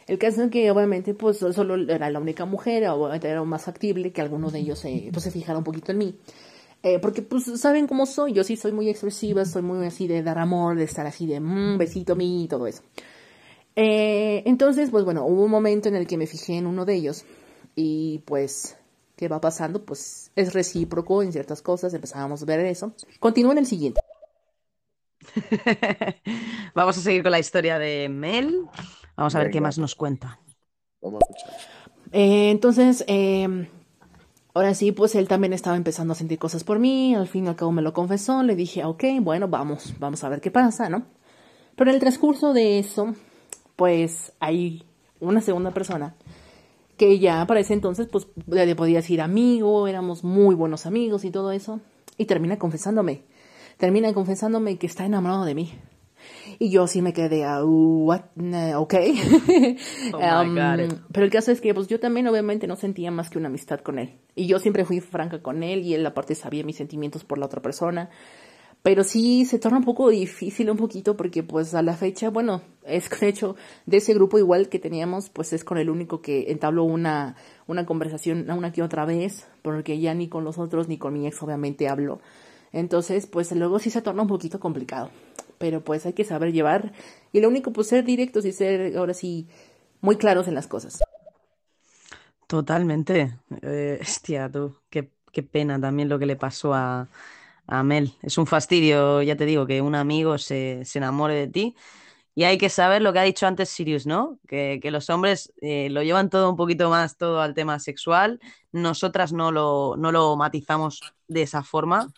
[0.07, 4.11] el caso es que obviamente pues solo era la única mujer, obviamente era más factible
[4.11, 6.15] que alguno de ellos eh, pues, se fijara un poquito en mí.
[6.83, 10.23] Eh, porque pues saben cómo soy, yo sí soy muy expresiva, soy muy así de
[10.23, 12.81] dar amor, de estar así de mm, besito a mí y todo eso.
[13.75, 16.95] Eh, entonces, pues bueno, hubo un momento en el que me fijé en uno de
[16.95, 17.23] ellos
[17.75, 18.77] y pues,
[19.21, 19.85] ¿qué va pasando?
[19.85, 22.95] Pues es recíproco en ciertas cosas, empezábamos a ver eso.
[23.19, 24.01] Continúo en el siguiente.
[26.73, 28.65] Vamos a seguir con la historia de Mel.
[29.15, 30.39] Vamos a ver qué más nos cuenta.
[31.03, 31.59] Vamos a escuchar.
[32.11, 33.69] Eh, entonces, eh,
[34.55, 37.49] ahora sí, pues él también estaba empezando a sentir cosas por mí, al fin y
[37.49, 40.89] al cabo me lo confesó, le dije, ok, bueno, vamos, vamos a ver qué pasa,
[40.89, 41.05] ¿no?
[41.75, 43.13] Pero en el transcurso de eso,
[43.75, 44.83] pues hay
[45.19, 46.15] una segunda persona
[47.01, 51.31] que ya para ese entonces, pues le podía decir amigo, éramos muy buenos amigos y
[51.31, 51.79] todo eso,
[52.15, 53.23] y termina confesándome,
[53.77, 55.73] termina confesándome que está enamorado de mí.
[56.59, 58.25] Y yo sí me quedé, ah, what?
[58.35, 58.93] Nah, ok.
[60.13, 60.93] Oh Um, God.
[61.11, 63.79] pero el caso es que pues yo también obviamente no sentía más que una amistad
[63.79, 64.19] con él.
[64.35, 67.47] Y yo siempre fui franca con él y él aparte sabía mis sentimientos por la
[67.47, 68.11] otra persona.
[68.83, 72.61] Pero sí se torna un poco difícil un poquito porque pues a la fecha, bueno,
[72.83, 73.55] es de hecho
[73.85, 77.35] de ese grupo igual que teníamos, pues es con el único que entabló una,
[77.67, 81.27] una conversación una que otra vez, porque ya ni con los otros ni con mi
[81.27, 82.21] ex obviamente hablo.
[82.73, 85.09] Entonces, pues luego sí se torna un poquito complicado.
[85.57, 86.93] Pero pues hay que saber llevar.
[87.33, 89.47] Y lo único, pues ser directos y ser ahora sí
[89.99, 91.03] muy claros en las cosas.
[92.47, 93.37] Totalmente.
[93.61, 97.09] Eh, hostia, tú, qué, qué pena también lo que le pasó a,
[97.71, 98.13] a Mel.
[98.21, 101.75] Es un fastidio, ya te digo, que un amigo se, se enamore de ti.
[102.35, 104.39] Y hay que saber lo que ha dicho antes Sirius, ¿no?
[104.47, 108.39] Que, que los hombres eh, lo llevan todo un poquito más todo al tema sexual.
[108.71, 112.13] Nosotras no lo, no lo matizamos de esa forma,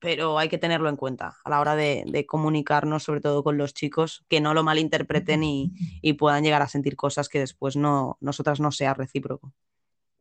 [0.00, 3.58] pero hay que tenerlo en cuenta a la hora de, de comunicarnos, sobre todo con
[3.58, 7.76] los chicos, que no lo malinterpreten y, y puedan llegar a sentir cosas que después
[7.76, 9.52] no, nosotras no sea recíproco.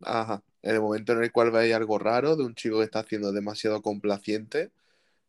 [0.01, 0.43] Ajá.
[0.61, 3.31] En el momento en el cual veáis algo raro de un chico que está haciendo
[3.31, 4.71] demasiado complaciente,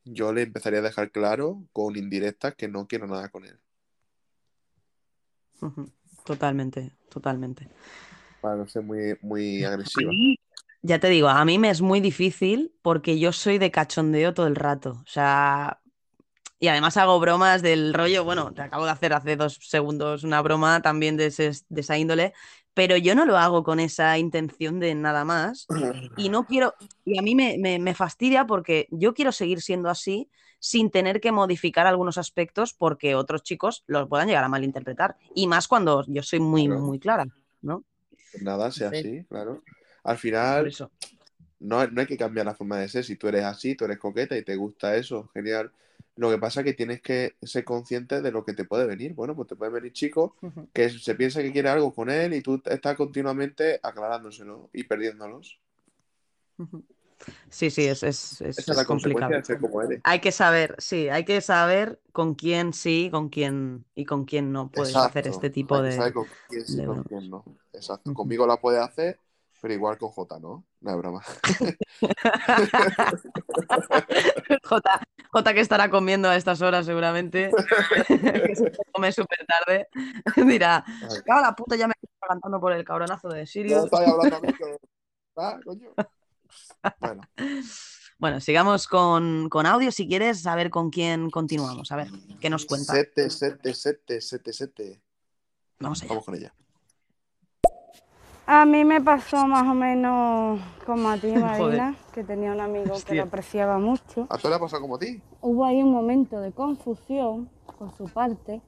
[0.05, 3.59] yo le empezaría a dejar claro con indirectas que no quiero nada con él.
[6.25, 7.69] Totalmente, totalmente.
[8.41, 10.13] Para no ser muy, muy agresiva.
[10.83, 14.47] Ya te digo, a mí me es muy difícil porque yo soy de cachondeo todo
[14.47, 15.01] el rato.
[15.03, 15.81] O sea,
[16.61, 20.41] y además hago bromas del rollo, bueno, te acabo de hacer hace dos segundos una
[20.43, 22.33] broma también de, ese- de esa índole,
[22.79, 25.67] pero yo no lo hago con esa intención de nada más.
[26.17, 26.75] Y no quiero,
[27.05, 30.31] y a mí me, me- me fastidia porque yo quiero seguir siendo así
[30.61, 35.17] sin tener que modificar algunos aspectos porque otros chicos los puedan llegar a malinterpretar.
[35.35, 36.81] Y más cuando yo soy muy, Claro.
[36.83, 37.27] muy clara,
[37.63, 37.83] ¿no?
[38.31, 38.99] Pues nada, sea Sí.
[38.99, 39.61] así, claro.
[40.05, 40.93] Al Por final, eso.
[41.59, 43.05] No, no hay que cambiar la forma de ser.
[43.05, 45.73] Si tú eres así, tú eres coqueta y te gusta eso, genial.
[46.19, 49.15] Lo que pasa es que tienes que ser consciente de lo que te puede venir.
[49.15, 50.37] Bueno, pues te puede venir chico
[50.73, 55.61] que se piensa que quiere algo con él y tú estás continuamente aclarándoselo y perdiéndolos.
[57.51, 59.33] Sí, sí, es, es, es- Esa es es la complicado.
[60.05, 64.53] Hay que saber, sí, hay que saber con quién sí, con quién y con quién
[64.53, 67.31] no puedes hacer este tipo Hay que de, saber con quién sí de con quién
[67.31, 67.45] no.
[67.73, 68.13] Exacto.
[68.15, 69.19] Conmigo la puedes hacer,
[69.61, 70.65] pero igual con Jota, ¿no?
[70.81, 71.23] No es broma.
[74.65, 75.01] Jota,
[75.33, 77.51] Jota que estará comiendo a estas horas seguramente,
[78.09, 79.89] que se come súper tarde,
[80.47, 80.85] dirá,
[81.25, 83.73] "Cago la puta, ya me estoy cantando por el cabronazo de estáis
[84.09, 84.79] hablando a que-
[85.37, 85.91] Ah, coño.
[87.01, 87.23] Bueno,
[88.19, 91.93] Bueno, sigamos con, con audio si quieres saber con quién continuamos.
[91.93, 92.09] A ver,
[92.41, 92.93] ¿qué nos cuenta?
[92.93, 95.01] sete, sete, sete, sete, sete.
[95.79, 96.09] Vamos allá.
[96.09, 96.53] Vamos con ella.
[98.51, 101.27] A mí me pasó más o menos como a ti.
[101.37, 104.27] Marina, que tenía un amigo que lo apreciaba mucho.
[104.31, 105.21] ¿A tú le ha pasado como a ti?
[105.43, 108.63] Hubo ahí un momento de confusión por su parte.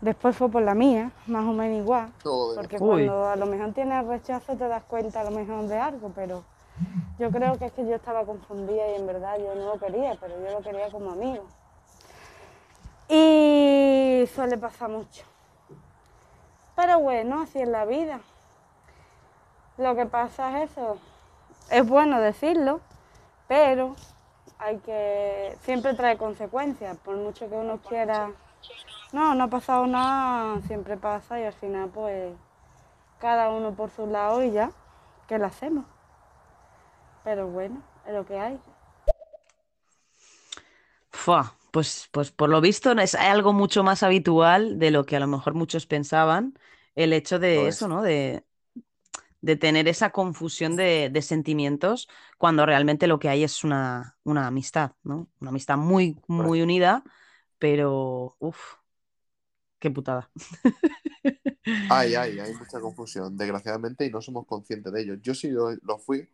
[0.00, 2.10] Después fue por la mía, más o menos igual.
[2.24, 2.56] Joder.
[2.56, 3.06] Porque Uy.
[3.06, 6.42] cuando a lo mejor tienes rechazo te das cuenta a lo mejor de algo, pero
[7.18, 10.16] yo creo que es que yo estaba confundida y en verdad yo no lo quería,
[10.18, 11.44] pero yo lo quería como amigo.
[13.10, 15.22] Y suele pasar mucho.
[16.80, 18.20] Pero bueno, así es la vida.
[19.76, 20.96] Lo que pasa es eso.
[21.70, 22.80] Es bueno decirlo,
[23.46, 23.96] pero
[24.58, 28.30] hay que siempre trae consecuencias, por mucho que uno quiera.
[29.12, 32.32] No, no ha pasado nada, siempre pasa y al final pues
[33.18, 34.70] cada uno por su lado y ya,
[35.28, 35.84] ¿qué le hacemos?
[37.24, 38.58] Pero bueno, es lo que hay.
[41.10, 45.20] Fua, pues, pues por lo visto es algo mucho más habitual de lo que a
[45.20, 46.54] lo mejor muchos pensaban,
[46.94, 47.88] el hecho de eso, es.
[47.88, 48.02] ¿no?
[48.02, 48.44] De,
[49.40, 52.08] de tener esa confusión de, de sentimientos
[52.38, 55.28] cuando realmente lo que hay es una, una amistad, ¿no?
[55.40, 57.04] Una amistad muy, muy unida,
[57.58, 58.58] pero, uff,
[59.78, 60.30] qué putada.
[61.88, 65.14] Ay, ay, hay mucha confusión, desgraciadamente, y no somos conscientes de ello.
[65.16, 66.28] Yo sí lo, lo fui,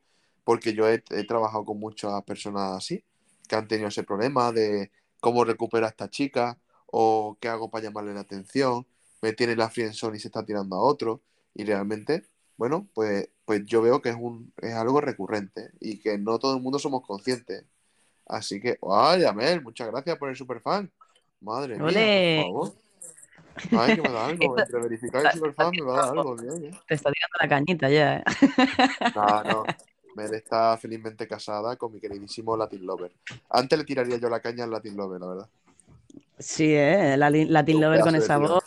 [0.44, 3.02] porque yo he, he trabajado con muchas personas así,
[3.48, 7.84] que han tenido ese problema de cómo recupero a esta chica, o qué hago para
[7.84, 8.86] llamarle la atención,
[9.26, 11.20] me tiene la friendzone y se está tirando a otro,
[11.52, 12.26] y realmente,
[12.56, 16.54] bueno, pues, pues yo veo que es un, es algo recurrente, y que no todo
[16.54, 17.64] el mundo somos conscientes.
[18.24, 20.92] Así que, ay, Amel, muchas gracias por el superfan.
[21.40, 22.72] Madre mía, por favor.
[23.72, 24.58] Ay, que me da algo.
[24.60, 26.36] Entre verificar y superfan me va a dar algo.
[26.36, 26.44] ¿no?
[26.86, 28.24] Te está tirando la cañita ya, ¿eh?
[29.14, 29.64] No, no.
[30.14, 33.12] Mel está felizmente casada con mi queridísimo Latin Lover.
[33.50, 35.48] Antes le tiraría yo la caña al Latin Lover, la verdad.
[36.38, 37.16] Sí, ¿eh?
[37.16, 38.64] La Latin Lover con esa voz.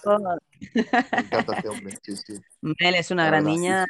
[0.74, 1.98] Me encanta este hombre.
[2.02, 2.34] Sí, sí.
[2.62, 3.86] Mel es una La gran verdad, niña.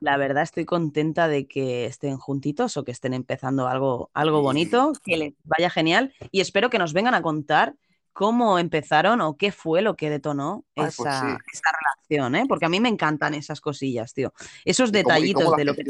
[0.00, 4.92] La verdad estoy contenta de que estén juntitos o que estén empezando algo, algo bonito,
[5.04, 7.74] que les vaya genial y espero que nos vengan a contar
[8.12, 11.36] cómo empezaron o qué fue lo que detonó Ay, pues esa, sí.
[11.52, 11.70] esa
[12.08, 12.44] relación, ¿eh?
[12.48, 14.32] Porque a mí me encantan esas cosillas, tío.
[14.64, 15.84] Esos ¿Y cómo, y detallitos cómo de lo que...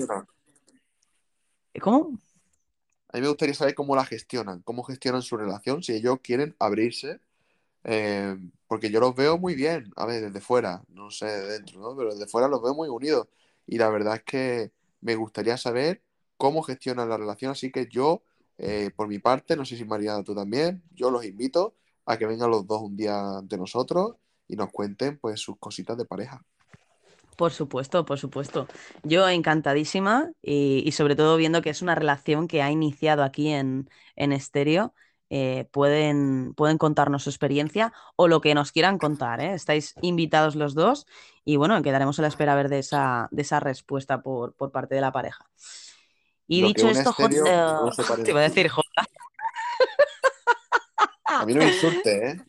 [1.81, 2.19] ¿Cómo?
[3.11, 6.56] A mí me gustaría saber cómo la gestionan, cómo gestionan su relación, si ellos quieren
[6.59, 7.20] abrirse,
[7.85, 8.36] eh,
[8.74, 11.96] porque yo los veo muy bien, a ver, desde fuera, no sé, de dentro, ¿no?
[11.96, 13.28] Pero desde fuera los veo muy unidos.
[13.68, 16.02] Y la verdad es que me gustaría saber
[16.36, 18.24] cómo gestionan la relación, así que yo,
[18.59, 22.26] eh, por mi parte, no sé si Mariana tú también, yo los invito a que
[22.26, 24.16] vengan los dos un día ante nosotros
[24.48, 26.44] y nos cuenten pues sus cositas de pareja.
[27.36, 28.66] Por supuesto, por supuesto.
[29.05, 33.51] Yo encantadísima y, y sobre todo viendo que es una relación que ha iniciado aquí
[33.51, 34.94] en, en estéreo,
[35.30, 39.55] eh, pueden, pueden contarnos su experiencia o lo que nos quieran contar, ¿eh?
[39.55, 41.06] Estáis invitados los dos
[41.44, 44.70] y bueno, quedaremos a la espera a ver de esa, de esa respuesta por, por
[44.70, 45.48] parte de la pareja.
[46.46, 47.90] Y Lo dicho esto, estéreo no
[48.24, 49.06] te iba a decir Jota.
[51.24, 52.44] A mí no me insulte, ¿eh?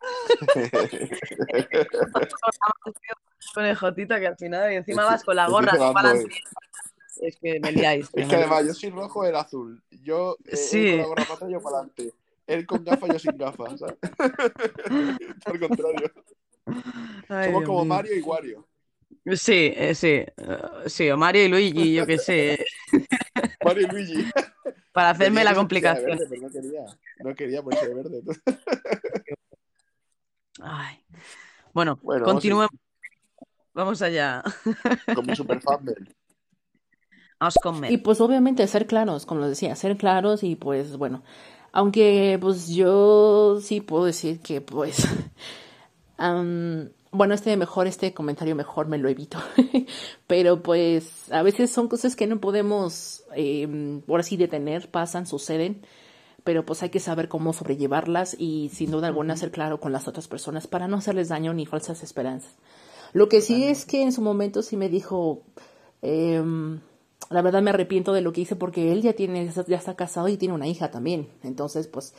[3.54, 5.72] con el Jotita que al final y encima vas con la gorra.
[7.22, 8.08] Es que me liáis.
[8.14, 9.82] Es que además yo soy rojo, él azul.
[10.02, 10.88] Yo eh, Sí.
[10.88, 12.14] él con la gorra para atrás, yo para adelante.
[12.46, 13.96] Él con gafas, yo sin gafas, ¿sabes?
[15.46, 16.10] Al contrario.
[16.66, 17.94] Ay, Somos Dios como mío.
[17.94, 18.66] Mario y Wario.
[19.34, 20.08] Sí, eh, sí.
[20.08, 20.34] eh,
[20.86, 22.64] sí, o Mario y Luigi, yo qué sé.
[23.64, 24.30] Mario y Luigi.
[24.92, 26.06] Para hacerme la complicación.
[26.18, 26.84] verde, pero no quería.
[27.22, 28.22] No quería ponerse de verde.
[30.62, 31.04] Ay.
[31.72, 32.52] Bueno, Bueno, vamos a ir.
[32.54, 32.70] continuemos.
[33.72, 34.42] Vamos allá.
[35.14, 36.16] Con mi super Mel.
[37.90, 41.22] Y pues obviamente ser claros, como lo decía, ser claros y pues bueno,
[41.72, 45.06] aunque pues yo sí puedo decir que pues
[47.12, 49.38] bueno, este mejor, este comentario mejor me lo evito.
[50.26, 55.82] Pero pues a veces son cosas que no podemos, eh, ahora sí, detener, pasan, suceden.
[56.44, 60.08] Pero pues hay que saber cómo sobrellevarlas y sin duda alguna ser claro con las
[60.08, 62.54] otras personas para no hacerles daño ni falsas esperanzas.
[63.12, 65.42] Lo que sí es que en su momento sí me dijo,
[66.00, 66.80] em,
[67.30, 70.28] la verdad me arrepiento de lo que hice porque él ya tiene, ya está casado
[70.28, 71.28] y tiene una hija también.
[71.42, 72.14] Entonces, pues,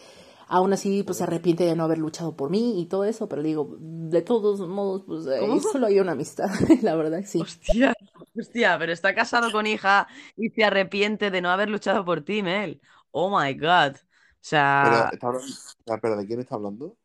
[0.48, 3.44] aún así, pues se arrepiente de no haber luchado por mí y todo eso, pero
[3.44, 5.26] digo, de todos modos, pues
[5.72, 6.50] solo hay una amistad,
[6.82, 7.44] la verdad, sí.
[7.44, 7.94] Hostia,
[8.38, 12.44] hostia, pero está casado con hija y se arrepiente de no haber luchado por ti,
[12.44, 12.82] Mel.
[13.12, 13.96] Oh my God.
[13.96, 14.00] O
[14.80, 15.58] Pero, sea, está hablando-
[16.02, 16.98] pero ¿de quién está hablando?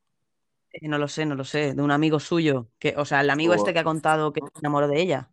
[0.72, 3.30] eh, no lo sé, no lo sé, de un amigo suyo, que, o sea, el
[3.30, 5.30] amigo este que ha contado que se enamoró de ella.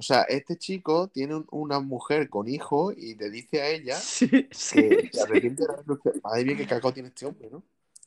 [0.00, 4.06] O sea, este chico tiene un- una mujer con hijo y le dice a ella
[4.06, 4.28] Sí,
[4.70, 6.16] que sí, se arrepiente de haber luchado.
[6.24, 7.64] Madre mía, qué cacao tiene este hombre, ¿no?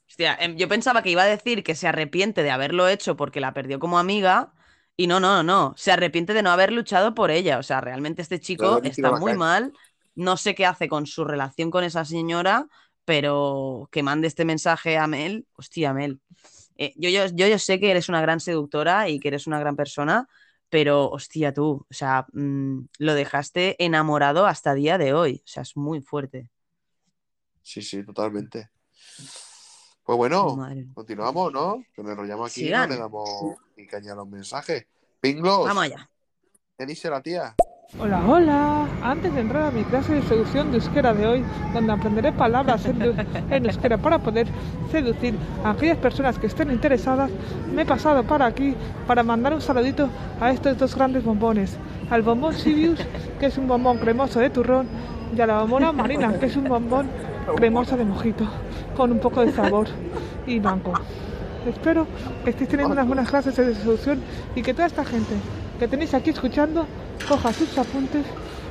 [0.07, 3.39] Hostia, em, yo pensaba que iba a decir que se arrepiente de haberlo hecho porque
[3.41, 4.53] la perdió como amiga.
[4.95, 5.73] Y no, no, no.
[5.75, 7.57] Se arrepiente de no haber luchado por ella.
[7.57, 9.73] O sea, realmente este chico está muy mal.
[10.15, 12.67] No sé qué hace con su relación con esa señora,
[13.05, 15.47] pero que mande este mensaje a Mel.
[15.55, 16.19] Hostia, Mel.
[16.77, 19.59] Eh, yo, yo, yo, yo sé que eres una gran seductora y que eres una
[19.59, 20.27] gran persona,
[20.73, 25.43] pero hostia, tú, o sea, mm, lo dejaste enamorado hasta día de hoy.
[25.45, 26.49] O sea, es muy fuerte.
[27.61, 28.71] Sí, sí, totalmente.
[30.03, 30.87] Pues bueno, Madre.
[30.95, 31.85] continuamos, ¿no?
[31.93, 32.89] Que nos enrollamos aquí y Sigan.
[32.89, 33.29] no le damos
[33.77, 34.87] ni caña a los mensajes.
[35.21, 36.09] Pinglos, Vamos allá.
[36.75, 37.55] ¿qué dice la tía?
[37.99, 38.87] Hola, hola.
[39.03, 41.43] Antes de entrar a mi clase de seducción de euskera de hoy,
[41.73, 44.47] donde aprenderé palabras en, euskera para poder
[44.91, 47.29] seducir a aquellas personas que estén interesadas,
[47.73, 50.09] me he pasado para aquí para mandar un saludito
[50.41, 51.77] a estos dos grandes bombones.
[52.09, 52.99] Al bombón Sibius,
[53.39, 54.87] que es un bombón cremoso de turrón,
[55.35, 57.07] y a la bombona Marina, que es un bombón
[57.55, 58.45] cremoso de mojito,
[58.97, 59.87] con un poco de sabor
[60.47, 60.93] y blanco.
[61.67, 62.07] Espero
[62.43, 64.19] que estéis teniendo unas buenas clases de seducción
[64.55, 65.35] y que toda esta gente
[65.79, 66.85] que tenéis aquí escuchando
[67.23, 68.25] coja sus apuntes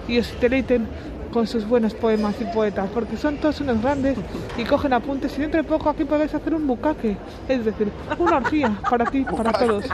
[0.09, 0.87] y os deleiten
[1.33, 4.19] con sus buenos poemas y poetas, porque son todos unos grandes
[4.57, 7.17] y cogen apuntes y dentro de poco aquí podéis hacer un bucaque,
[7.49, 9.87] es decir, una orgía para ti, para todos.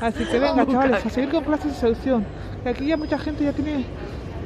[0.00, 2.26] Así que venga, chavales, a seguir con clases de seducción,
[2.62, 3.86] que aquí ya mucha gente ya tiene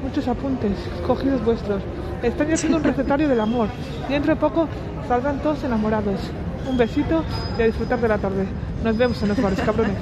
[0.02, 0.72] muchos apuntes
[1.06, 1.82] cogidos vuestros.
[2.22, 3.68] Están ya haciendo un recetario del amor
[4.08, 4.68] y dentro de poco
[5.08, 6.20] saldrán todos enamorados.
[6.68, 7.24] Un besito
[7.58, 8.46] y a disfrutar de la tarde.
[8.84, 9.96] Nos vemos en los bares, cabrones.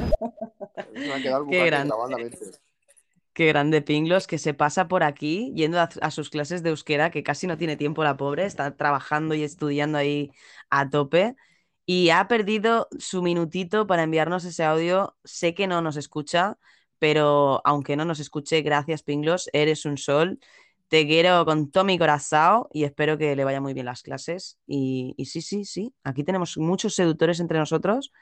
[0.93, 1.95] Me ha quedado el Qué grande.
[2.11, 2.64] la.
[3.35, 7.25] Qué grande Pinglos que se pasa por aquí yendo a, sus clases de euskera, que
[7.25, 10.31] casi no tiene tiempo la pobre, está trabajando y estudiando ahí
[10.71, 11.35] a tope
[11.85, 15.17] y ha perdido su minutito para enviarnos ese audio.
[15.25, 16.59] Sé que no nos escucha,
[17.01, 20.39] pero aunque no nos escuche, gracias Pinglos, eres un sol.
[20.87, 24.59] Te quiero con todo mi corazón y espero que le vaya muy bien las clases.
[24.65, 28.13] Y, y sí, sí, sí, aquí tenemos muchos seductores entre nosotros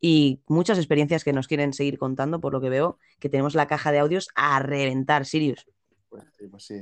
[0.00, 3.66] y muchas experiencias que nos quieren seguir contando, por lo que veo que tenemos la
[3.66, 5.66] caja de audios a reventar, Sirius.
[6.08, 6.72] Pues sí, pues.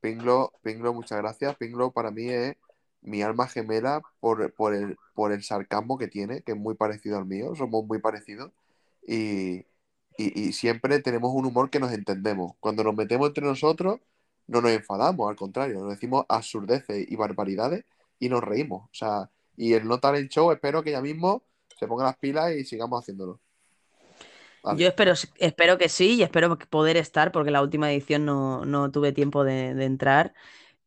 [0.00, 1.56] Pinglo, Pinglo, muchas gracias.
[1.56, 2.56] Pinglo para mí es
[3.00, 7.16] mi alma gemela por, por el, por el sarcasmo que tiene, que es muy parecido
[7.16, 8.52] al mío, somos muy parecidos.
[9.06, 9.64] Y,
[10.18, 12.52] y, siempre tenemos un humor que nos entendemos.
[12.60, 14.00] Cuando nos metemos entre nosotros,
[14.46, 17.84] no nos enfadamos, al contrario, nos decimos absurdeces y barbaridades
[18.18, 18.84] y nos reímos.
[18.84, 19.98] O sea, y el No
[20.28, 21.42] Show espero que ya mismo
[21.78, 23.40] se ponga las pilas y sigamos haciéndolo.
[24.62, 24.80] Vale.
[24.82, 28.90] Yo espero, espero que sí y espero poder estar porque la última edición no, no
[28.90, 30.34] tuve tiempo de, de entrar.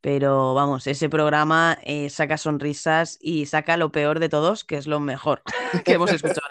[0.02, 4.88] Pero vamos, ese programa eh, saca sonrisas y saca lo peor de todos, que es
[4.88, 5.42] lo mejor
[5.86, 6.48] que hemos escuchado.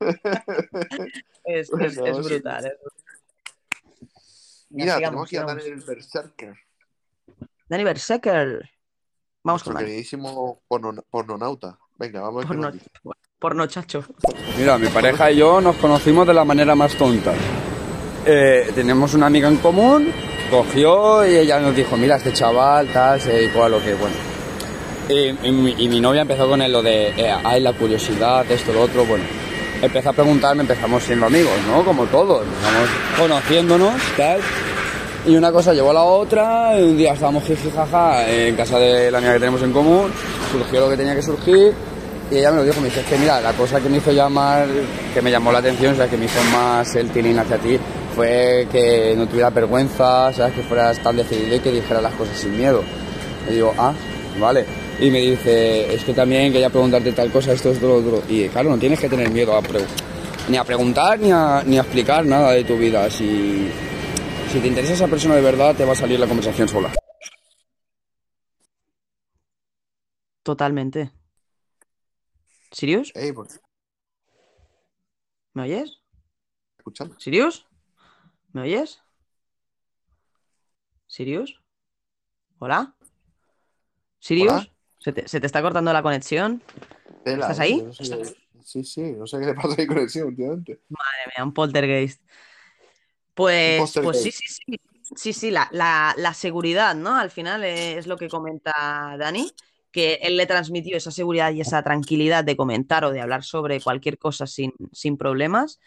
[1.44, 2.66] es, es, Bueno, es brutal.
[2.66, 2.72] es.
[4.70, 5.56] Mira, sigamos, tenemos aquí a sigamos.
[5.64, 6.54] Daniel Berserker,
[7.68, 8.70] Dani Berserker.
[9.44, 9.86] Vamos con nuestro Dani.
[9.86, 11.78] queridísimo porno- pornonauta.
[11.98, 12.74] Venga, vamos a ver
[13.38, 14.04] Porno, chacho.
[14.56, 17.32] Mira, mi pareja y yo nos conocimos de la manera más tonta.
[18.24, 20.12] Eh, tenemos una amiga en común,
[20.48, 24.14] cogió y ella nos dijo, mira, este chaval, tal, se dedicó a lo que, bueno.
[25.08, 28.48] Y, y mi, y mi novia empezó con él lo de, eh, ay, la curiosidad,
[28.48, 29.24] esto, lo otro, bueno.
[29.82, 31.84] Empezó a preguntarme, empezamos siendo amigos, ¿no?
[31.84, 32.88] Como todos, empezamos
[33.18, 34.40] conociéndonos, tal.
[35.24, 39.08] Y una cosa llevó a la otra, un día estábamos jiji jaja en casa de
[39.08, 40.10] la amiga que tenemos en común,
[40.50, 41.72] surgió lo que tenía que surgir,
[42.28, 44.10] y ella me lo dijo, me dice, es que mira, la cosa que me hizo
[44.10, 44.66] llamar,
[45.14, 47.78] que me llamó la atención, o sea, que me hizo más el tilín hacia ti,
[48.16, 52.36] fue que no tuviera vergüenza, sabes, que fueras tan decidido y que dijeras las cosas
[52.36, 52.82] sin miedo.
[53.48, 53.92] Y digo, ah,
[54.40, 54.64] vale.
[54.98, 58.22] Y me dice, es que también quería preguntarte tal cosa, esto, esto, lo otro.
[58.28, 59.62] Y claro, no tienes que tener miedo a
[60.48, 63.08] ni a preguntar ni a, ni a explicar nada de tu vida.
[63.10, 63.68] Si,
[64.52, 66.92] si te interesa esa persona de verdad, te va a salir la conversación sola.
[70.42, 71.10] Totalmente.
[72.70, 73.12] ¿Sirius?
[73.14, 73.48] Ey, ¿por,
[75.54, 76.00] ¿Me oyes?
[76.78, 77.18] Escuchando.
[77.18, 77.66] ¿Sirius?
[78.52, 79.02] ¿Me oyes?
[81.06, 81.62] ¿Sirius?
[82.58, 82.94] ¿Hola?
[84.18, 84.52] ¿Sirius?
[84.52, 84.68] Hola.
[84.98, 86.62] ¿Se te, se te está cortando la conexión?
[87.24, 87.62] Tela, ¿Estás ¿eh?
[87.62, 87.78] ahí?
[87.78, 90.80] Yo no sé qué- Sí, sí, no sé qué le pasa a mi conexión últimamente.
[90.88, 92.22] Madre mía, un poltergeist.
[93.34, 94.80] Pues, pues sí, sí, sí.
[95.14, 97.16] Sí, sí, la, la- la seguridad, ¿no?
[97.16, 98.72] Al final es lo que comenta
[99.18, 99.50] Dani,
[99.90, 103.80] que él le transmitió esa seguridad y esa tranquilidad de comentar o de hablar sobre
[103.80, 105.80] cualquier cosa sin, sin problemas.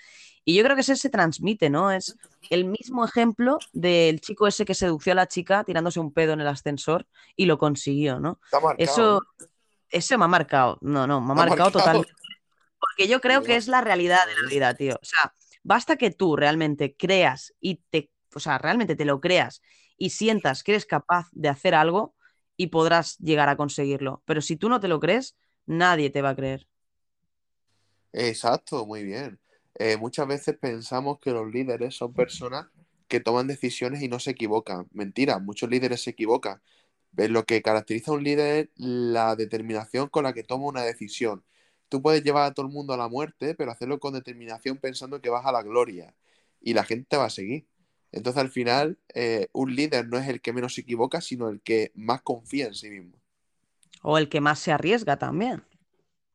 [0.44, 1.90] Y yo creo que ese se transmite, ¿no?
[1.92, 2.16] Es
[2.52, 6.42] el mismo ejemplo del chico ese que sedució a la chica tirándose un pedo en
[6.42, 8.40] el ascensor y lo consiguió, ¿no?
[8.78, 9.22] Eso,
[9.90, 10.78] ese me ha marcado.
[10.82, 11.72] No, no, me ha marcado.
[11.72, 12.12] totalmente.
[12.80, 14.96] Porque yo creo que es la realidad de la vida, tío.
[15.02, 15.34] O sea,
[15.66, 19.62] basta que tú realmente creas y te, o sea, realmente te lo creas
[19.98, 22.16] y sientas que eres capaz de hacer algo
[22.58, 24.24] y podrás llegar a conseguirlo.
[24.26, 25.36] Pero si tú no te lo crees,
[25.66, 26.68] nadie te va a creer.
[28.14, 29.40] Exacto, muy bien.
[29.76, 32.68] Eh, muchas veces pensamos que los líderes son personas
[33.08, 34.88] que toman decisiones y no se equivocan.
[34.92, 36.62] Mentira, muchos líderes se equivocan.
[37.18, 41.44] Lo que caracteriza a un líder es la determinación con la que toma una decisión.
[41.90, 45.22] Tú puedes llevar a todo el mundo a la muerte, pero hacerlo con determinación pensando
[45.22, 46.14] que vas a la gloria
[46.62, 47.68] y la gente te va a seguir.
[48.12, 51.62] Entonces, al final, eh, un líder no es el que menos se equivoca, sino el
[51.62, 53.18] que más confía en sí mismo.
[54.03, 55.64] O el que más se arriesga también,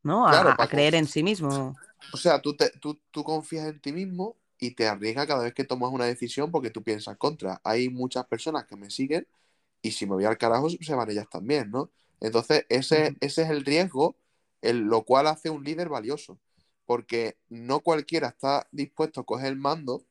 [0.03, 0.29] ¿no?
[0.29, 0.71] A, Claro, a Paco.
[0.71, 1.79] creer en sí mismo.
[2.13, 5.55] O sea, tú, te- tú, tú confías en ti mismo y te arriesgas cada vez
[5.55, 7.61] que tomas una decisión porque tú piensas contra.
[7.65, 9.27] Hay muchas personas que me siguen
[9.83, 11.91] y si me voy al carajo se van ellas también, ¿no?
[12.21, 14.17] Entonces, ese, ese es el riesgo,
[14.63, 16.41] el, lo cual hace un líder valioso.
[16.87, 20.05] Porque no cualquiera está dispuesto a coger el mando.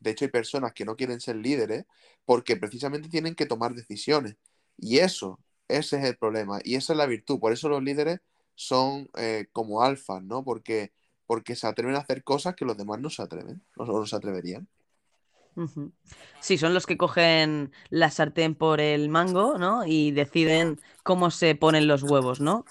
[0.00, 1.86] De hecho, hay personas que no quieren ser líderes
[2.24, 4.36] porque precisamente tienen que tomar decisiones.
[4.76, 6.60] Y eso, ese es el problema.
[6.64, 7.40] Y esa es la virtud.
[7.40, 8.20] Por eso los líderes
[8.54, 10.44] son eh, como alfas, ¿no?
[10.44, 10.92] Porque,
[11.26, 14.16] porque se atreven a hacer cosas que los demás no se atreven, o no se
[14.16, 14.68] atreverían.
[16.40, 19.84] Sí, son los que cogen la sartén por el mango, ¿no?
[19.86, 22.64] Y deciden cómo se ponen los huevos, ¿no?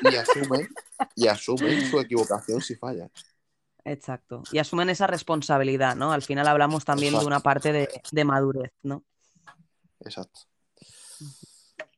[0.00, 0.68] Y asumen,
[1.14, 3.08] y asumen su equivocación si falla.
[3.84, 4.42] Exacto.
[4.50, 6.12] Y asumen esa responsabilidad, ¿no?
[6.12, 9.04] Al final hablamos también de una parte de, de madurez, ¿no?
[10.00, 10.46] Exacto.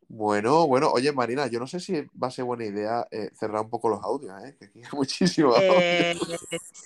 [0.09, 3.63] Bueno, bueno, oye Marina, yo no sé si va a ser buena idea eh, cerrar
[3.63, 4.57] un poco los audios, ¿eh?
[4.57, 5.81] Que aquí hay muchísimo audio.
[5.81, 6.17] Eh,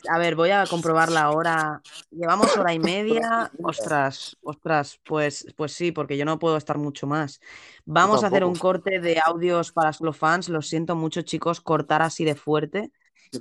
[0.09, 1.83] a ver, voy a comprobar la hora.
[2.11, 3.51] Llevamos hora y media.
[3.63, 7.41] Ostras, ostras, pues, pues sí, porque yo no puedo estar mucho más.
[7.85, 10.49] Vamos a hacer un corte de audios para solo fans.
[10.49, 12.91] Lo siento mucho, chicos, cortar así de fuerte.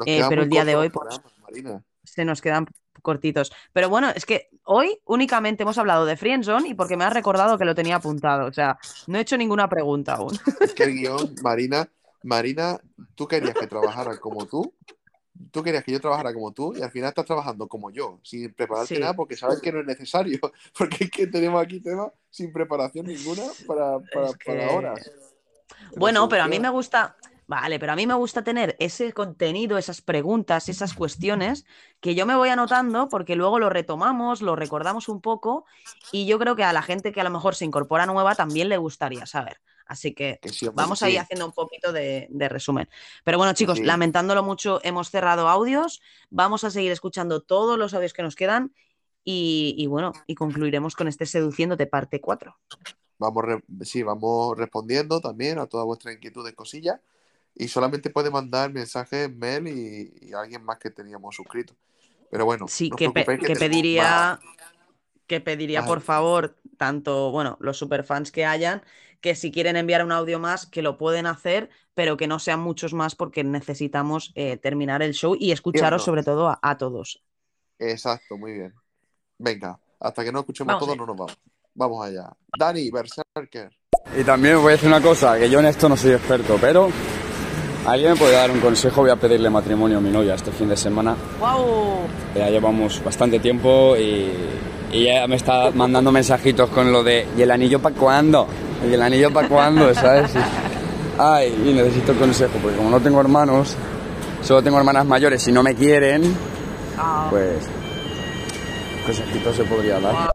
[0.05, 1.83] Eh, pero el día de hoy, pues, Marina.
[2.03, 2.67] se nos quedan
[3.01, 3.51] cortitos.
[3.73, 7.57] Pero bueno, es que hoy únicamente hemos hablado de Friendzone y porque me has recordado
[7.57, 8.47] que lo tenía apuntado.
[8.47, 8.77] O sea,
[9.07, 10.37] no he hecho ninguna pregunta aún.
[10.61, 11.89] Es que el guion, Marina,
[12.23, 12.79] Marina,
[13.15, 14.73] tú querías que trabajara como tú,
[15.51, 18.53] tú querías que yo trabajara como tú y al final estás trabajando como yo, sin
[18.53, 19.01] prepararte Sí.
[19.01, 20.39] nada porque sabes que no es necesario,
[20.77, 25.11] porque es que tenemos aquí temas sin preparación ninguna para, para, Es para horas.
[25.95, 27.15] Bueno, pero a mí me gusta,
[27.49, 31.65] vale, pero a mí me gusta tener ese contenido, esas preguntas, esas cuestiones
[31.99, 35.65] que yo me voy anotando porque luego lo retomamos, lo recordamos un poco
[36.11, 38.69] y yo creo que a la gente que a lo mejor se incorpora nueva también
[38.69, 39.59] le gustaría saber.
[39.87, 41.17] Así que Que sí, hombre, vamos ahí sí.
[41.17, 42.87] haciendo un poquito de, de resumen.
[43.23, 43.83] Pero bueno, chicos, sí.
[43.83, 46.01] lamentándolo mucho, hemos cerrado audios.
[46.29, 48.75] Vamos a seguir escuchando todos los audios que nos quedan
[49.23, 52.55] y, y bueno, y concluiremos con este Seduciéndote parte 4.
[53.17, 53.43] Vamos,
[53.81, 56.99] sí, vamos respondiendo también a todas vuestras inquietudes, cosillas.
[57.59, 61.75] Y solamente puede mandar mensajes, mail y, y alguien más que teníamos suscrito.
[62.31, 64.39] Pero bueno, Sí, no que, pe- que pediría,
[65.27, 68.81] que pediría por favor, tanto, bueno, los superfans que hayan,
[69.19, 72.61] que si quieren enviar un audio más, que lo pueden hacer, pero que no sean
[72.61, 77.21] muchos más porque necesitamos eh, terminar el show y escucharos sobre todo a, a todos.
[77.77, 78.73] Exacto, muy bien.
[79.37, 81.01] Venga, hasta que no escuchemos Vamos todo, allá.
[81.01, 81.37] no nos vamos.
[81.75, 82.31] Vamos allá.
[82.57, 83.69] Dani, Berserker.
[84.17, 86.89] Y también voy a decir una cosa, que yo en esto no soy experto, pero
[87.91, 90.69] alguien me puede dar un consejo, voy a pedirle matrimonio a mi novia este fin
[90.69, 91.15] de semana.
[91.39, 92.07] ¡Wow!
[92.35, 94.31] Ya llevamos bastante tiempo y,
[94.91, 98.47] y ella me está mandando mensajitos con lo de ¿y el anillo para cuándo?
[98.87, 99.93] ¿Y el anillo para cuándo?
[99.93, 100.31] ¿Sabes?
[101.17, 103.75] Ay, y necesito consejo, porque como no tengo hermanos,
[104.41, 106.35] solo tengo hermanas mayores y no me quieren,
[106.97, 107.65] Ah, pues
[109.05, 110.31] consejito se podría dar.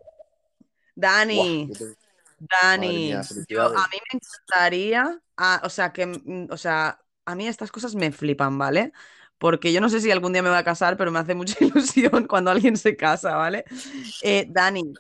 [0.97, 1.97] Dani, te-
[2.39, 7.34] Dani, mía, yo, a mí me encantaría, ah, o sea, que, mm, o sea, a
[7.34, 8.92] mí estas cosas me flipan, ¿vale?
[9.38, 11.62] Porque yo no sé si algún día me voy a casar, pero me hace mucha
[11.64, 13.64] ilusión cuando alguien se casa, ¿vale?
[14.22, 14.92] Eh, Dani,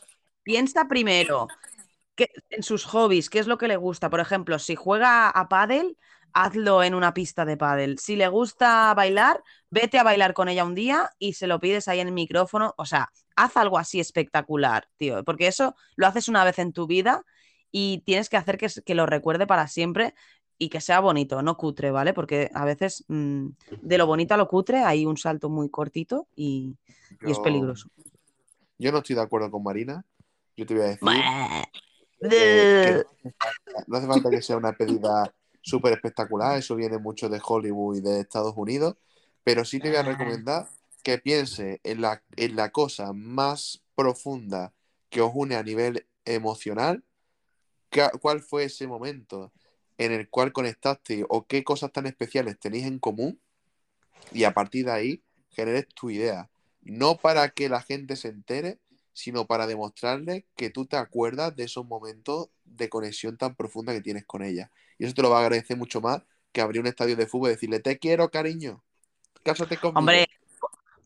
[0.42, 1.48] piensa primero
[2.50, 4.10] en sus hobbies, qué es lo que le gusta.
[4.10, 5.98] Por ejemplo, si juega a pádel,
[6.32, 7.98] hazlo en una pista de pádel.
[7.98, 11.88] Si le gusta bailar, vete a bailar con ella un día y se lo pides
[11.88, 12.74] ahí en el micrófono.
[12.76, 16.86] O sea, haz algo así espectacular, tío, porque eso lo haces una vez en tu
[16.86, 17.24] vida
[17.70, 20.14] y tienes que hacer que, que lo recuerde para siempre
[20.64, 22.14] y que sea bonito, no cutre, ¿vale?
[22.14, 23.48] Porque a veces mm,
[23.82, 26.76] de lo bonito a lo cutre hay un salto muy cortito y,
[27.20, 27.88] y es peligroso.
[28.78, 30.04] Yo no estoy de acuerdo con Marina.
[30.56, 31.08] Yo te voy a decir
[32.18, 33.04] que
[33.86, 36.58] no hace falta que sea una pedida súper espectacular.
[36.58, 38.96] Eso viene mucho de Hollywood y de Estados Unidos.
[39.42, 40.66] Pero sí te voy a recomendar
[41.02, 44.72] que piense en la, en la cosa más profunda
[45.10, 47.04] que os une a nivel emocional.
[48.20, 49.52] ¿Cuál fue ese momento
[49.98, 53.40] en el cual conectaste o qué cosas tan especiales tenéis en común?
[54.32, 56.50] Y a partir de ahí generes tu idea.
[56.82, 58.78] No para que la gente se entere,
[59.12, 64.00] sino para demostrarle que tú te acuerdas de esos momentos de conexión tan profunda que
[64.00, 64.70] tienes con ella.
[64.98, 66.22] Y eso te lo va a agradecer mucho más
[66.52, 68.82] que abrir un estadio de fútbol y decirle, te quiero, cariño.
[69.42, 69.98] Cásate conmigo.
[69.98, 70.26] Hombre,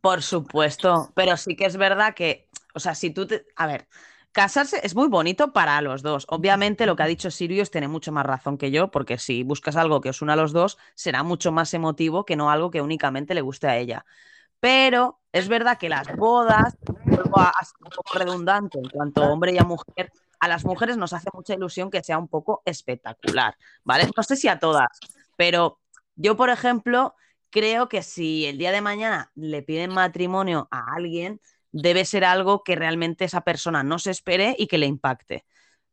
[0.00, 3.46] por supuesto, pero sí que es verdad que, o sea, si tú te...
[3.56, 3.88] A ver,
[4.32, 6.26] casarse es muy bonito para los dos.
[6.28, 9.76] Obviamente lo que ha dicho Sirius tiene mucho más razón que yo, porque si buscas
[9.76, 12.80] algo que os una a los dos, será mucho más emotivo que no algo que
[12.80, 14.04] únicamente le guste a ella.
[14.60, 19.22] Pero es verdad que las bodas, vuelvo a, a ser un poco redundante en cuanto
[19.22, 20.10] a hombre y a mujer,
[20.40, 24.08] a las mujeres nos hace mucha ilusión que sea un poco espectacular, ¿vale?
[24.16, 24.88] No sé si a todas,
[25.36, 25.78] pero
[26.16, 27.14] yo, por ejemplo,
[27.50, 31.40] creo que si el día de mañana le piden matrimonio a alguien,
[31.72, 35.44] debe ser algo que realmente esa persona no se espere y que le impacte.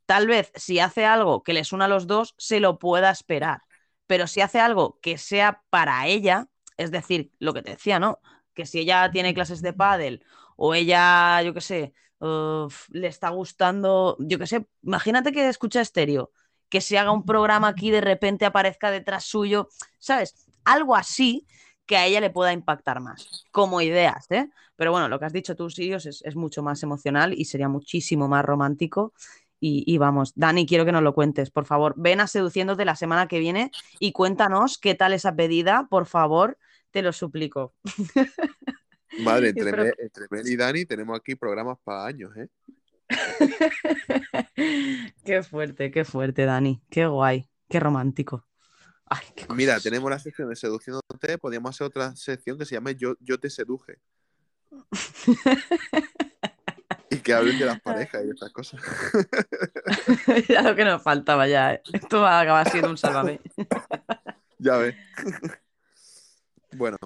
[0.06, 3.62] Tal vez si hace algo que les una a los dos, se lo pueda esperar.
[4.08, 6.48] Pero si hace algo que sea para ella,
[6.78, 8.20] es decir, lo que te decía, ¿no?
[8.54, 10.24] Que si ella tiene clases de pádel
[10.56, 15.82] o ella, yo qué sé, uf, le está gustando, yo qué sé, imagínate que escucha
[15.82, 16.32] estéreo,
[16.70, 19.70] que se haga un programa aquí de repente aparezca detrás suyo,
[20.00, 20.48] ¿sabes?
[20.64, 21.48] Algo así
[21.86, 24.50] que a ella le pueda impactar más, como ideas, ¿eh?
[24.76, 27.70] Pero bueno, lo que has dicho tú, Sirius, es, es mucho más emocional y sería
[27.70, 29.14] muchísimo más romántico.
[29.60, 31.94] Y, y vamos, Dani, quiero que nos lo cuentes, por favor.
[31.98, 36.58] Ven a seduciéndote la semana que viene y cuéntanos qué tal esa pedida, por favor,
[36.92, 37.74] te lo suplico.
[39.20, 42.48] Madre, entre, Mel, entre Mel y Dani tenemos aquí programas para años, ¿eh?
[45.24, 46.82] Qué fuerte, qué fuerte, Dani.
[46.90, 48.48] Qué guay, qué romántico.
[49.56, 53.40] Mira, tenemos la sección de seduciéndote, podríamos hacer otra sección que se llame Yo, yo
[53.40, 54.00] te seduje.
[57.10, 58.82] y que hablen de las parejas y estas cosas.
[60.50, 61.76] ya lo que nos faltaba ya.
[61.76, 61.82] ¿eh?
[61.94, 63.40] Esto va a acabar siendo un sálvame.
[64.58, 64.96] ya ves.
[66.74, 66.98] bueno,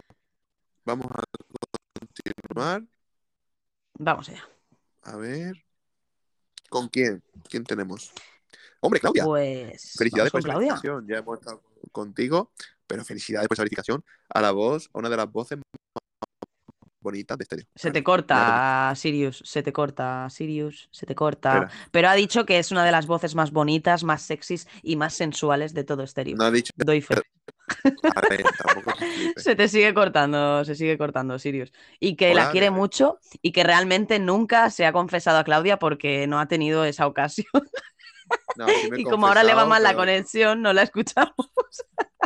[0.85, 1.21] vamos a
[1.99, 2.84] continuar.
[3.95, 4.47] Vamos allá.
[5.03, 5.65] A ver.
[6.69, 7.21] ¿Con quién?
[7.49, 8.13] ¿Quién tenemos?
[8.80, 9.26] Hombre, Claudia.
[9.26, 9.95] Pues.
[9.97, 10.80] Felicidades con Claudia.
[11.05, 11.61] Ya hemos estado
[11.91, 12.51] contigo,
[12.88, 15.64] pero felicidades por esa verificación a la voz, a una de las voces más
[17.01, 17.65] bonitas de estéreo.
[17.76, 21.53] Se te corta, Sirius, se te corta, Sirius, se te corta.
[21.53, 21.72] Espera.
[21.91, 25.14] Pero ha dicho que es una de las voces más bonitas, más sexys y más
[25.14, 26.35] sensuales de todo estéreo.
[26.35, 26.72] No ha dicho.
[26.76, 27.15] Doy fe.
[28.15, 28.97] A ver, tampoco.
[29.38, 31.72] Se te sigue cortando, se sigue cortando, Sirius.
[31.99, 32.80] Y que Hola, la quiere bebé.
[32.80, 37.07] mucho y que realmente nunca se ha confesado a Claudia porque no ha tenido esa
[37.07, 37.45] ocasión.
[38.56, 41.34] No, sí y como ahora le va mal la conexión, no la escuchamos.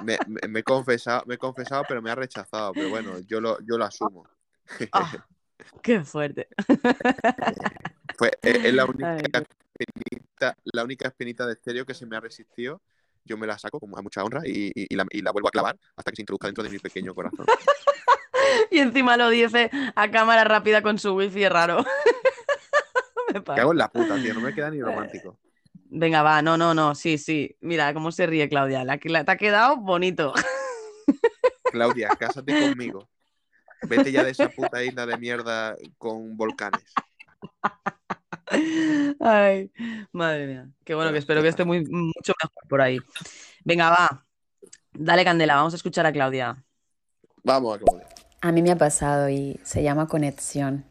[0.04, 2.74] Me, me- me he confesado, me he confesado, pero me ha rechazado.
[2.74, 4.28] Pero bueno, yo lo, yo lo asumo.
[4.92, 5.12] Ah,
[5.82, 6.48] qué fuerte.
[8.18, 12.20] Fue, es, es la única espinita, la única espinita de estéreo que se me ha
[12.20, 12.82] resistido.
[13.26, 15.48] Yo me la saco como a mucha honra y, y- y la, y la vuelvo
[15.48, 17.46] a clavar hasta que se introduzca dentro de mi pequeño corazón.
[18.70, 21.84] Y encima lo dice a cámara rápida con su wifi raro.
[23.28, 23.62] Me ¿Qué pasa.
[23.62, 24.34] hago en la puta, tío?
[24.34, 25.38] No me queda ni romántico.
[25.96, 27.56] Venga, va, no, no, no, sí, sí.
[27.62, 28.84] Mira cómo se ríe Claudia.
[28.84, 30.34] La, que- la- te ha quedado bonito.
[31.72, 33.08] Claudia, cásate conmigo.
[33.84, 36.84] Vete ya de esa puta isla de mierda con volcanes.
[39.20, 39.72] Ay,
[40.12, 40.68] madre mía.
[40.84, 43.00] Qué bueno, que espero que esté muy, mucho mejor por ahí.
[43.64, 44.26] Venga, va.
[44.94, 46.64] Dale candela, vamos a escuchar a Claudia.
[47.44, 48.08] Vamos a Claudia.
[48.42, 50.86] A mí me ha pasado y se llama conexión.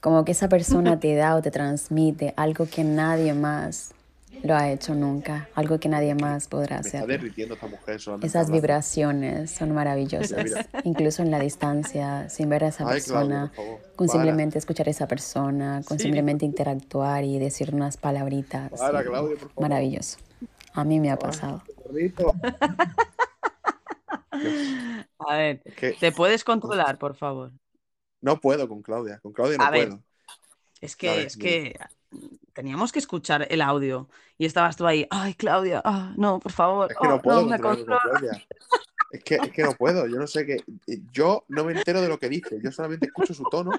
[0.00, 3.94] Como que esa persona te da o te transmite algo que nadie más
[4.42, 7.08] lo ha hecho nunca, algo que nadie más podrá Me está hacer.
[7.08, 8.26] derritiendo esta mujer solamente.
[8.28, 8.60] Esas hablando.
[8.62, 10.66] vibraciones son maravillosas, Mira.
[10.84, 13.52] incluso en la distancia, sin ver a esa Ay, persona,
[13.96, 14.12] con para.
[14.12, 16.04] simplemente escuchar a esa persona, con Sí.
[16.04, 18.70] simplemente interactuar y decir unas palabritas.
[18.78, 19.62] Para, y- Claudia, por favor.
[19.68, 20.18] Maravilloso.
[20.74, 21.62] A mí me ha pasado.
[25.18, 27.52] A ver, que- ¿te puedes controlar, por favor?
[28.20, 29.18] No puedo con Claudia.
[29.20, 30.02] Con Claudia no A ver, puedo.
[30.80, 31.76] Es que, ver, es que
[32.58, 34.08] teníamos que escuchar el audio.
[34.36, 36.90] Y estabas tú ahí, ay, Claudia, ah, no, por favor.
[36.90, 38.18] Es que oh, no puedo me controlarme con controla".
[38.18, 38.46] Claudia.
[39.12, 40.64] Es que, es que no puedo, yo no sé qué.
[41.12, 43.70] Yo no me entero de lo que dice, yo solamente escucho su tono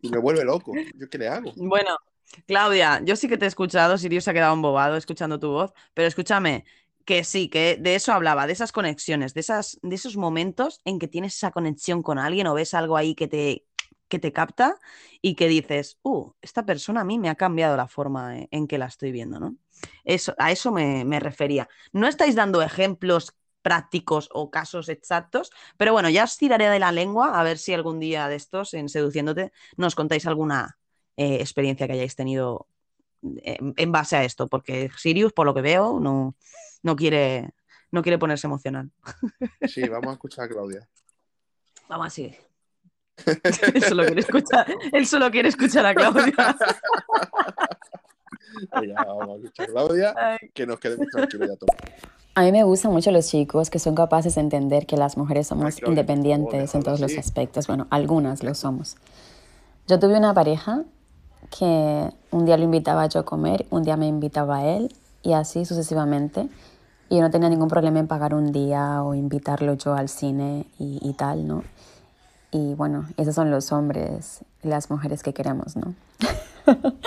[0.00, 0.72] y me vuelve loco.
[0.94, 1.52] ¿Yo qué le hago?
[1.56, 1.98] Bueno,
[2.46, 5.72] Claudia, yo sí que te he escuchado, Sirius se ha quedado embobado escuchando tu voz,
[5.92, 6.64] pero escúchame,
[7.04, 11.00] que sí, que de eso hablaba, de esas conexiones, de, esas, de esos momentos en
[11.00, 13.66] que tienes esa conexión con alguien o ves algo ahí que te,
[14.12, 14.78] que te capta
[15.22, 18.68] y que dices, uh, esta persona a mí me ha cambiado la forma en, en
[18.68, 19.56] que la estoy viendo, ¿no?
[20.04, 21.66] Eso, a eso me, me refería.
[21.92, 23.32] No estáis dando ejemplos
[23.62, 27.72] prácticos o casos exactos, pero bueno, ya os tiraré de la lengua a ver si
[27.72, 30.76] algún día de estos, en Seduciéndote, nos contáis alguna
[31.16, 32.66] eh, experiencia que hayáis tenido
[33.42, 36.34] eh, en base a esto, porque Sirius, por lo que veo, no,
[36.82, 37.54] no, quiere,
[37.90, 38.90] no quiere ponerse emocional.
[39.66, 40.86] Sí, vamos a escuchar a Claudia.
[41.88, 42.36] Vamos así.
[43.74, 46.56] Él, solo quiere escuchar, él solo quiere escuchar a Claudia.
[48.80, 50.14] Venga, vamos a escuchar a Claudia,
[50.54, 51.76] que nos quedemos tranquilos ya todos.
[52.34, 55.48] A mí me gustan mucho los chicos que son capaces de entender que las mujeres
[55.48, 57.66] somos Claudia, independientes en todos los aspectos.
[57.66, 58.96] Bueno, algunas lo somos.
[59.86, 60.84] Yo tuve una pareja
[61.56, 65.34] que un día lo invitaba yo a comer, un día me invitaba a él y
[65.34, 66.48] así sucesivamente.
[67.10, 70.64] Y yo no tenía ningún problema en pagar un día o invitarlo yo al cine
[70.78, 71.62] y, y tal, ¿no?
[72.54, 75.94] Y bueno, esos son los hombres y las mujeres que queremos, ¿no?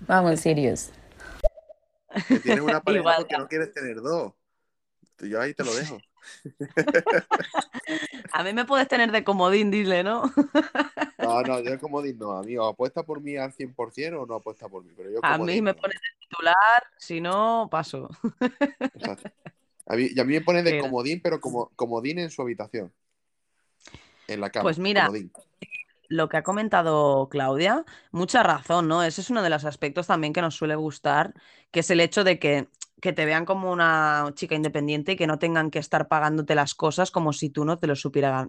[0.00, 0.90] Vamos, Sirius.
[2.28, 4.34] Que tienes una pareja Igual, porque no quieres tener dos.
[5.20, 5.98] Yo ahí te lo dejo.
[8.32, 10.30] A mí me puedes tener de comodín, dile, ¿no?
[11.16, 14.68] No, no, yo como digo, no, amigo, ¿apuesta por mí al 100% o no apuesta
[14.68, 14.92] por mí?
[14.94, 18.10] Pero yo A mí me pones de titular, si no, paso.
[18.94, 19.30] exacto.
[19.86, 22.92] A mí, y a mí me pone de comodín, pero como comodín en su habitación.
[24.28, 24.62] En la cama.
[24.62, 25.32] Pues mira, comodín.
[26.08, 29.02] lo que ha comentado Claudia, mucha razón, ¿no?
[29.02, 31.34] Ese es uno de los aspectos también que nos suele gustar,
[31.70, 32.68] que es el hecho de que,
[33.00, 36.74] que te vean como una chica independiente y que no tengan que estar pagándote las
[36.74, 38.48] cosas como si tú no te lo supieras,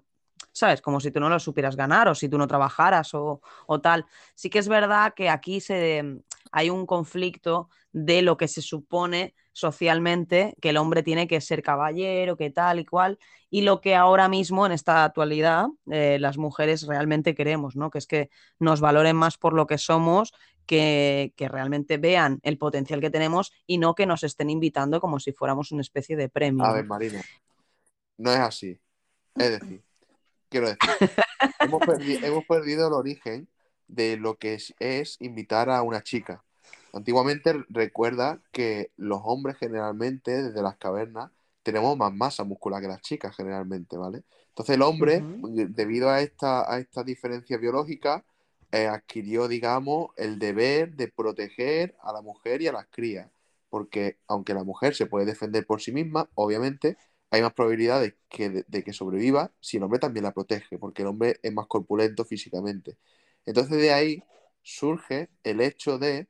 [0.54, 0.82] ¿sabes?
[0.82, 4.06] Como si tú no lo supieras ganar o si tú no trabajaras o, o tal.
[4.36, 9.34] Sí que es verdad que aquí se, hay un conflicto de lo que se supone
[9.52, 13.96] socialmente que el hombre tiene que ser caballero, que tal y cual, y lo que
[13.96, 17.90] ahora mismo en esta actualidad eh, las mujeres realmente queremos, ¿no?
[17.90, 18.30] Que es que
[18.60, 20.32] nos valoren más por lo que somos,
[20.66, 25.20] que, que realmente vean el potencial que tenemos y no que nos estén invitando como
[25.20, 26.64] si fuéramos una especie de premio.
[26.64, 26.74] A ¿no?
[26.76, 27.22] ver, Marina,
[28.18, 28.80] no es así.
[29.36, 29.82] Es decir,
[30.48, 30.80] quiero decir,
[31.60, 33.50] hemos, perdi- hemos perdido el origen
[33.90, 36.44] de lo que es, es invitar a una chica.
[36.94, 41.32] Antiguamente recuerda que los hombres generalmente, desde las cavernas,
[41.64, 44.24] tenemos más masa muscular que las chicas generalmente, ¿vale?
[44.50, 45.24] Entonces el hombre,
[45.70, 48.26] debido a esta, a esta diferencia biológica,
[48.72, 53.30] eh, adquirió, digamos, el deber de proteger a la mujer y a las crías.
[53.70, 56.98] Porque aunque la mujer se puede defender por sí misma, obviamente
[57.30, 61.04] hay más probabilidades que de, de que sobreviva si el hombre también la protege, porque
[61.04, 62.98] el hombre es más corpulento físicamente.
[63.46, 64.24] Entonces de ahí
[64.62, 66.28] surge el hecho de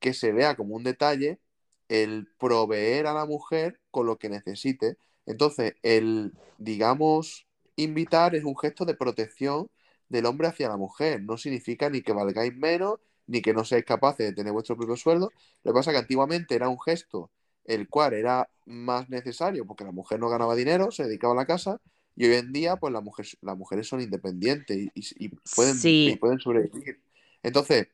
[0.00, 1.40] que se vea como un detalle
[1.88, 4.96] el proveer a la mujer con lo que necesite.
[5.26, 9.70] Entonces, el, digamos, invitar es un gesto de protección
[10.08, 11.22] del hombre hacia la mujer.
[11.22, 14.96] No significa ni que valgáis menos, ni que no seáis capaces de tener vuestro propio
[14.96, 15.32] sueldo.
[15.64, 17.30] Lo que pasa es que antiguamente era un gesto
[17.64, 21.46] el cual era más necesario porque la mujer no ganaba dinero, se dedicaba a la
[21.46, 21.80] casa,
[22.16, 25.76] y hoy en día, pues la mujer, las mujeres son independientes y, y- y pueden,
[25.78, 26.12] Sí.
[26.12, 27.00] y pueden sobrevivir.
[27.42, 27.88] Entonces,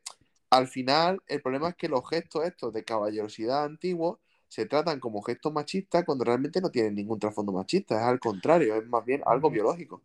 [0.51, 4.19] al final, el problema es que los gestos estos de caballerosidad antiguos
[4.49, 8.75] se tratan como gestos machistas cuando realmente no tienen ningún trasfondo machista, es al contrario,
[8.77, 10.03] es más bien algo biológico.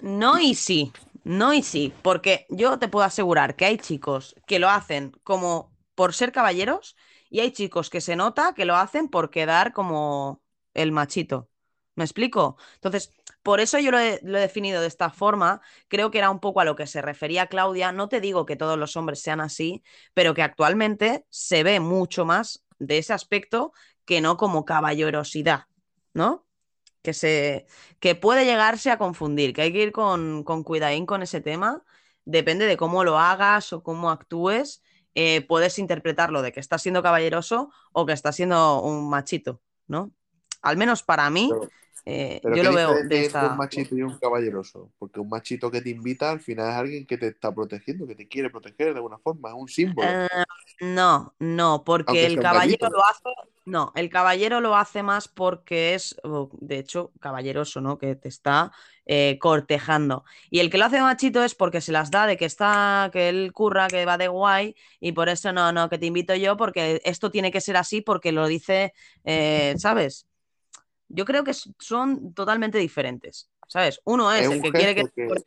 [0.00, 0.92] No y sí,
[1.24, 5.70] no y sí, porque yo te puedo asegurar que hay chicos que lo hacen como
[5.94, 6.96] por ser caballeros
[7.30, 10.42] y hay chicos que se nota que lo hacen por quedar como
[10.74, 11.48] el machito.
[11.94, 12.56] ¿Me explico?
[12.74, 13.12] Entonces,
[13.42, 15.60] por eso yo lo he, definido de esta forma.
[15.88, 17.92] Creo que era un poco a lo que se refería Claudia.
[17.92, 19.82] No te digo que todos los hombres sean así,
[20.14, 23.72] pero que actualmente se ve mucho más de ese aspecto
[24.04, 25.66] que no como caballerosidad,
[26.14, 26.46] ¿no?
[27.02, 27.66] que se
[28.00, 31.82] que puede llegarse a confundir, que hay que ir con, con cuidadín con ese tema.
[32.24, 34.82] Depende de cómo lo hagas o cómo actúes,
[35.14, 40.12] eh, puedes interpretarlo de que estás siendo caballeroso o que estás siendo un machito, ¿no?
[40.62, 41.50] Al menos para mí,
[42.04, 44.90] Eh, Pero yo ¿qué lo veo de esta un machito y un caballeroso?
[44.98, 48.16] Porque un machito que te invita al final es alguien que te está protegiendo, que
[48.16, 50.08] te quiere proteger de alguna forma, es un símbolo.
[50.08, 50.28] Eh,
[50.80, 53.30] no, no, porque el caballero lo hace,
[53.64, 56.16] no, el caballero lo hace más porque es,
[56.60, 57.98] de hecho, caballeroso, ¿no?
[57.98, 58.72] Que te está
[59.06, 60.24] eh, cortejando.
[60.50, 63.28] Y el que lo hace machito es porque se las da de que está, que
[63.28, 66.56] él curra, que va de guay, y por eso no, no, que te invito yo,
[66.56, 68.92] porque esto tiene que ser así, porque lo dice,
[69.24, 70.26] eh, ¿sabes?
[71.12, 74.00] Yo creo que son totalmente diferentes, ¿sabes?
[74.04, 75.42] Uno es Es el que quiere que que-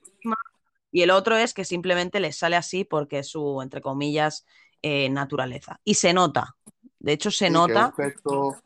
[0.91, 4.45] y el otro es que simplemente le sale así porque es su, entre comillas,
[4.81, 5.79] eh, naturaleza.
[5.83, 6.55] Y se nota.
[6.99, 7.91] De hecho, se Sí, nota.
[7.91, 8.61] un gesto,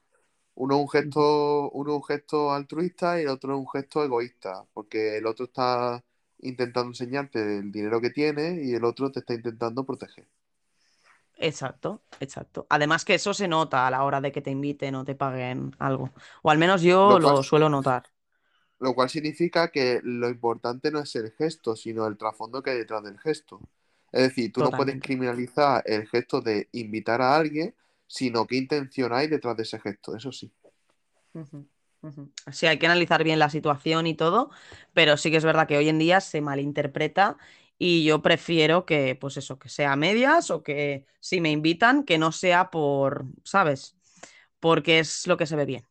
[0.55, 4.03] uno es un gesto, uno es un gesto altruista y el otro es un gesto
[4.03, 6.03] egoísta, porque el otro está
[6.39, 10.27] intentando enseñarte el dinero que tiene y el otro te está intentando proteger.
[11.40, 12.68] Exacto, exacto.
[12.70, 15.76] Además que eso se nota a la hora de que te inviten o te paguen
[15.80, 16.11] algo.
[16.41, 18.03] O al menos yo Lo suelo notar.
[18.80, 22.78] Lo cual significa que lo importante no es el gesto, sino el trasfondo que hay
[22.78, 23.60] detrás del gesto.
[24.11, 27.74] Es decir, tú no puedes criminalizar el gesto de invitar a alguien,
[28.07, 30.52] sino qué intención hay detrás de ese gesto, eso sí.
[32.52, 34.49] Sí, hay que analizar bien la situación y todo,
[34.94, 37.38] pero sí que es verdad que hoy en día se malinterpreta
[37.80, 42.19] y yo prefiero que, pues eso, que sea medias o que si me invitan, que
[42.19, 43.97] no sea por, ¿sabes?
[44.60, 45.85] Porque es lo que se ve bien.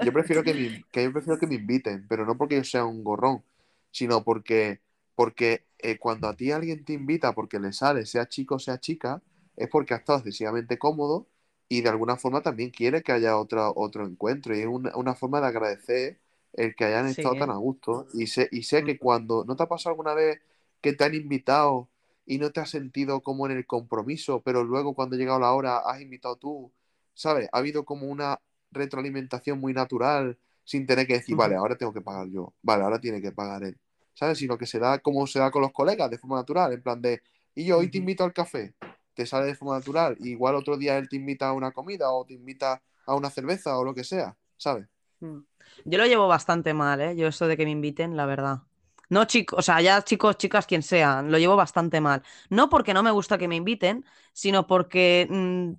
[0.00, 2.84] Yo prefiero que me, que yo prefiero que me inviten, pero no porque yo sea
[2.84, 3.42] un gorrón,
[3.90, 4.80] sino porque,
[5.14, 8.78] porque eh, cuando a ti alguien te invita porque le sale, sea chico o sea
[8.78, 9.22] chica,
[9.56, 11.26] es porque ha estado excesivamente cómodo
[11.68, 14.54] y de alguna forma también quiere que haya otro, otro encuentro.
[14.56, 16.20] Y es una, una forma de agradecer
[16.52, 17.22] el que hayan Sí.
[17.22, 18.06] estado tan a gusto.
[18.12, 20.40] Y sé, y sé que cuando, ¿no te ha pasado alguna vez
[20.80, 21.88] que te han invitado
[22.26, 25.52] y no te has sentido como en el compromiso, pero luego cuando ha llegado la
[25.52, 26.72] hora has invitado tú?
[27.14, 27.48] ¿Sabes?
[27.52, 28.40] Ha habido como una
[28.70, 33.00] retroalimentación muy natural, sin tener que decir, vale, ahora tengo que pagar yo, vale, ahora
[33.00, 33.78] tiene que pagar él,
[34.14, 34.38] ¿sabes?
[34.38, 37.00] Sino que se da como se da con los colegas, de forma natural, en plan
[37.00, 37.22] de,
[37.54, 38.74] y yo hoy te invito al café,
[39.14, 42.24] te sale de forma natural, igual otro día él te invita a una comida o
[42.26, 44.88] te invita a una cerveza o lo que sea, ¿sabes?
[45.20, 45.38] Mm.
[45.84, 47.16] Yo lo llevo bastante mal, ¿eh?
[47.16, 48.62] Yo eso de que me inviten, la verdad.
[49.08, 52.22] No chicos, o sea, ya chicos, chicas, quien sea, lo llevo bastante mal.
[52.50, 55.72] No porque no me gusta que me inviten, sino porque, mm,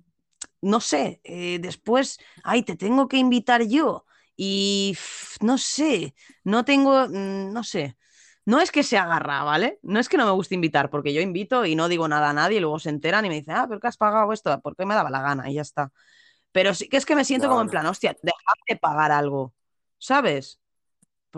[0.62, 4.04] no sé, eh, después, ay, te tengo que invitar yo.
[4.36, 6.14] Y pff, no sé,
[6.44, 7.96] no tengo, mm, no sé.
[8.46, 9.78] No es que se agarra, ¿vale?
[9.82, 12.32] No es que no me guste invitar, porque yo invito y no digo nada a
[12.32, 14.86] nadie y luego se enteran y me dicen, ah, pero que has pagado esto, porque
[14.86, 15.92] me daba la gana y ya está.
[16.52, 19.54] Pero sí que es que me siento como en plan, hostia, dejad de pagar algo,
[19.98, 20.60] ¿sabes?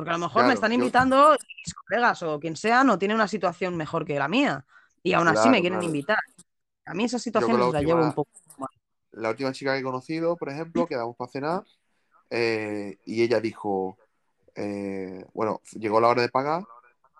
[0.00, 3.28] Porque a lo mejor me están invitando mis colegas o quien sea no tiene una
[3.28, 4.64] situación mejor que la mía
[5.02, 5.86] y aún así me quieren claro.
[5.88, 6.18] invitar.
[6.86, 8.70] A mí con situaciones la llevo un poco mal.
[9.12, 11.64] la última chica que he conocido, por ejemplo, quedamos para cenar
[12.30, 13.98] eh, y ella dijo,
[14.54, 16.64] eh, bueno, llegó la hora de pagar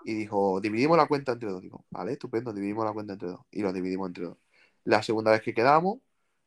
[0.07, 1.61] y dijo, dividimos la cuenta entre dos.
[1.61, 3.41] Digo, vale, estupendo, dividimos la cuenta entre dos.
[3.51, 4.39] Y lo dividimos entre dos.
[4.85, 5.99] La segunda vez que quedamos,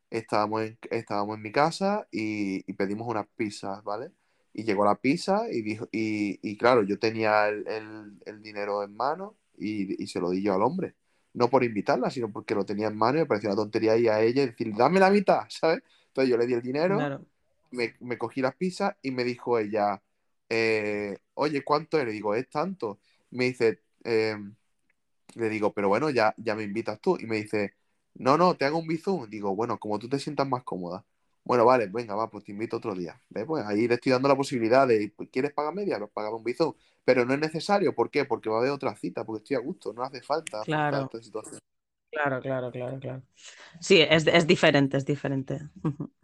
[0.10, 4.12] estábamos en, estábamos en mi casa y, y pedimos unas pizzas, ¿vale?
[4.54, 8.84] Y llegó la pizza y dijo, y, y claro, yo tenía el, el- el dinero
[8.84, 10.96] en mano y, y se lo di yo al hombre.
[11.34, 14.10] No por invitarla, sino porque lo tenía en mano y me parecía una tontería ir
[14.12, 15.82] a ella y decir, dame la mitad, ¿sabes?
[16.08, 17.26] Entonces yo le di el dinero Claro.
[17.72, 20.02] me, me cogí las pizzas y me dijo ella,
[20.50, 22.06] eh, oye, ¿cuánto es?
[22.06, 23.00] Le digo, es tanto.
[23.32, 24.38] Me dice, eh,
[25.36, 27.18] le digo, pero bueno, ya, ya me invitas tú.
[27.20, 27.74] Y me dice,
[28.16, 29.30] no, no, te hago un bizum.
[29.30, 31.06] Digo, bueno, como tú te sientas más cómoda.
[31.46, 33.20] Bueno, vale, venga, va, pues te invito otro día.
[33.30, 33.46] ¿Ves?
[33.46, 36.00] Pues ahí le estoy dando la posibilidad de, pues, ¿quieres pagar media?
[36.00, 36.74] Pues pagamos un bizum.
[37.04, 38.24] Pero no es necesario, ¿por qué?
[38.24, 41.04] Porque va a haber otra cita, porque estoy a gusto, no hace falta Claro.
[41.04, 41.60] esta situación.
[42.10, 43.24] Claro, claro, claro, claro.
[43.80, 45.60] Sí, es, es diferente, es diferente.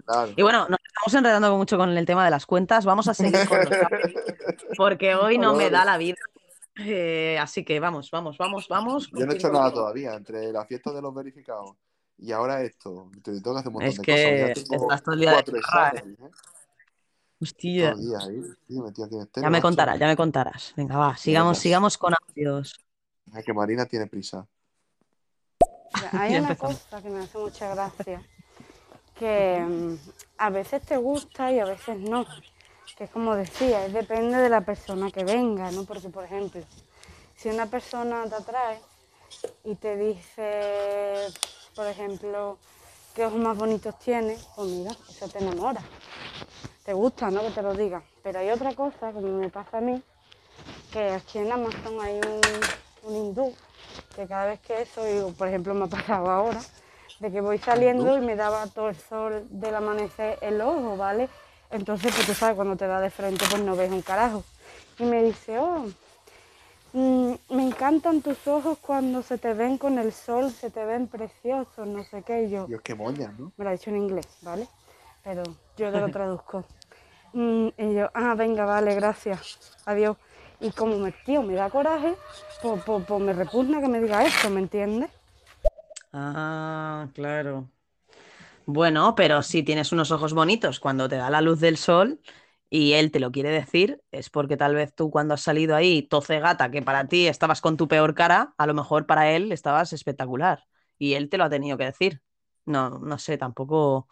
[0.05, 0.31] Claro.
[0.37, 2.85] Y bueno, nos estamos enredando mucho con el tema de las cuentas.
[2.85, 3.69] Vamos a seguir con los
[4.77, 6.15] porque hoy no me da la vida.
[6.77, 9.09] Eh, así que vamos, vamos, vamos, vamos.
[9.11, 11.75] Yo no he hecho nada todavía, entre la fiesta de los verificados
[12.21, 13.09] y ahora esto.
[13.23, 14.63] Te tengo que hacer un montón Es de que cosas.
[14.63, 16.31] Ya tengo estás todo el día de cuatro exámenes, ¿eh?
[17.41, 17.91] Hostia.
[17.91, 20.73] Todo el día ahí, Ya me contarás, ya me contarás.
[20.75, 21.61] Venga, va, sigamos, Venga.
[21.61, 22.77] sigamos con audios.
[23.35, 24.45] Es que Marina tiene prisa.
[26.11, 28.21] Hay una cosa que me hace mucha gracia,
[29.17, 29.95] que mm,
[30.37, 32.25] a veces te gusta y a veces no.
[32.97, 35.85] Que es como decía, es depende de la persona que venga, ¿no?
[35.85, 36.61] Porque, por ejemplo,
[37.35, 38.81] si una persona te atrae
[39.63, 41.27] y te dice,
[41.79, 42.57] por ejemplo,
[43.15, 45.79] qué ojos más bonitos tienes, pues mira, eso te enamora.
[46.83, 47.39] Te gusta, ¿no?
[47.39, 48.03] Que te lo diga.
[48.21, 50.03] Pero hay otra cosa, como me pasa a mí,
[50.91, 52.41] que aquí en Amazon hay un,
[53.03, 53.55] un hindú
[54.13, 56.59] que cada vez que eso, y, por ejemplo, me ha pasado ahora,
[57.21, 61.29] de que voy saliendo y me daba todo el sol del amanecer el ojo, ¿vale?
[61.71, 64.43] Entonces, pues tú sabes, cuando te da de frente, pues no ves un carajo.
[64.97, 65.85] Y me dice, oh,
[66.93, 71.07] mm, me encantan tus ojos cuando se te ven con el sol, se te ven
[71.07, 72.43] preciosos, no sé qué.
[72.43, 73.51] Y yo, Dios, qué moña, ¿no?
[73.57, 74.67] me lo ha dicho en inglés, ¿vale?
[75.23, 75.43] Pero
[75.77, 76.63] yo te lo traduzco.
[77.33, 80.17] Mm, y yo, ah, venga, vale, gracias, adiós.
[80.61, 82.15] Y como me, tío, me da coraje,
[82.61, 85.09] pues, pues- pues me repugna que me diga esto, ¿me entiendes?
[86.11, 87.69] Ah, claro.
[88.65, 92.19] Bueno, pero si tienes unos ojos bonitos cuando te da la luz del sol
[92.69, 96.03] y él te lo quiere decir, es porque tal vez tú cuando has salido ahí
[96.03, 99.51] toce gata, que para ti estabas con tu peor cara, a lo mejor para él
[99.51, 100.65] estabas espectacular
[100.97, 102.21] y él te lo ha tenido que decir.
[102.65, 104.07] No, no sé, tampoco,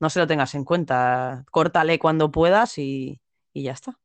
[0.00, 1.44] no se lo tengas en cuenta.
[1.50, 3.20] Córtale cuando puedas y,
[3.52, 3.98] y ya está.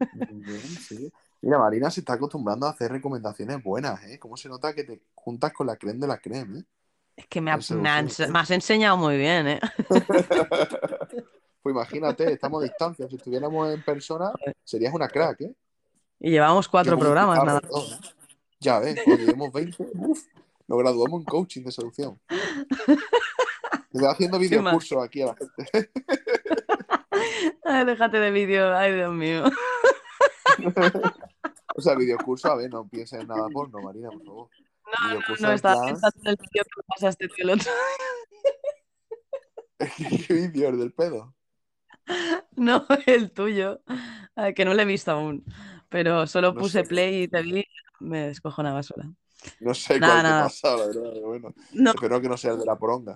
[0.12, 1.12] Bien, sí.
[1.40, 4.18] Mira, Marina se está acostumbrando a hacer recomendaciones buenas, ¿eh?
[4.18, 6.64] ¿Cómo se nota que te juntas con la creme de la creme, ¿eh?
[7.16, 8.24] Es que me, ha- ha sí.
[8.28, 9.60] me has enseñado muy bien, ¿eh?
[11.62, 13.08] Pues imagínate, estamos a distancia.
[13.08, 14.32] Si estuviéramos en persona,
[14.64, 15.54] serías una crack, ¿eh?
[16.18, 17.60] Y llevamos cuatro programas, nada.
[17.60, 17.98] ¿eh?
[18.60, 20.24] Ya ves, cuando llevemos 20, uf,
[20.68, 22.20] nos graduamos en coaching de seducción.
[22.28, 22.36] Le
[23.92, 25.90] estoy haciendo videocursos aquí a la gente.
[27.64, 29.44] Ay, déjate de vídeo, ay, Dios mío.
[31.74, 34.48] O sea, videocurso, a ver, no pienses en nada porno, Marina, por favor.
[35.06, 37.72] Videocurso No, en estaba plan- pensando en el vídeo que pasaste el otro
[40.28, 40.68] ¿Qué vídeo?
[40.68, 41.34] ¿El del pedo?
[42.56, 43.80] No, el tuyo,
[44.36, 45.44] Ay, que no lo he visto aún.
[45.88, 46.84] Pero solo No puse sé.
[46.84, 47.64] play y te vi,
[48.00, 49.10] me descojonaba sola.
[49.60, 50.44] No sé Nada, cuál te nada.
[50.44, 51.54] pasa, la verdad, pero bueno.
[51.72, 51.90] No.
[51.92, 53.14] Espero que no sea el de la poronga.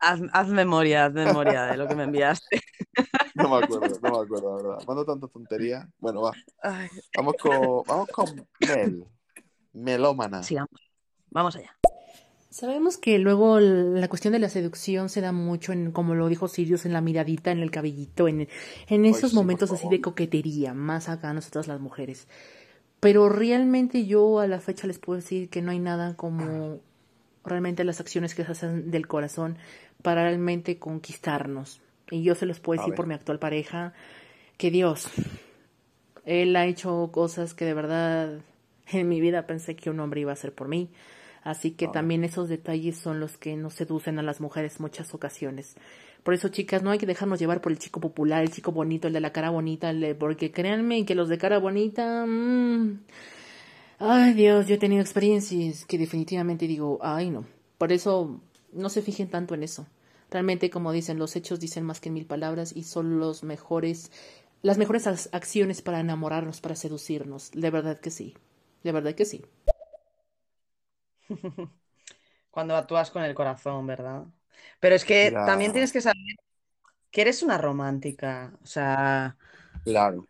[0.00, 2.60] Haz, haz memoria, haz memoria de lo que me enviaste.
[3.36, 4.86] No me acuerdo, no me acuerdo, la verdad.
[4.86, 5.84] Mando tantas tonterías.
[5.98, 6.32] Bueno, va.
[7.16, 9.04] Vamos con, vamos con Mel.
[9.72, 10.40] Melómana.
[10.44, 10.80] sigamos.
[11.30, 11.76] Vamos allá.
[12.54, 16.46] Sabemos que luego la cuestión de la seducción se da mucho en, como lo dijo
[16.46, 18.46] Sirius, en la miradita, en el cabellito, en,
[18.86, 22.28] en esos sí, momentos así de coquetería, más acá nosotras las mujeres.
[23.00, 26.78] Pero realmente yo a la fecha les puedo decir que no hay nada como
[27.44, 29.58] realmente las acciones que se hacen del corazón
[30.02, 31.80] para realmente conquistarnos.
[32.08, 33.94] Y yo se los puedo decir por mi actual pareja,
[34.58, 35.08] que Dios,
[36.24, 38.38] él ha hecho cosas que de verdad
[38.92, 40.88] en mi vida pensé que un hombre iba a hacer por mí.
[41.44, 45.76] Así que también esos detalles son los que nos seducen a las mujeres muchas ocasiones.
[46.24, 49.08] Por eso, chicas, no hay que dejarnos llevar por el chico popular, el chico bonito,
[49.08, 52.24] el de la cara bonita, el de- porque créanme que los de cara bonita...
[52.26, 53.00] mm,
[53.98, 57.44] ay, Dios, yo he tenido experiencias que definitivamente digo, ay, no.
[57.78, 58.40] Por eso,
[58.72, 59.86] no se fijen tanto en eso.
[60.30, 64.10] Realmente, como dicen, los hechos dicen más que mil palabras y son los mejores,
[64.62, 67.50] las mejores ac- acciones para enamorarnos, para seducirnos.
[67.52, 68.34] De verdad que sí.
[68.82, 69.42] De verdad que sí.
[72.50, 74.24] Cuando actúas con el corazón, ¿verdad?
[74.80, 76.18] Pero es que también tienes que saber
[77.10, 78.52] que eres una romántica.
[78.62, 79.36] O sea,
[79.84, 80.26] Claro.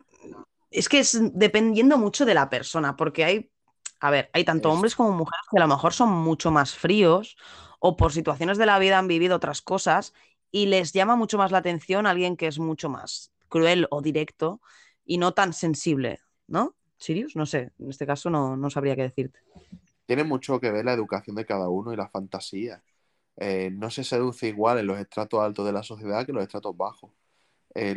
[0.71, 3.51] es que es dependiendo mucho de la persona, porque hay,
[3.99, 6.75] a ver, hay tanto Es- hombres como mujeres que a lo mejor son mucho más
[6.75, 7.37] fríos
[7.79, 10.13] o por situaciones de la vida han vivido otras cosas
[10.51, 14.61] y les llama mucho más la atención alguien que es mucho más cruel o directo
[15.05, 16.75] y no tan sensible, ¿no?
[16.97, 17.35] ¿Sirius?
[17.35, 19.39] No sé, en este caso no, no sabría qué decirte.
[20.05, 22.83] Tiene mucho que ver la educación de cada uno y la fantasía.
[23.37, 26.43] Eh, no se seduce igual en los estratos altos de la sociedad que en los
[26.43, 27.11] estratos bajos.
[27.75, 27.95] Eh,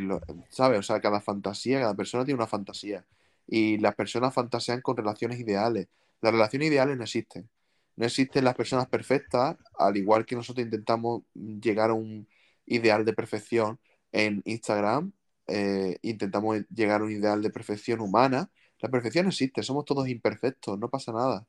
[0.51, 0.80] ¿sabes?
[0.80, 3.06] O sea, cada fantasía, cada persona tiene una fantasía.
[3.47, 5.89] Y las personas fantasean con relaciones ideales.
[6.20, 7.48] Las relaciones ideales no existen.
[7.97, 12.28] No existen las personas perfectas, al igual que nosotros intentamos llegar a un
[12.66, 13.80] ideal de perfección
[14.12, 15.12] en Instagram,
[15.48, 18.51] eh, intentamos llegar a un ideal de perfección humana.
[18.80, 21.47] La perfección no existe, somos todos imperfectos, no pasa nada.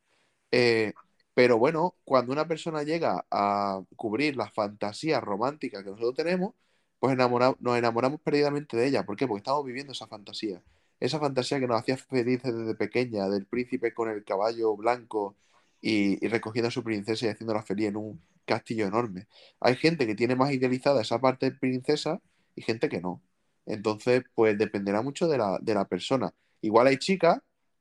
[0.51, 0.93] Eh,
[1.33, 6.53] pero bueno, cuando una persona llega a cubrir la fantasía romántica que nosotros tenemos,
[6.99, 9.05] pues enamora- nos enamoramos perdidamente de ella.
[9.05, 9.27] ¿Por qué?
[9.27, 10.61] Porque estamos viviendo esa fantasía.
[10.99, 15.35] Esa fantasía que nos hacía felices desde pequeña, del príncipe con el caballo blanco
[15.81, 19.27] y, recogiendo a su princesa y haciéndola feliz en un castillo enorme.
[19.61, 22.21] Hay gente que tiene más idealizada esa parte de princesa
[22.55, 23.21] y gente que no.
[23.65, 26.33] Entonces, pues dependerá mucho de la, de la persona.
[26.61, 27.39] Igual hay chicas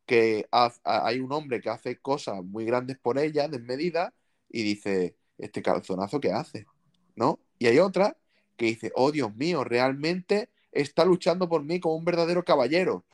[0.08, 0.48] que
[0.84, 4.10] hay un hombre que hace cosas muy grandes por ella, desmedidas,
[4.48, 6.66] y dice, este calzonazo que hace,
[7.14, 7.38] ¿no?
[7.58, 8.16] Y hay otra
[8.56, 13.04] que dice, oh Dios mío, realmente está luchando por mí como un verdadero caballero.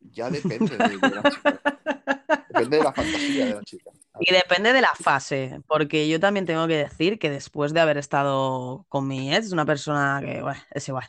[0.00, 1.60] Ya depende de, de la chica.
[2.48, 3.90] Depende de la fantasía de la chica.
[4.18, 7.98] Y depende de la fase, porque yo también tengo que decir que después de haber
[7.98, 11.06] estado con mi ex, una persona que, bueno, es igual,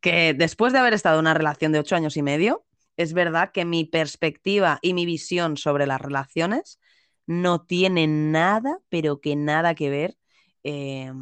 [0.00, 2.66] que después de haber estado en una relación de ocho años y medio,
[3.02, 6.80] es verdad que mi perspectiva y mi visión sobre las relaciones
[7.26, 10.18] no tiene nada, pero que nada que ver
[10.64, 11.12] eh,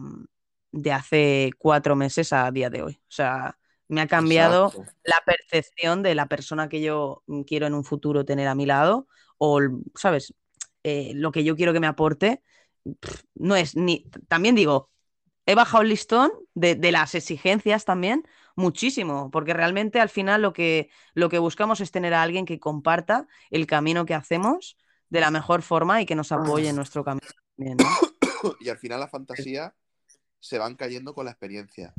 [0.72, 2.94] de hace cuatro meses a día de hoy.
[3.02, 4.84] O sea, Me ha cambiado Exacto.
[5.05, 9.09] la percepción de la persona que yo quiero en un futuro tener a mi lado
[9.38, 9.60] o,
[9.94, 10.34] ¿sabes?
[10.82, 12.42] Eh, lo que yo quiero que me aporte.
[13.00, 14.05] pff, No es ni.
[14.28, 14.90] También digo,
[15.46, 18.24] he bajado el listón de, de las exigencias también
[18.59, 22.59] muchísimo, porque realmente al final lo que, lo que buscamos es tener a alguien que
[22.59, 24.76] comparta el camino que hacemos
[25.09, 27.26] de la mejor forma y que nos apoye en nuestro camino
[27.56, 27.86] también, ¿no?
[28.60, 29.72] y al final las fantasías
[30.40, 31.94] se van cayendo con la experiencia.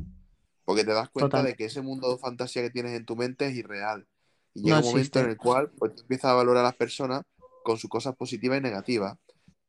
[0.64, 3.46] Porque te das cuenta de que ese mundo de fantasía que tienes en tu mente
[3.46, 4.06] es irreal.
[4.54, 7.22] Y No llega un momento en el cual pues, empiezas a valorar a las personas
[7.64, 9.16] con sus cosas positivas y negativas.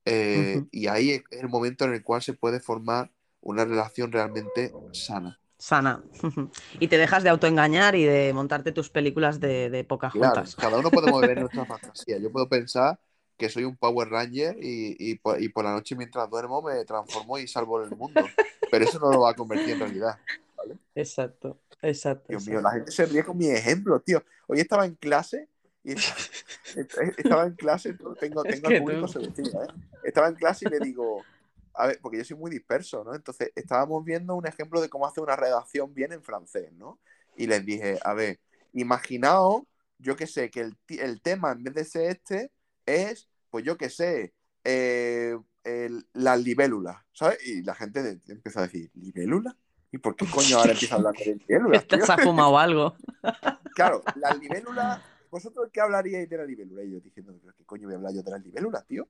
[0.05, 0.63] Eh.
[0.71, 5.40] Y ahí es el momento en el cual se puede formar una relación realmente sana.
[5.61, 6.01] Sana.
[6.79, 10.55] Y te dejas de autoengañar y de montarte tus películas de, de pocas Claro, juntas.
[10.55, 12.17] cada uno podemos ver nuestra fantasía.
[12.17, 12.99] Yo puedo pensar
[13.37, 16.83] que soy un Power Ranger y, y por, y por la noche mientras duermo me
[16.85, 18.25] transformo y salvo el mundo.
[18.71, 20.17] Pero eso no lo va a convertir en realidad.
[20.57, 20.77] ¿vale?
[20.95, 22.25] Exacto, exacto.
[22.29, 24.23] Dios mío, la gente se ríe con mis ejemplos, tío.
[24.47, 25.47] Hoy estaba en clase
[25.83, 25.93] y
[27.17, 29.67] estaba en clase, tengo, Es tengo que al público tú- seducido, ¿eh?
[30.03, 31.23] Estaba en clase y le digo,
[31.73, 33.15] a ver, porque yo soy muy disperso, ¿no?
[33.15, 36.99] Entonces, estábamos viendo un ejemplo de cómo hacer una redacción bien en francés, ¿no?
[37.35, 38.39] Y les dije, a ver,
[38.73, 39.63] imaginaos,
[39.97, 42.51] yo que sé, que el, el tema en vez de ser este
[42.85, 44.33] es, pues yo que sé,
[44.63, 47.37] eh, el- las libélulas, ¿sabes?
[47.45, 49.55] Y la gente de- empieza a decir, ¿libélula?
[49.91, 51.85] ¿Y por qué coño ahora empieza a hablar de libélulas?
[51.87, 52.03] Tío?
[52.07, 52.95] has fumado algo.
[53.73, 55.01] Claro, las libélulas,
[55.31, 56.83] ¿vosotros qué hablaríais de la libélula?
[56.83, 59.07] Y yo diciendo, ¿pero qué coño voy a hablar yo de las libélulas, tío?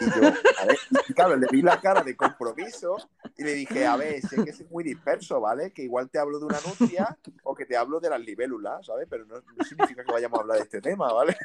[0.00, 0.26] Y yo,
[0.60, 0.78] a ver,
[1.08, 2.96] y claro, le vi la cara de compromiso
[3.38, 5.72] y le dije, a ver, sé que soy muy disperso, ¿vale?
[5.72, 9.06] Que igual te hablo de una nutria o que te hablo de las libélulas, ¿sabes?
[9.08, 11.36] Pero no, no significa que vayamos a hablar de este tema, ¿vale?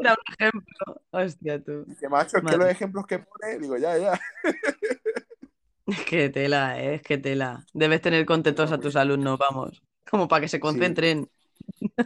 [0.00, 1.02] Era un ejemplo.
[1.10, 1.86] Hostia, tú.
[1.98, 2.58] Que macho, es que Madre.
[2.58, 4.20] los ejemplos que pone, digo, ya, ya.
[6.06, 7.64] Qué tela, eh, qué tela.
[7.72, 9.82] Debes tener contentos a tus alumnos, vamos.
[10.10, 11.28] Como para que se concentren.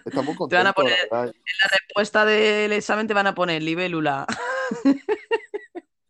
[0.05, 3.35] Estamos Te van a contentos, poner, la en la respuesta del examen te van a
[3.35, 4.27] poner libélula.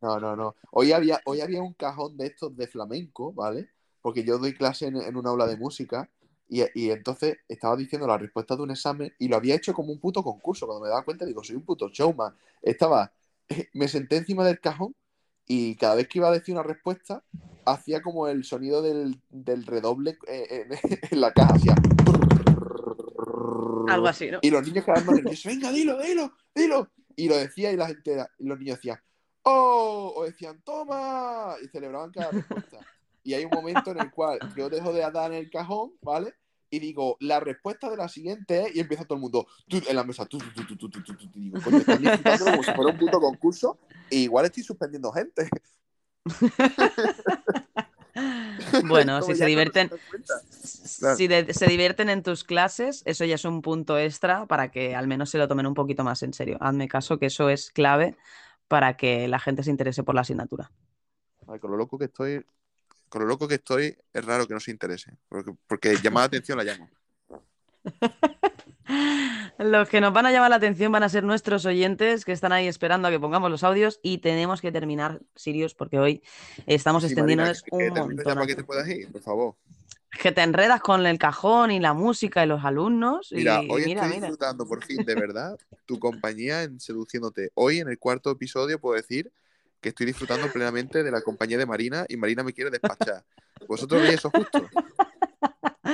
[0.00, 0.54] No, no, no.
[0.70, 3.70] Hoy había, hoy había un cajón de estos de flamenco, ¿vale?
[4.02, 6.08] Porque yo doy clase en, en un aula de música
[6.48, 9.92] y, y entonces estaba diciendo la respuesta de un examen y lo había hecho como
[9.92, 10.66] un puto concurso.
[10.66, 12.34] Cuando me daba cuenta, digo, soy un puto showman.
[12.62, 13.12] Estaba,
[13.72, 14.94] me senté encima del cajón
[15.46, 17.22] y cada vez que iba a decir una respuesta,
[17.64, 21.74] hacía como el sonido del, del redoble eh, en, en la caja, hacía.
[23.88, 24.38] Algo así, ¿no?
[24.42, 26.90] Y los niños quedaban más nerviosos, venga, dilo, dilo, dilo.
[27.16, 28.98] Y lo decía y la gente, los niños decían,
[29.42, 30.12] ¡oh!
[30.16, 31.54] O decían, ¡toma!
[31.62, 32.78] Y celebraban cada respuesta.
[33.22, 36.34] Y hay un momento en el cual yo dejo de dar en el cajón, ¿vale?
[36.68, 40.04] Y digo, la respuesta de la siguiente es, y empieza todo el mundo en la
[40.04, 40.52] mesa, tú, como
[42.62, 43.78] si fuera un concurso,
[44.10, 45.48] e igual estoy suspendiendo gente.
[48.84, 49.88] Bueno, si se divierten.
[50.98, 51.16] Claro.
[51.16, 54.94] si de- se divierten en tus clases, eso ya es un punto extra para que
[54.94, 56.56] al menos se lo tomen un poquito más en serio.
[56.60, 58.16] Hazme caso que eso es clave
[58.68, 60.70] para que la gente se interese por la asignatura.
[61.46, 62.44] Ay, con lo loco que estoy,
[63.08, 65.12] con lo loco que estoy, es raro que no se interese.
[65.28, 66.88] Porque, porque llamar la atención la llamo.
[69.58, 72.52] Los que nos van a llamar la atención van a ser nuestros oyentes que están
[72.52, 76.22] ahí esperando a que pongamos los audios y tenemos que terminar, Sirius, porque hoy
[76.66, 78.34] estamos Sí, Marina, extendiéndonos que- que un montón.
[78.34, 79.54] para que te puedas ir, por favor.
[80.22, 83.28] Que te enredas con el cajón y la música y los alumnos.
[83.32, 84.28] Mira, y hoy mira, estoy mira.
[84.28, 87.50] disfrutando por fin, de verdad, tu compañía en Seduciéndote.
[87.54, 89.32] Hoy, en el cuarto episodio, puedo decir
[89.80, 93.24] que estoy disfrutando plenamente de la compañía de Marina y Marina me quiere despachar.
[93.68, 94.68] ¿Vosotros veis eso justo?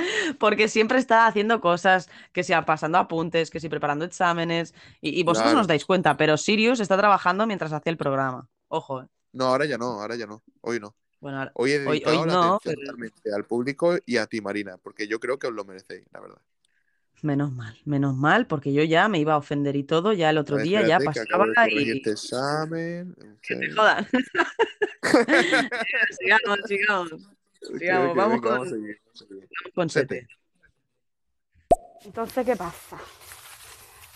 [0.39, 5.23] Porque siempre está haciendo cosas, que sea pasando apuntes, que si preparando exámenes, y, y
[5.23, 5.55] vosotros Claro.
[5.57, 8.47] no os dais cuenta, pero Sirius está trabajando mientras hace el programa.
[8.67, 9.07] Ojo, eh.
[9.33, 10.43] No, ahora ya no, ahora ya no.
[10.61, 10.95] Hoy no.
[11.19, 14.17] Bueno, ahora- Hoy he hoy- dedicado hoy la no, atención pero- totalmente al público y
[14.17, 16.37] a ti, Marina, porque yo creo que os lo merecéis, la verdad.
[17.21, 20.37] menos mal, menos mal, porque yo ya me iba a ofender y todo, ya el
[20.37, 21.91] otro ver, día ya que pasaba corregir y...
[21.97, 23.15] este examen.
[23.21, 24.05] en Que te jodan.
[26.19, 27.11] sigamos, sigamos.
[28.15, 28.73] Vamos con, vamos
[29.75, 30.27] con Sete.
[32.05, 32.97] Entonces, ¿qué pasa?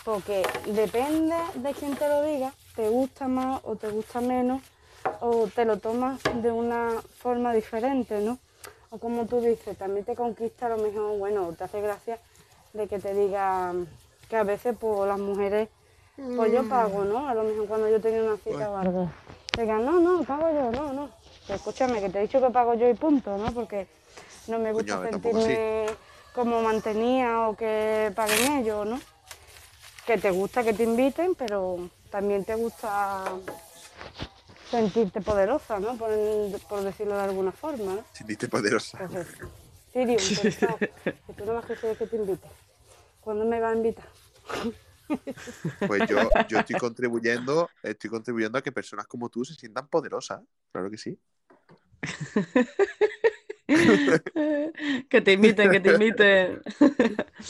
[0.03, 4.61] Porque depende de quién te lo diga, te gusta más o te gusta menos,
[5.21, 8.39] o te lo tomas de una forma diferente, ¿no?
[8.89, 12.19] O como tú dices, también te conquista a lo mejor, bueno, te hace gracia
[12.73, 13.87] de que te digan
[14.29, 15.69] que a veces pues las mujeres,
[16.15, 17.27] pues yo pago, ¿no?
[17.27, 19.09] A lo mejor cuando yo tenía una cita o algo.
[19.51, 21.09] Te digan, no, no, pago yo, no, no.
[21.47, 23.53] Pues escúchame, que te he dicho que pago yo y punto, ¿no?
[23.53, 23.87] Porque
[24.47, 25.85] no me gusta Coño, sentirme
[26.33, 28.99] como mantenía o que paguen ellos, ¿no?
[30.05, 33.23] Que te gusta que te inviten, pero también te gusta
[34.69, 35.95] sentirte poderosa, ¿no?
[35.95, 36.11] Por,
[36.67, 38.03] por decirlo de alguna forma, ¿no?
[38.11, 38.97] Sentiste poderosa.
[38.97, 39.49] Pues eso.
[39.93, 40.77] Sirio, interesado.
[40.77, 42.47] que tú no vas a querer que te invite.
[43.21, 44.07] ¿Cuándo me va a invitar?
[45.87, 50.41] Pues yo, yo estoy contribuyendo, estoy contribuyendo a que personas como tú se sientan poderosas.
[50.71, 51.17] Claro que sí.
[55.09, 56.61] que te inviten, que te inviten.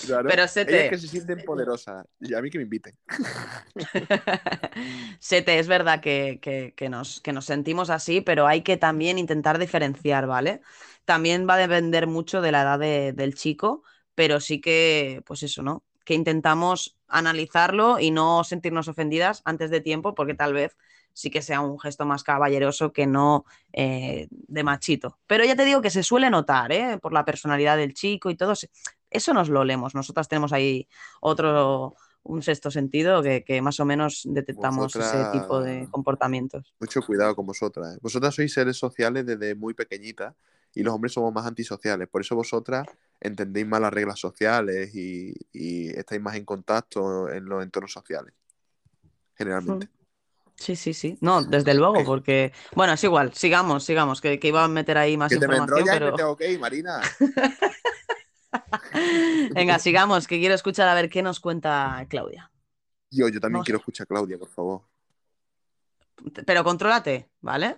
[0.05, 0.29] Claro.
[0.29, 2.95] Pero Ellas Sete, que se sienten poderosas y a mí que me inviten.
[5.19, 9.17] Sete, es verdad que, que- que nos, que nos sentimos así, pero hay que también
[9.19, 10.61] intentar diferenciar, ¿vale?
[11.05, 13.83] También va a depender mucho de la edad de- del chico,
[14.15, 15.83] pero sí que, pues eso, ¿no?
[16.03, 20.77] Que intentamos analizarlo y no sentirnos ofendidas antes de tiempo, porque tal vez
[21.17, 25.17] sí que sea un gesto más caballeroso que no eh, de machito.
[25.25, 26.99] Pero ya te digo que se suele notar, ¿eh?
[27.01, 28.53] Por la personalidad del chico y todo.
[29.09, 29.95] Eso nos lo olemos.
[29.95, 30.87] Nosotras tenemos ahí
[31.19, 36.75] otro, un sexto sentido que, que más o menos detectamos ese Vosotras- tipo de comportamientos.
[36.79, 37.95] Mucho cuidado con vosotras.
[37.95, 37.99] ¿eh?
[37.99, 40.35] Vosotras sois seres sociales desde muy pequeñitas
[40.75, 42.07] y los hombres somos más antisociales.
[42.09, 42.85] Por eso vosotras
[43.19, 48.35] entendéis más las reglas sociales y, y estáis más en contacto en los entornos sociales.
[49.33, 49.89] Generalmente.
[50.59, 51.17] Sí, sí, sí.
[51.21, 52.51] No, desde luego, porque.
[52.75, 55.55] Bueno, es igual, sigamos, sigamos, que, que iba a meter ahí más Que te me
[55.55, 56.11] información, enrollas y pero.
[56.11, 56.99] me tengo que ir, Marina.
[59.53, 62.51] Venga, sigamos, que quiero escuchar a ver qué nos cuenta Claudia.
[63.11, 63.65] Yo, yo también Vamos.
[63.65, 64.81] quiero escuchar a Claudia, por favor.
[66.45, 67.77] Pero contrólate, ¿vale?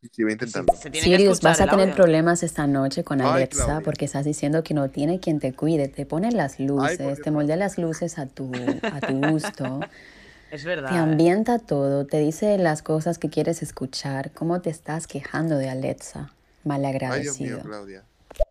[0.00, 0.72] Sí, sí, voy a intentarlo.
[0.74, 1.94] Se tiene que Sirius, vas a tener audio.
[1.94, 6.06] problemas esta noche con Alexa porque estás diciendo que no tiene quien te cuide, te
[6.06, 8.50] pone las luces, te moldea las luces a tu,
[8.82, 9.80] a tu gusto,
[10.54, 10.88] Es verdad.
[10.90, 15.68] te ambienta todo, te dice las cosas que quieres escuchar, cómo te estás quejando de
[15.68, 17.60] Alexa, Ay, Dios mío, malagradecido.
[17.62, 18.04] Claudia.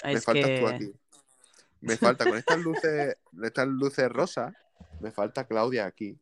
[0.03, 0.93] Es me faltas tú que- aquí.
[1.81, 4.53] Me falta con estas luces, estas luces rosas,
[4.99, 6.17] me falta Claudia aquí,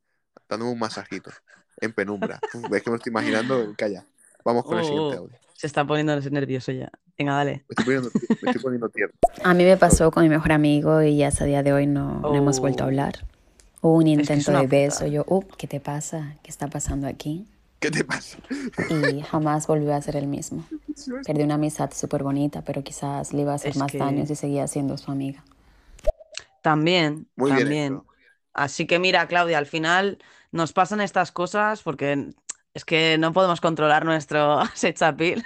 [0.47, 1.31] dándome un masajito
[1.79, 2.39] en penumbra.
[2.71, 4.05] Es que me estoy imaginando, calla.
[4.45, 5.37] Vamos con el siguiente oh, audio.
[5.55, 6.91] Se está poniendo nervioso ya.
[7.17, 7.51] Venga, dale.
[7.51, 8.09] Me estoy poniendo,
[8.41, 9.13] me estoy poniendo tierno.
[9.43, 12.19] A mí me pasó con mi mejor amigo y hasta el día de hoy no,
[12.21, 12.89] no hemos vuelto a Oh.
[12.89, 13.25] hablar.
[13.81, 16.35] Hubo un es intento de beso, yo, uh, ¿qué te pasa?
[16.43, 17.47] ¿Qué está pasando aquí?
[17.79, 18.37] ¿Qué te pasa?
[18.89, 20.63] Y jamás volvió a ser el mismo.
[21.25, 24.25] Perdí una amistad súper bonita, pero quizás le iba a hacer Es más que- daño
[24.25, 25.43] si seguía siendo su amiga.
[26.61, 27.93] También, Muy bien también.
[27.95, 28.05] hecho.
[28.53, 30.19] Así que mira, Claudia, al final
[30.51, 32.33] nos pasan estas cosas porque
[32.75, 35.43] es que no podemos controlar nuestro sex appeal.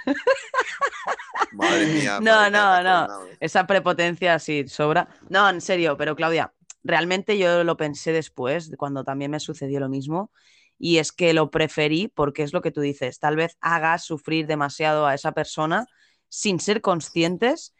[1.52, 2.18] Madre mía.
[2.20, 3.08] No, no, no.
[3.40, 5.08] Esa prepotencia sí sobra.
[5.30, 6.52] No, en serio, pero Claudia,
[6.86, 10.30] realmente yo lo pensé después, cuando también me sucedió lo mismo,
[10.78, 14.46] y es que lo preferí porque es lo que tú dices, tal vez hagas sufrir
[14.46, 15.86] demasiado a esa persona
[16.28, 17.74] sin ser conscientes,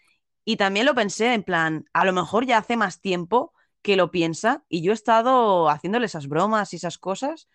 [0.45, 3.53] y también lo pensé en plan, a lo mejor ya hace más tiempo
[3.83, 7.49] que lo piensa, y yo he estado haciéndole esas bromas y esas cosas.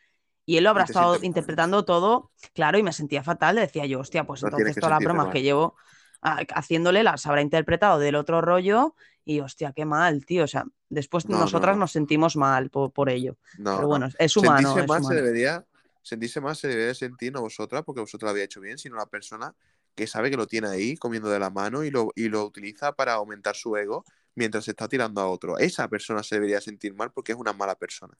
[0.46, 1.24] Y él lo habrá estado mal.
[1.24, 3.56] interpretando todo, claro, y me sentía fatal.
[3.56, 5.34] Decía yo, hostia, pues No entonces todas las bromas mal.
[5.34, 5.76] que llevo
[6.22, 8.96] ah, haciéndole las habrá interpretado del otro rollo
[9.26, 10.44] y hostia, qué mal, tío.
[10.46, 11.82] O sea, después No, no, nosotras no.
[11.82, 13.38] nos sentimos mal por, por ello.
[13.58, 13.88] No, Pero no.
[13.88, 14.74] bueno, es humano.
[14.74, 15.22] Sentirse es mal se humano.
[15.22, 15.66] debería,
[16.02, 19.06] sentirse mal se debería sentir no vosotras, porque vosotras lo habéis hecho bien, sino la
[19.08, 19.56] persona
[19.96, 22.94] que sabe que lo tiene ahí comiendo de la mano y lo, y lo utiliza
[22.94, 25.58] para aumentar su ego mientras se está tirando a otro.
[25.58, 28.18] Esa persona se debería sentir mal porque es una mala persona.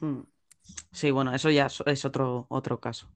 [0.00, 0.20] Mm.
[0.92, 3.08] Sí, bueno, eso ya es, otro, otro caso.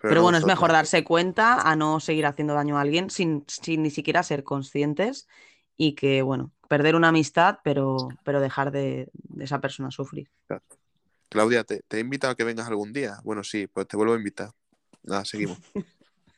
[0.00, 3.08] Pero Pero, no bueno, es mejor darse cuenta a no seguir haciendo daño a alguien
[3.10, 5.28] sin, sin ni siquiera ser conscientes
[5.76, 10.28] y que, bueno, perder una amistad, pero, pero dejar de, de esa persona sufrir.
[11.28, 13.16] Claudia, ¿te, te he invitado a que vengas algún día?
[13.24, 14.50] Bueno, sí, pues te vuelvo a invitar.
[15.02, 15.58] Nada, seguimos.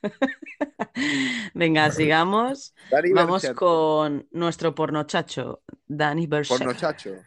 [1.54, 2.74] Venga, sigamos.
[2.90, 3.56] Dani Vamos Bercher.
[3.56, 6.58] con nuestro pornochacho, Dani Berset.
[6.58, 7.10] Porno chacho.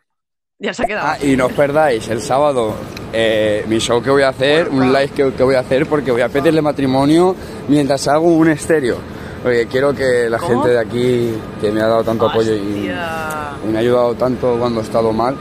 [0.61, 1.07] Ya se ha quedado.
[1.07, 2.75] Ah, y no os perdáis el sábado
[3.13, 6.11] eh, mi show que voy a hacer, un live que, que voy a hacer porque
[6.11, 7.33] voy a pedirle matrimonio
[7.69, 8.97] mientras hago un estéreo.
[9.41, 10.63] Porque quiero que la ¿Cómo?
[10.63, 12.57] gente de aquí que me ha dado tanto apoyo y,
[12.87, 15.35] y me ha ayudado tanto cuando he estado mal,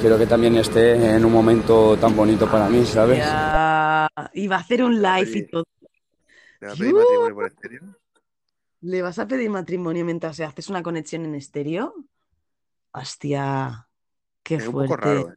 [0.00, 3.18] quiero que también esté en un momento tan bonito para mí, ¿sabes?
[3.18, 4.08] Ya.
[4.34, 5.64] Iba a hacer un live y todo.
[6.60, 7.82] ¿Le vas a pedir matrimonio por estéreo?
[8.82, 11.94] ¿Le vas a pedir matrimonio mientras haces una conexión en estéreo?
[12.92, 13.88] Hostia,
[14.42, 15.06] qué Es un poco fuerte.
[15.06, 15.30] raro.
[15.30, 15.34] ¿eh?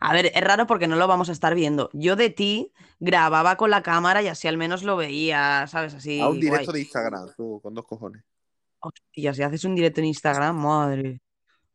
[0.00, 1.90] A ver, es raro porque no lo vamos a estar viendo.
[1.92, 5.92] Yo de ti grababa con la cámara y así al menos lo veía, ¿sabes?
[5.92, 6.20] Así.
[6.20, 6.74] A un directo guay.
[6.74, 8.22] de Instagram, tú, con dos cojones.
[8.78, 11.20] Hostia, si haces un directo en Instagram, madre,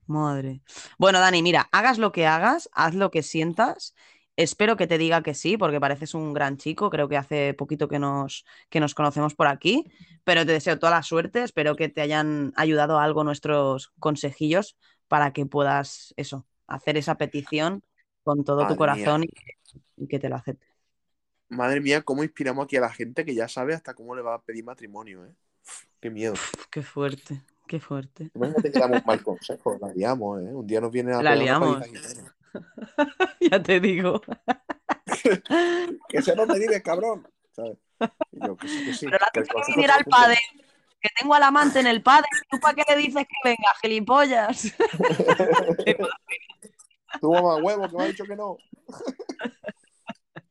[0.07, 0.61] madre.
[0.97, 3.93] Bueno, Dani, mira, hagas lo que hagas, haz lo que sientas.
[4.37, 6.89] Espero que te diga que sí, porque pareces un gran chico.
[6.89, 9.85] Creo que hace poquito que nos, que nos conocemos por aquí.
[10.23, 11.43] Pero te deseo toda la suerte.
[11.43, 14.77] Espero que te hayan ayudado algo nuestros consejillos
[15.07, 17.83] para que puedas, eso, hacer esa petición
[18.25, 19.29] con todo tu corazón mía.
[19.31, 20.65] y que, y que te lo acepte.
[21.47, 24.33] Madre mía, cómo inspiramos aquí a la gente que ya sabe hasta cómo le va
[24.33, 25.33] a pedir matrimonio, ¿eh?
[26.01, 26.33] Qué miedo.
[26.71, 28.31] Qué fuerte, qué fuerte.
[28.33, 30.53] Imagínate que damos mal consejo, la liamos, ¿eh?
[30.53, 31.85] Un día nos viene a La liamos.
[33.39, 34.21] ya te digo.
[36.09, 37.27] Que se no me digas, cabrón.
[37.51, 37.77] ¿Sabes?
[38.31, 39.05] Y yo, que sí, que sí.
[39.05, 40.37] Pero la que que consejo ir te al padre.
[40.99, 42.27] Que tengo al amante en el padre.
[42.49, 44.73] ¿Tú para qué le dices que venga, gilipollas?
[47.21, 48.57] Tu mamá huevo, que me ha dicho que no.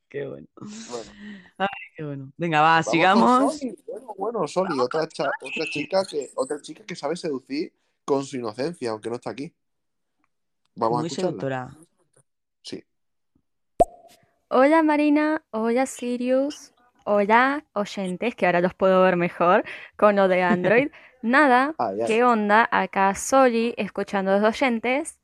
[0.09, 0.47] Qué bueno.
[0.57, 1.11] Bueno,
[1.59, 1.67] Ay,
[1.97, 2.33] qué bueno.
[2.37, 3.59] Venga, va, vamos sigamos.
[3.59, 3.77] Soli.
[3.85, 7.73] Bueno, bueno, Soli, otra, cha- otra chica que otra chica que sabe seducir
[8.05, 9.53] con su inocencia, aunque no está aquí.
[10.77, 11.31] Vamos Muy a escucharla.
[11.31, 11.77] seductora.
[12.63, 12.85] Sí.
[14.49, 16.73] Hola Marina, hola Sirius,
[17.05, 19.65] hola oyentes, que ahora los puedo ver mejor
[19.97, 20.91] con lo de Android.
[21.23, 21.99] Nada, ay.
[22.07, 22.69] ¿qué onda?
[22.71, 25.19] Acá Soli escuchando a los oyentes.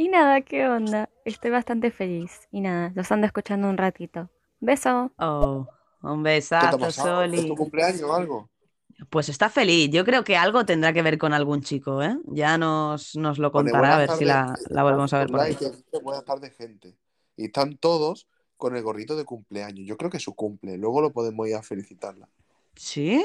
[0.00, 1.10] Y nada, ¿qué onda?
[1.26, 2.48] Estoy bastante feliz.
[2.50, 4.30] Y nada, los ando escuchando un ratito.
[4.58, 5.12] Beso.
[5.18, 5.66] Oh,
[6.02, 7.22] un ¿Qué te ha besazo, pasado?
[7.22, 7.48] ¿Es Soli.
[7.48, 8.48] tu cumpleaños o algo?
[9.10, 9.90] Pues está feliz.
[9.90, 12.16] Yo creo que algo tendrá que ver con algún chico, ¿eh?
[12.28, 15.40] Ya nos, nos lo contará a ver si tardes, la, la volvemos a ver por
[15.40, 15.54] ahí.
[16.02, 16.96] Buenas tardes, gente.
[17.36, 19.86] Y están todos con el gorrito de cumpleaños.
[19.86, 20.78] Yo creo que es su cumple.
[20.78, 22.26] Luego lo podemos ir a felicitarla.
[22.74, 23.22] ¿Sí?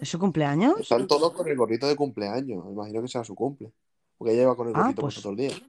[0.00, 0.80] ¿Es su cumpleaños?
[0.80, 2.64] Están todos con el gorrito de cumpleaños.
[2.64, 3.70] Me imagino que sea su cumple.
[4.16, 5.68] Porque ella lleva con el Ah, gorrito pues- puesto todo el día.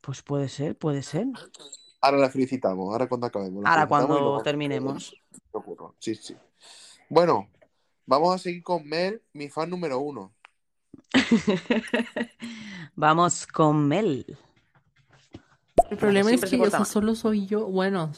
[0.00, 1.26] Pues puede ser, puede ser.
[2.00, 2.90] Ahora la felicitamos.
[2.92, 3.64] Ahora cuando acabemos.
[3.66, 5.14] Ahora cuando luego- terminemos.
[5.98, 6.34] Sí, sí.
[7.08, 7.48] Bueno,
[8.06, 10.32] vamos a seguir con Mel, mi fan número uno.
[12.94, 14.36] Vamos con Mel.
[15.90, 17.66] El problema es que, o sea, solo soy yo.
[17.66, 18.12] Bueno,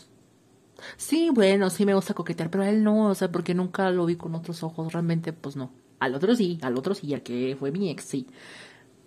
[0.96, 4.06] sí, bueno, sí me gusta coquetear, pero a él no, o sea, porque nunca lo
[4.06, 5.72] vi con otros ojos, realmente, pues no.
[6.00, 8.26] Al otro sí, al otro sí, al que fue mi ex, sí.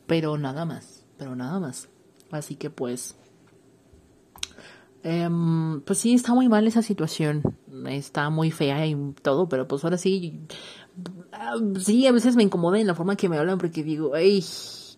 [0.08, 1.90] Pero nada más, pero nada más.
[2.38, 3.16] Así que pues.
[5.04, 7.44] em, pues sí, está muy mal esa situación.
[7.88, 10.40] Está muy fea y todo, pero pues ahora sí.
[11.32, 14.44] ah, Sí, a veces me incomoda en la forma que me hablan porque digo, ey,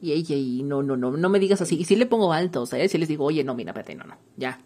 [0.02, 1.78] ey, ey, no, no, no, no me digas así.
[1.78, 2.92] Y sí le pongo alto, ¿sabes?
[2.92, 4.60] Si les digo, oye, no, mira, espérate, no, no, ya.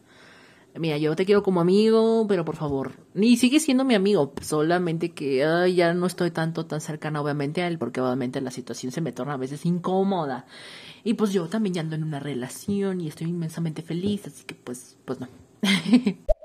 [0.74, 5.14] Mira, yo te quiero como amigo, pero por favor, ni sigue siendo mi amigo, solamente
[5.14, 5.40] que
[5.76, 9.12] ya no estoy tanto tan cercana obviamente a él, porque obviamente la situación se me
[9.12, 10.46] torna a veces incómoda.
[11.04, 14.56] Y pues yo también ya ando en una relación y estoy inmensamente feliz, así que
[14.56, 15.28] pues, pues no.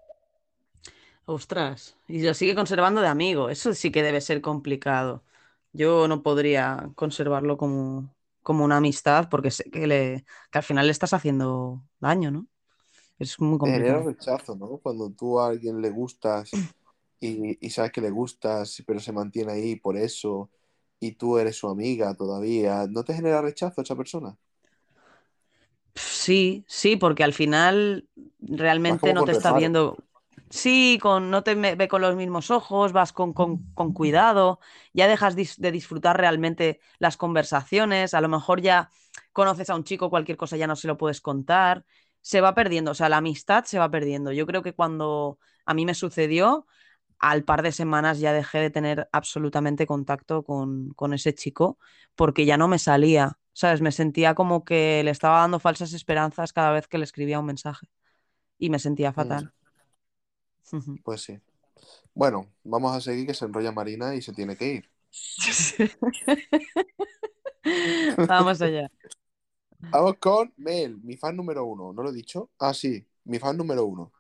[1.25, 3.51] Ostras, y lo sigue conservando de amigo.
[3.51, 5.25] Eso sí que debe ser complicado.
[5.73, 10.87] Yo no podría conservarlo como, como una amistad porque sé que, le, que al final
[10.87, 12.47] le estás haciendo daño, ¿no?
[13.19, 14.03] Es muy Te genera complicado.
[14.03, 14.79] rechazo, ¿no?
[14.79, 16.69] Cuando tú a alguien le gustas
[17.21, 20.51] y, y sabes que le gustas, pero se mantiene ahí por eso,
[21.01, 24.39] y tú eres su amiga todavía, ¿no te genera rechazo esa persona?
[25.95, 28.09] Sí, sí, porque al final
[28.41, 29.97] realmente no te está viendo.
[30.51, 34.61] Sí, con, no te ve con los mismos ojos, vas con, con, con cuidado,
[34.93, 38.91] ya dejas dis- de disfrutar realmente las conversaciones, a lo mejor ya
[39.33, 41.85] conoces a un chico, cualquier cosa ya no se lo puedes contar,
[42.27, 44.33] se va perdiendo, o sea, la amistad se va perdiendo.
[44.33, 46.67] Yo creo que cuando a mí me sucedió,
[47.21, 51.79] al par de semanas ya dejé de tener absolutamente contacto con, con ese chico
[52.17, 53.81] porque ya no me salía, ¿sabes?
[53.81, 57.47] Me sentía como que le estaba dando falsas esperanzas cada vez que le escribía un
[57.47, 57.87] mensaje
[58.59, 59.53] y me sentía fatal.
[61.05, 61.39] Pues sí.
[62.15, 64.91] Bueno, vamos a seguir que se enrolla Marina y se tiene que ir.
[68.27, 68.91] Vamos allá.
[69.81, 71.93] Vamos con Mel, mi fan número uno.
[71.93, 72.51] ¿No lo he dicho?
[72.59, 74.13] Ah, sí, mi fan número uno.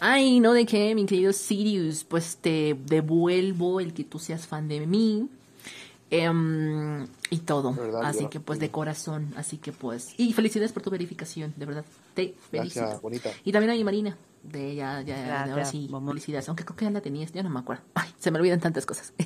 [0.00, 4.68] Ay, no de qué, mi querido Sirius, pues te devuelvo el que tú seas fan
[4.68, 5.28] de mí.
[6.10, 7.72] em, y todo.
[7.72, 10.12] verdad, así yo- que pues de corazón, así que pues.
[10.18, 11.86] Y felicidades por tu verificación, de verdad.
[12.14, 12.80] Te felicito.
[12.80, 13.30] Gracias, bonita.
[13.44, 14.18] Y también a mi Marina.
[14.42, 16.48] De ya, ya, de ahora sí, felicidades.
[16.48, 17.84] Aunque creo que ya la tenías, ya no me acuerdo.
[17.94, 19.12] Ay, se me olvidan tantas cosas.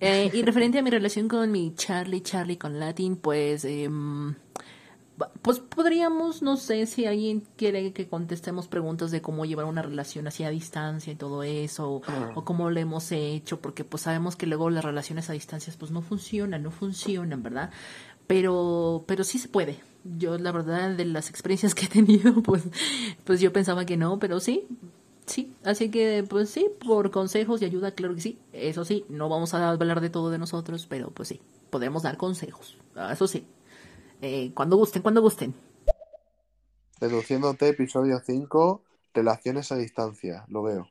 [0.00, 3.64] Eh, y referente a mi relación con mi Charlie, Charlie con Latin, pues,
[5.16, 9.82] ba- pues podríamos, no sé si alguien quiere que contestemos preguntas de cómo llevar una
[9.82, 12.02] relación así a distancia y todo eso, o,
[12.34, 15.90] o cómo lo hemos hecho, porque pues sabemos que luego las relaciones a distancias pues
[15.90, 17.70] no funcionan, no funcionan, ¿verdad?
[18.26, 19.78] Pero, pero sí se puede.
[20.04, 22.64] Yo, la verdad, de las experiencias que he tenido, pues,
[23.24, 24.66] pues yo pensaba que no, pero sí,
[25.26, 25.54] sí.
[25.64, 28.38] Así que, pues sí, por consejos y ayuda, claro que sí.
[28.52, 31.40] Eso sí, no vamos a hablar de todo de nosotros, pero pues sí,
[31.70, 32.76] podemos dar consejos.
[32.96, 33.46] Ah, Eso sí.
[34.22, 35.54] Eh, cuando gusten, cuando gusten.
[36.98, 38.82] Seduciéndote, episodio 5,
[39.14, 40.44] relaciones a distancia.
[40.48, 40.90] Lo veo.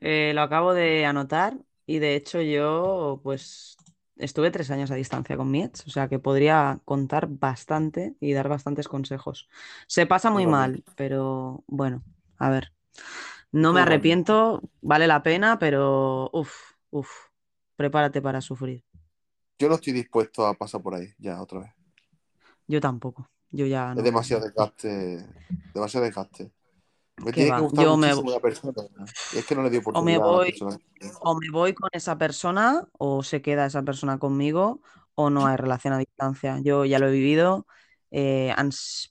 [0.00, 3.76] Eh, lo acabo de anotar y de hecho yo pues
[4.20, 8.32] estuve tres años a distancia con mi ex, o sea que podría contar bastante y
[8.32, 9.48] dar bastantes consejos.
[9.86, 12.02] Se pasa muy mal, pero bueno,
[12.38, 12.72] a ver,
[13.52, 16.54] no me arrepiento, vale la pena, pero uff,
[16.90, 17.10] uff,
[17.76, 18.84] prepárate para sufrir.
[19.58, 21.70] Yo no estoy dispuesto a pasar por ahí, ya, otra vez.
[22.66, 23.28] Yo tampoco.
[23.50, 24.00] Yo ya no.
[24.00, 25.26] Es demasiado desgaste.
[25.74, 26.52] Demasiado desgaste.
[27.20, 27.56] Me ¿Qué tiene va?
[27.56, 28.72] que gustar Yo me- muchísimo la persona.
[29.32, 30.54] Y es que no le dio O me oportunidad a la voy,
[31.20, 34.80] o me voy con esa persona, o se queda esa persona conmigo,
[35.14, 36.58] o no hay relación a distancia.
[36.62, 37.66] Yo ya lo he vivido.
[38.12, 38.52] eh,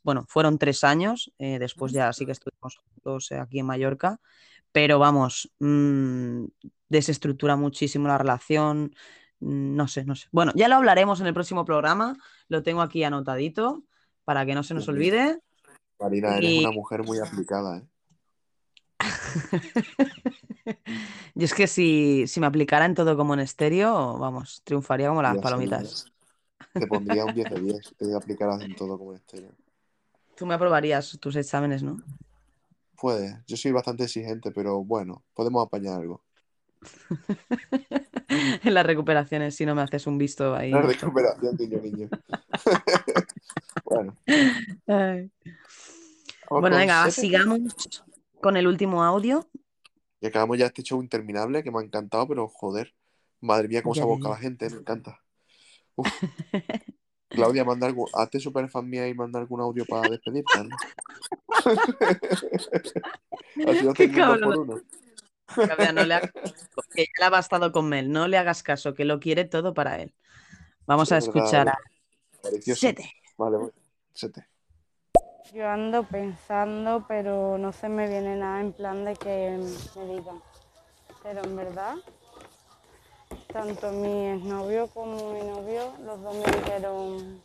[0.04, 1.32] bueno, fueron tres años.
[1.40, 4.20] eh, después ya sí que estuvimos juntos eh, aquí en Mallorca.
[4.72, 6.46] Pero vamos, mm,
[6.90, 8.94] desestructura muchísimo la relación.
[9.40, 10.28] mm, No sé, no sé.
[10.32, 12.18] Bueno, ya lo hablaremos en el próximo programa.
[12.50, 13.84] Lo tengo aquí anotadito
[14.26, 15.40] para que no se nos olvide.
[16.00, 17.84] Marina, eres Y- una mujer muy aplicada, ¿eh?
[21.36, 25.22] Yo es que si, si me aplicara en todo como en estéreo, vamos, triunfaría como
[25.22, 26.12] las Ya, palomitas.
[26.74, 29.52] Te pondría un 10 de 10 si te aplicaras en todo como en estéreo.
[30.36, 32.02] Tú me aprobarías tus exámenes, ¿no?
[32.96, 33.42] Puede.
[33.48, 36.24] Yo soy bastante exigente, pero bueno, podemos apañar algo.
[38.64, 40.70] En las recuperaciones, si no me haces un visto ahí.
[40.70, 42.10] La recuperación, niño, niño.
[43.86, 44.16] bueno.
[44.86, 45.32] Ay.
[46.48, 48.04] Bueno, venga, va, sigamos
[48.42, 49.48] con el último audio.
[50.22, 52.94] Y acabamos ya este show interminable que me ha encantado, pero joder,
[53.42, 55.20] madre mía, cómo se Ya, ya, aboca la gente, me encanta.
[55.96, 56.08] Uf.
[57.32, 60.76] Claudia, manda algo, hazte superfan mía y manda algún audio para despedirte, ¿no?
[63.64, 64.56] Así Qué dos por cabrón.
[64.56, 64.82] uno.
[65.62, 66.56] Claudia, no le hagas caso,
[66.94, 68.12] que ya le ha bastado con Mel.
[68.12, 70.14] No le hagas caso, que lo quiere todo para él.
[70.88, 71.78] Vamos Sí, a es verdad, escuchar a.
[72.76, 73.14] Sete.
[73.38, 73.72] Vale, voy.
[74.14, 74.48] Sete.
[75.54, 79.58] Yo ando pensando, pero no se me viene nada en plan de que
[79.96, 80.40] me digan.
[81.24, 81.96] Pero en verdad,
[83.52, 87.42] tanto mi exnovio como mi novio, los dos me dijeron,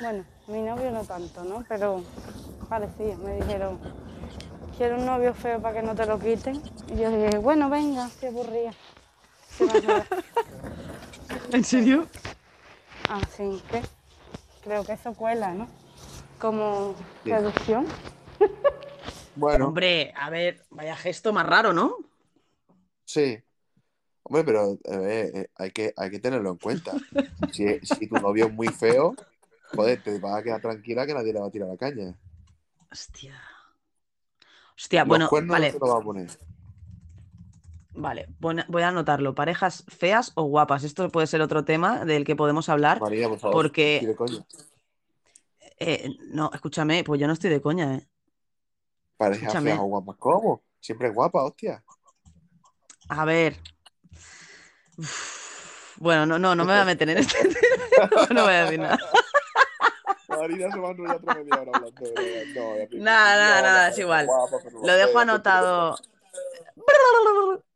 [0.00, 1.66] bueno, mi novio no tanto, ¿no?
[1.68, 2.02] Pero
[2.70, 3.78] parecido, me dijeron,
[4.78, 6.62] quiero un novio feo para que no te lo quiten.
[6.88, 8.72] Y yo dije, bueno, venga, aburrida.
[9.58, 10.06] ¿Qué vas a ver?
[11.52, 12.06] ¿En serio?
[13.06, 13.82] Así que
[14.62, 15.68] creo que eso cuela, ¿no?
[16.40, 16.94] Como
[17.24, 17.30] Sí.
[17.30, 17.86] seducción.
[19.36, 21.96] Bueno, Hombre, a ver, vaya gesto más raro, ¿no?
[23.04, 23.38] sí.
[24.22, 26.92] Hombre, pero eh, eh, hay, que, hay que tenerlo en cuenta.
[27.52, 29.16] Si, si tu novio es muy feo,
[29.72, 32.14] joder, te vas a quedar tranquila que nadie le va a tirar la caña.
[32.92, 33.34] Hostia.
[34.76, 36.30] Hostia, Los bueno, vale, no va a poner.
[37.94, 38.28] vale.
[38.38, 39.34] Voy a- anotarlo.
[39.34, 40.84] ¿Parejas feas o guapas?
[40.84, 43.00] Esto puede ser otro tema del que podemos hablar.
[43.00, 44.14] María, por favor, porque-.
[45.80, 48.06] Eh, no, escúchame, pues yo no estoy de coña, ¿eh?
[49.18, 49.70] Escúchame.
[49.70, 50.62] feas o guapas, ¿cómo?
[50.80, 51.82] Siempre es guapa, hostia.
[53.08, 53.56] A ver.
[54.96, 58.26] Uf, Bueno, no, no, no me voy a meter en este tema.
[58.30, 58.98] No voy a decir nada.
[60.28, 62.00] Marina se va a enrollar otra media hora hablando.
[62.00, 62.88] de.
[62.92, 64.26] No, Nada, nada, nada, es igual.
[64.26, 65.96] guapa, Lo dejo fea, anotado.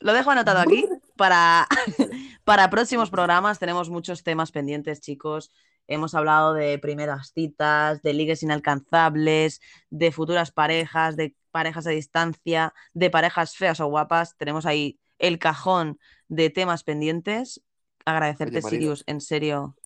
[0.00, 1.66] Lo dejo anotado aquí para,
[2.44, 3.58] para próximos programas.
[3.58, 5.50] Tenemos muchos temas pendientes, chicos.
[5.86, 12.72] Hemos hablado de primeras citas, de ligues inalcanzables, de futuras parejas, de parejas a distancia,
[12.94, 14.36] de parejas feas o guapas.
[14.36, 15.98] Tenemos ahí el cajón
[16.28, 17.62] de temas pendientes.
[18.04, 18.68] Agradecerte, Oye.
[18.68, 19.76] Sirius, en serio.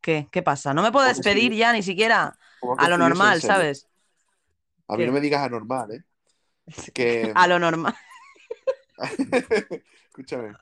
[0.00, 0.28] ¿Qué?
[0.30, 0.74] ¿Qué pasa?
[0.74, 3.40] No me puedo ¿Cómo que despedir ya ni siquiera ¿Cómo que a lo normal?
[3.40, 3.88] ¿sabes?
[4.88, 5.06] A mí ¿Qué?
[5.06, 6.04] no me digas anormal, ¿eh?
[6.92, 7.32] Que...
[7.34, 7.94] A lo normal.
[10.08, 10.54] Escúchame.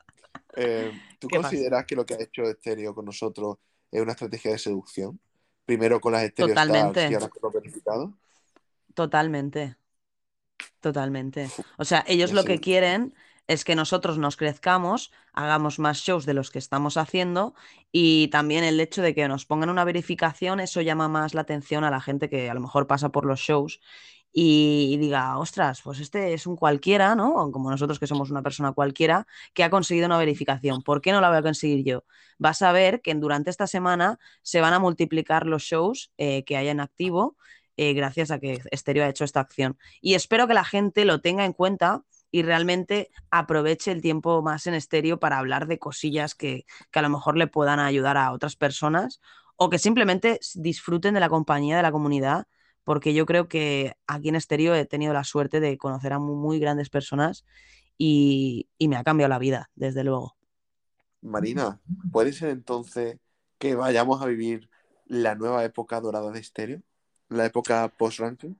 [0.56, 3.58] eh, ¿Tú consideras que lo que ha hecho Estéreo con nosotros
[3.90, 5.20] es una estrategia de seducción?
[5.64, 7.08] Primero con las Totalmente.
[7.10, 8.10] y ahora con los verificados.
[8.94, 9.76] Totalmente.
[10.80, 11.50] Totalmente.
[11.76, 13.14] O sea, ellos lo que quieren
[13.46, 17.54] es que nosotros nos crezcamos, hagamos más shows de los que estamos haciendo
[17.92, 21.84] y también el hecho de que nos pongan una verificación, eso llama más la atención
[21.84, 23.80] a la gente que a lo mejor pasa por los shows
[24.38, 27.50] y, diga, ostras, pues este es un cualquiera, ¿no?
[27.50, 30.82] Como nosotros que somos una persona cualquiera que ha conseguido una verificación.
[30.82, 32.04] ¿Por qué no la voy a conseguir yo?
[32.36, 36.58] Vas a ver que durante esta semana se van a multiplicar los shows eh, que
[36.58, 37.38] hay en activo
[37.78, 39.78] eh, gracias a que Stereo ha hecho esta acción.
[40.02, 44.66] Y espero que la gente lo tenga en cuenta y realmente aproveche el tiempo más
[44.66, 48.32] en estéreo para hablar de cosillas que, que a lo mejor le puedan ayudar a
[48.32, 49.18] otras personas
[49.56, 52.46] o que simplemente disfruten de la compañía de la comunidad,
[52.86, 56.36] porque yo creo que aquí en estéreo he tenido la suerte de conocer a muy,
[56.36, 57.44] muy grandes personas
[57.98, 60.36] y, y me ha cambiado la vida, desde luego.
[61.20, 61.80] Marina,
[62.12, 63.18] ¿puede ser entonces
[63.58, 64.70] que vayamos a vivir
[65.06, 66.80] la nueva época dorada de Estéreo?
[67.28, 68.54] La época post-ranking.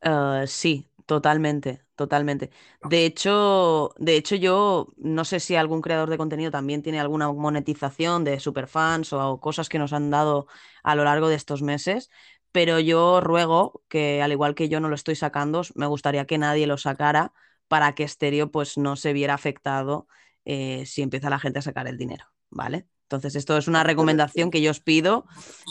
[0.00, 2.50] Eh, sí, totalmente, totalmente.
[2.88, 7.30] De hecho, de hecho, yo no sé si algún creador de contenido también tiene alguna
[7.30, 10.46] monetización de superfans o cosas que nos han dado
[10.82, 12.10] a lo largo de estos meses,
[12.52, 16.38] pero yo ruego que, al igual que yo no lo estoy sacando, me gustaría que
[16.38, 17.32] nadie lo sacara
[17.68, 20.08] para que Stereo pues no se viera afectado
[20.44, 22.86] eh, si empieza la gente a sacar el dinero, ¿vale?
[23.02, 25.26] Entonces, esto es una recomendación que yo os pido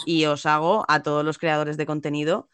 [0.06, 2.49] y os hago a todos los creadores de contenido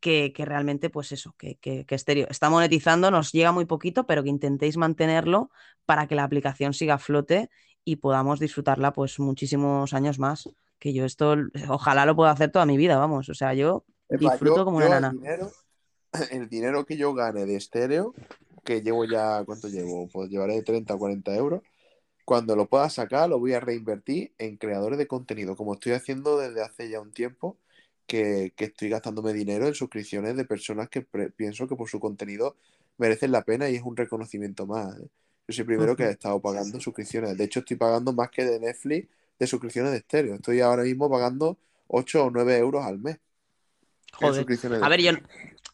[0.00, 4.06] que, que realmente, pues eso, que, que, que Stereo está monetizando, nos llega muy poquito,
[4.06, 5.50] pero que intentéis mantenerlo
[5.84, 7.50] para que la aplicación siga a flote
[7.84, 10.48] y podamos disfrutarla pues muchísimos años más.
[10.80, 11.36] Que yo esto,
[11.68, 13.28] ojalá lo pueda hacer toda mi vida, vamos.
[13.28, 15.08] O sea, yo disfruto yo- como una yo nana.
[15.10, 15.52] El dinero,
[16.32, 18.14] el dinero que yo gane de estéreo,
[18.64, 20.08] que llevo ya, ¿cuánto llevo?
[20.08, 21.62] Pues llevaré 30 o 40 euros.
[22.24, 26.38] Cuando lo pueda sacar, lo voy a reinvertir en creadores de contenido, como estoy haciendo
[26.38, 27.58] desde hace ya un tiempo,
[28.06, 32.56] que, que estoy gastándome dinero en suscripciones de personas que pienso que por su contenido
[32.98, 34.96] merecen la pena y es un reconocimiento más.
[34.98, 35.08] ¿eh?
[35.48, 37.36] Yo soy el primero que he estado pagando suscripciones.
[37.36, 39.08] De hecho, estoy pagando más que de Netflix
[39.40, 40.34] de suscripciones de estéreo.
[40.34, 41.58] Estoy ahora mismo pagando
[41.88, 43.18] 8 o 9 euros al mes.
[44.12, 44.46] Joder.
[44.82, 45.12] A ver, yo,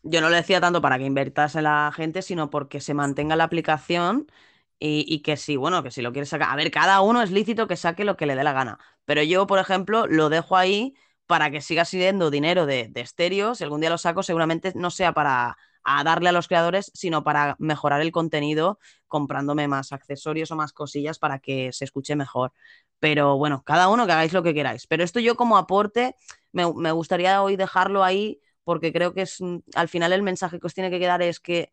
[0.04, 3.44] yo no lo decía tanto para que invertase la gente, sino porque se mantenga la
[3.44, 4.30] aplicación
[4.78, 6.50] y, y que si, bueno, que si lo quieres sacar.
[6.50, 8.78] A ver, cada uno es lícito que saque lo que le dé la gana.
[9.04, 10.94] Pero yo, por ejemplo, lo dejo ahí
[11.26, 13.56] para que siga siendo dinero de, de estéreo.
[13.56, 17.22] Si algún día lo saco, seguramente no sea para a darle a los creadores, sino
[17.22, 22.52] para mejorar el contenido, comprándome más accesorios o más cosillas para que se escuche mejor.
[22.98, 24.86] Pero bueno, cada uno que hagáis lo que queráis.
[24.86, 26.14] Pero esto yo como aporte,
[26.52, 30.66] me, gustaría hoy dejarlo ahí porque creo que es mm, al final el mensaje que
[30.66, 31.72] os tiene que quedar es que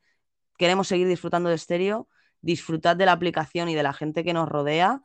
[0.58, 2.08] queremos seguir disfrutando de estéreo,
[2.42, 5.02] disfrutad de la aplicación y de la gente que nos rodea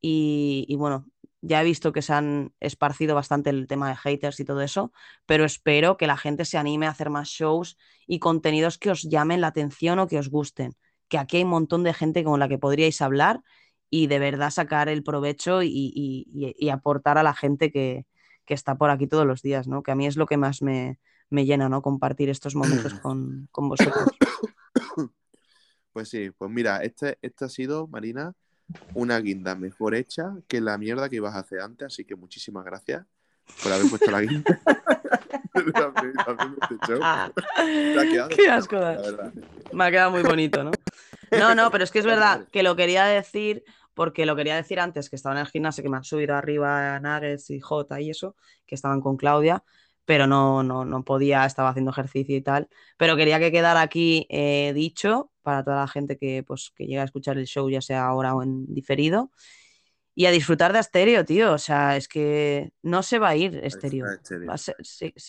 [0.00, 1.06] y, y bueno,
[1.42, 4.92] ya he visto que se han esparcido bastante el tema de haters y todo eso,
[5.26, 9.02] pero espero que la gente se anime a hacer más shows y contenidos que os
[9.02, 10.76] llamen la atención o que os gusten,
[11.08, 13.42] que aquí hay un montón de gente con la que podríais hablar
[13.90, 18.06] y de verdad sacar el provecho y, y- y- y aportar a la gente que,
[18.46, 19.82] que está por aquí todos los días, ¿no?
[19.82, 20.98] Que a mí es lo que más me,
[21.28, 21.82] me llena, ¿no?
[21.82, 24.08] Compartir estos momentos con, con vosotros.
[25.92, 28.32] Pues sí, pues mira, este, este ha sido, Marina,
[28.94, 32.64] una guinda mejor hecha que la mierda que ibas a hacer antes, así que muchísimas
[32.64, 33.04] gracias
[33.62, 34.60] por haber puesto la guinda.
[35.52, 35.72] Este
[38.36, 38.78] Qué asco.
[39.72, 40.70] Me ha quedado muy bonito, ¿no?
[41.32, 43.62] No, no, pero es que es verdad que lo quería decir,
[43.94, 46.98] porque lo quería decir antes, que estaba en el gimnasio, que me han subido arriba
[47.00, 48.36] Nuggets y Jota y eso,
[48.66, 49.64] que estaban con Claudia,
[50.04, 52.68] pero no, no, no podía, estaba haciendo ejercicio y tal.
[52.96, 57.02] Pero quería que quedara aquí eh, dicho para toda la gente que, pues, que llega
[57.02, 59.30] a escuchar el show, ya sea ahora o en diferido.
[60.14, 61.52] Y a disfrutar de Asterio, tío.
[61.52, 64.14] O sea, es que no se va a ir Asterio.
[64.48, 64.74] Va a, se-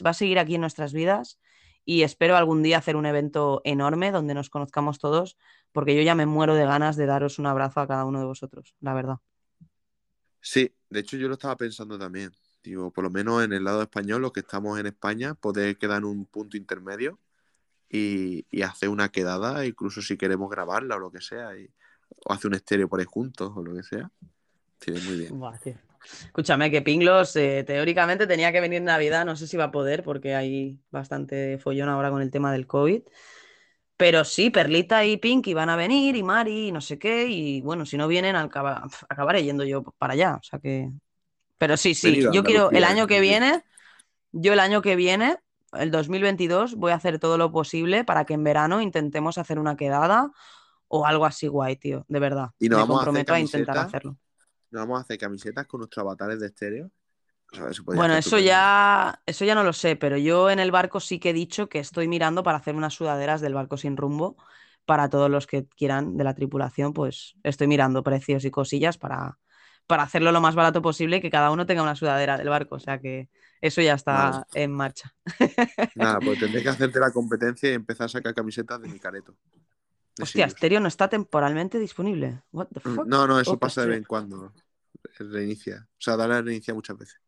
[0.05, 1.39] va a seguir aquí en nuestras vidas
[1.85, 5.37] y espero algún día hacer un evento enorme donde nos conozcamos todos,
[5.71, 8.25] porque yo ya me muero de ganas de daros un abrazo a cada uno de
[8.25, 9.17] vosotros, la verdad.
[10.41, 12.31] Sí, de hecho yo lo estaba pensando también.
[12.63, 15.99] Digo, por lo menos en el lado español, los que estamos en España, poder quedar
[15.99, 17.19] en un punto intermedio
[17.89, 21.69] y, y hacer una quedada, incluso si queremos grabarla o lo que sea, y-
[22.25, 24.11] o hacer un estéreo por ahí juntos o lo que sea.
[24.79, 25.37] Sí, muy bien.
[25.37, 25.75] Buah, tío.
[26.03, 29.71] Escúchame, que Pinglos eh, teóricamente tenía que venir en Navidad, no sé si va a
[29.71, 33.03] poder porque hay bastante follón ahora con el tema del COVID.
[34.01, 37.27] Pero sí, Perlita y Pinky van a venir y Mari y no sé qué.
[37.29, 40.37] Y bueno, si no vienen, acaba- acabaré yendo yo para allá.
[40.39, 40.89] O sea que.
[41.59, 43.21] Pero sí, sí, yo quiero el año que Andalucía.
[43.21, 43.63] viene,
[44.31, 45.37] yo el año que viene,
[45.73, 49.75] el 2022, voy a hacer todo lo posible para que en verano intentemos hacer una
[49.75, 50.31] quedada
[50.87, 52.49] o algo así guay, tío, de verdad.
[52.59, 54.17] Y nos Me vamos a hacer comprometo a intentar hacerlo.
[54.71, 56.91] Nos vamos a hacer camisetas con nuestros avatares de estéreo.
[57.51, 60.59] O sea, eso podría Bueno, eso ya, eso ya no lo sé, pero yo en
[60.59, 63.77] el barco sí que he dicho que estoy mirando para hacer unas sudaderas del barco
[63.77, 64.37] sin rumbo
[64.85, 69.37] para todos los que quieran de la tripulación, pues estoy mirando precios y cosillas para,
[69.87, 72.75] para hacerlo lo más barato posible y que cada uno tenga una sudadera del barco.
[72.75, 73.29] O sea que
[73.61, 75.13] eso ya está en marcha.
[75.95, 79.35] Nada, pues tendré que hacerte la competencia y empezar a sacar camisetas de mi careto.
[80.17, 80.49] De Hostia.
[80.49, 82.41] Stereo no está temporalmente disponible.
[82.51, 83.07] What the Mm, fuck?
[83.07, 84.53] No, no, eso pasa de vez en cuando.
[85.19, 85.87] Reinicia.
[85.91, 87.19] O sea, dale a reinicia muchas veces.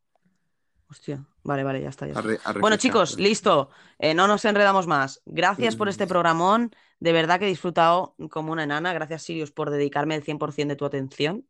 [0.90, 2.06] Hostia, vale, vale, ya está.
[2.06, 2.52] ya está.
[2.60, 3.70] Bueno, chicos, listo.
[3.98, 5.22] Eh, no nos enredamos más.
[5.24, 6.70] Gracias por este programón.
[7.00, 8.92] De verdad que he disfrutado como una enana.
[8.92, 11.46] Gracias, Sirius, por dedicarme el 100% de tu atención.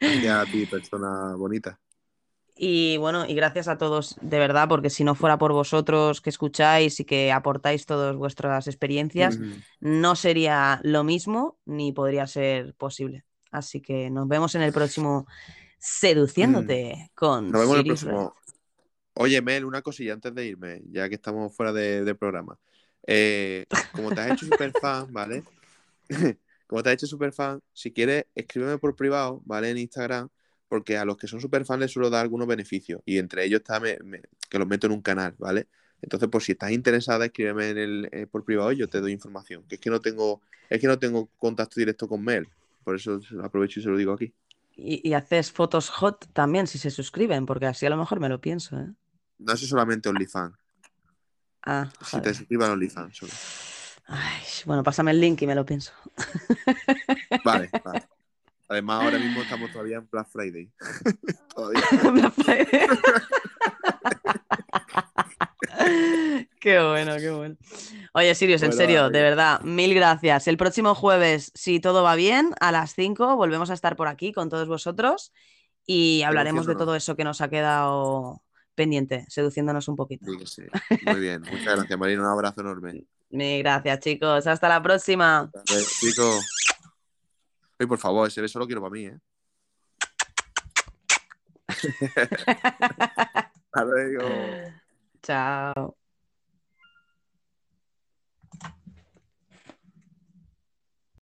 [0.00, 1.78] Gracias a ti, persona bonita.
[2.60, 6.30] Y bueno, y gracias a todos, de verdad, porque si no fuera por vosotros que
[6.30, 9.52] escucháis y que aportáis todas vuestras experiencias, Mm.
[9.80, 13.24] no sería lo mismo ni podría ser posible.
[13.52, 15.26] Así que nos vemos en el próximo
[15.78, 17.52] Seduciéndote con Mm.
[17.52, 18.34] Nos vemos en el próximo.
[19.14, 22.58] Oye, Mel, una cosilla antes de irme, ya que estamos fuera de- programa.
[23.06, 25.42] Eh, como te has hecho super fan, ¿vale?
[26.66, 29.70] como te has hecho super fan, si quieres, escríbeme por privado, ¿vale?
[29.70, 30.28] En Instagram,
[30.68, 33.00] porque a los que son super fans les suelo dar algunos beneficios.
[33.06, 35.66] Y entre ellos está me- me- que los meto en un canal, ¿vale?
[36.02, 39.10] Entonces, por si estás interesada, escríbeme en el, eh, por privado y yo te doy
[39.12, 39.64] información.
[39.68, 40.40] Que es que no tengo,
[40.70, 42.46] es que no tengo contacto directo con Mel.
[42.84, 44.32] Por eso aprovecho y se lo digo aquí.
[44.80, 48.28] Y, y haces fotos hot también si se suscriben, porque así a lo mejor me
[48.28, 48.86] lo pienso, ¿eh?
[49.38, 50.54] No es solamente OnlyFans.
[51.66, 52.22] Ah, Si joder.
[52.22, 53.32] te suscriban OnlyFans solo.
[54.06, 55.92] Ay, bueno, pásame el link y me lo pienso.
[57.44, 58.08] Vale, vale.
[58.68, 60.70] Además, ahora mismo estamos todavía en Black Friday.
[61.54, 61.82] todavía.
[66.60, 67.56] Qué bueno, qué bueno.
[68.14, 70.48] Oye, Sirius, en serio, de verdad, mil gracias.
[70.48, 74.32] El próximo jueves, si todo va bien, a las 5 volvemos a estar por aquí
[74.32, 75.32] con todos vosotros
[75.86, 78.42] y hablaremos de todo eso que nos ha quedado
[78.74, 80.26] pendiente, seduciéndonos un poquito.
[80.30, 80.62] Sí, que sí.
[81.06, 81.42] Muy bien.
[81.42, 82.22] Muchas gracias, Marina.
[82.22, 83.04] Un abrazo enorme.
[83.30, 84.46] Mil gracias, chicos.
[84.46, 85.50] Hasta la próxima.
[86.00, 86.44] Chicos.
[87.78, 89.18] Oye, por favor, ese beso lo quiero para mí, ¿eh?
[93.72, 94.28] Hasta luego.
[95.22, 95.96] Chao.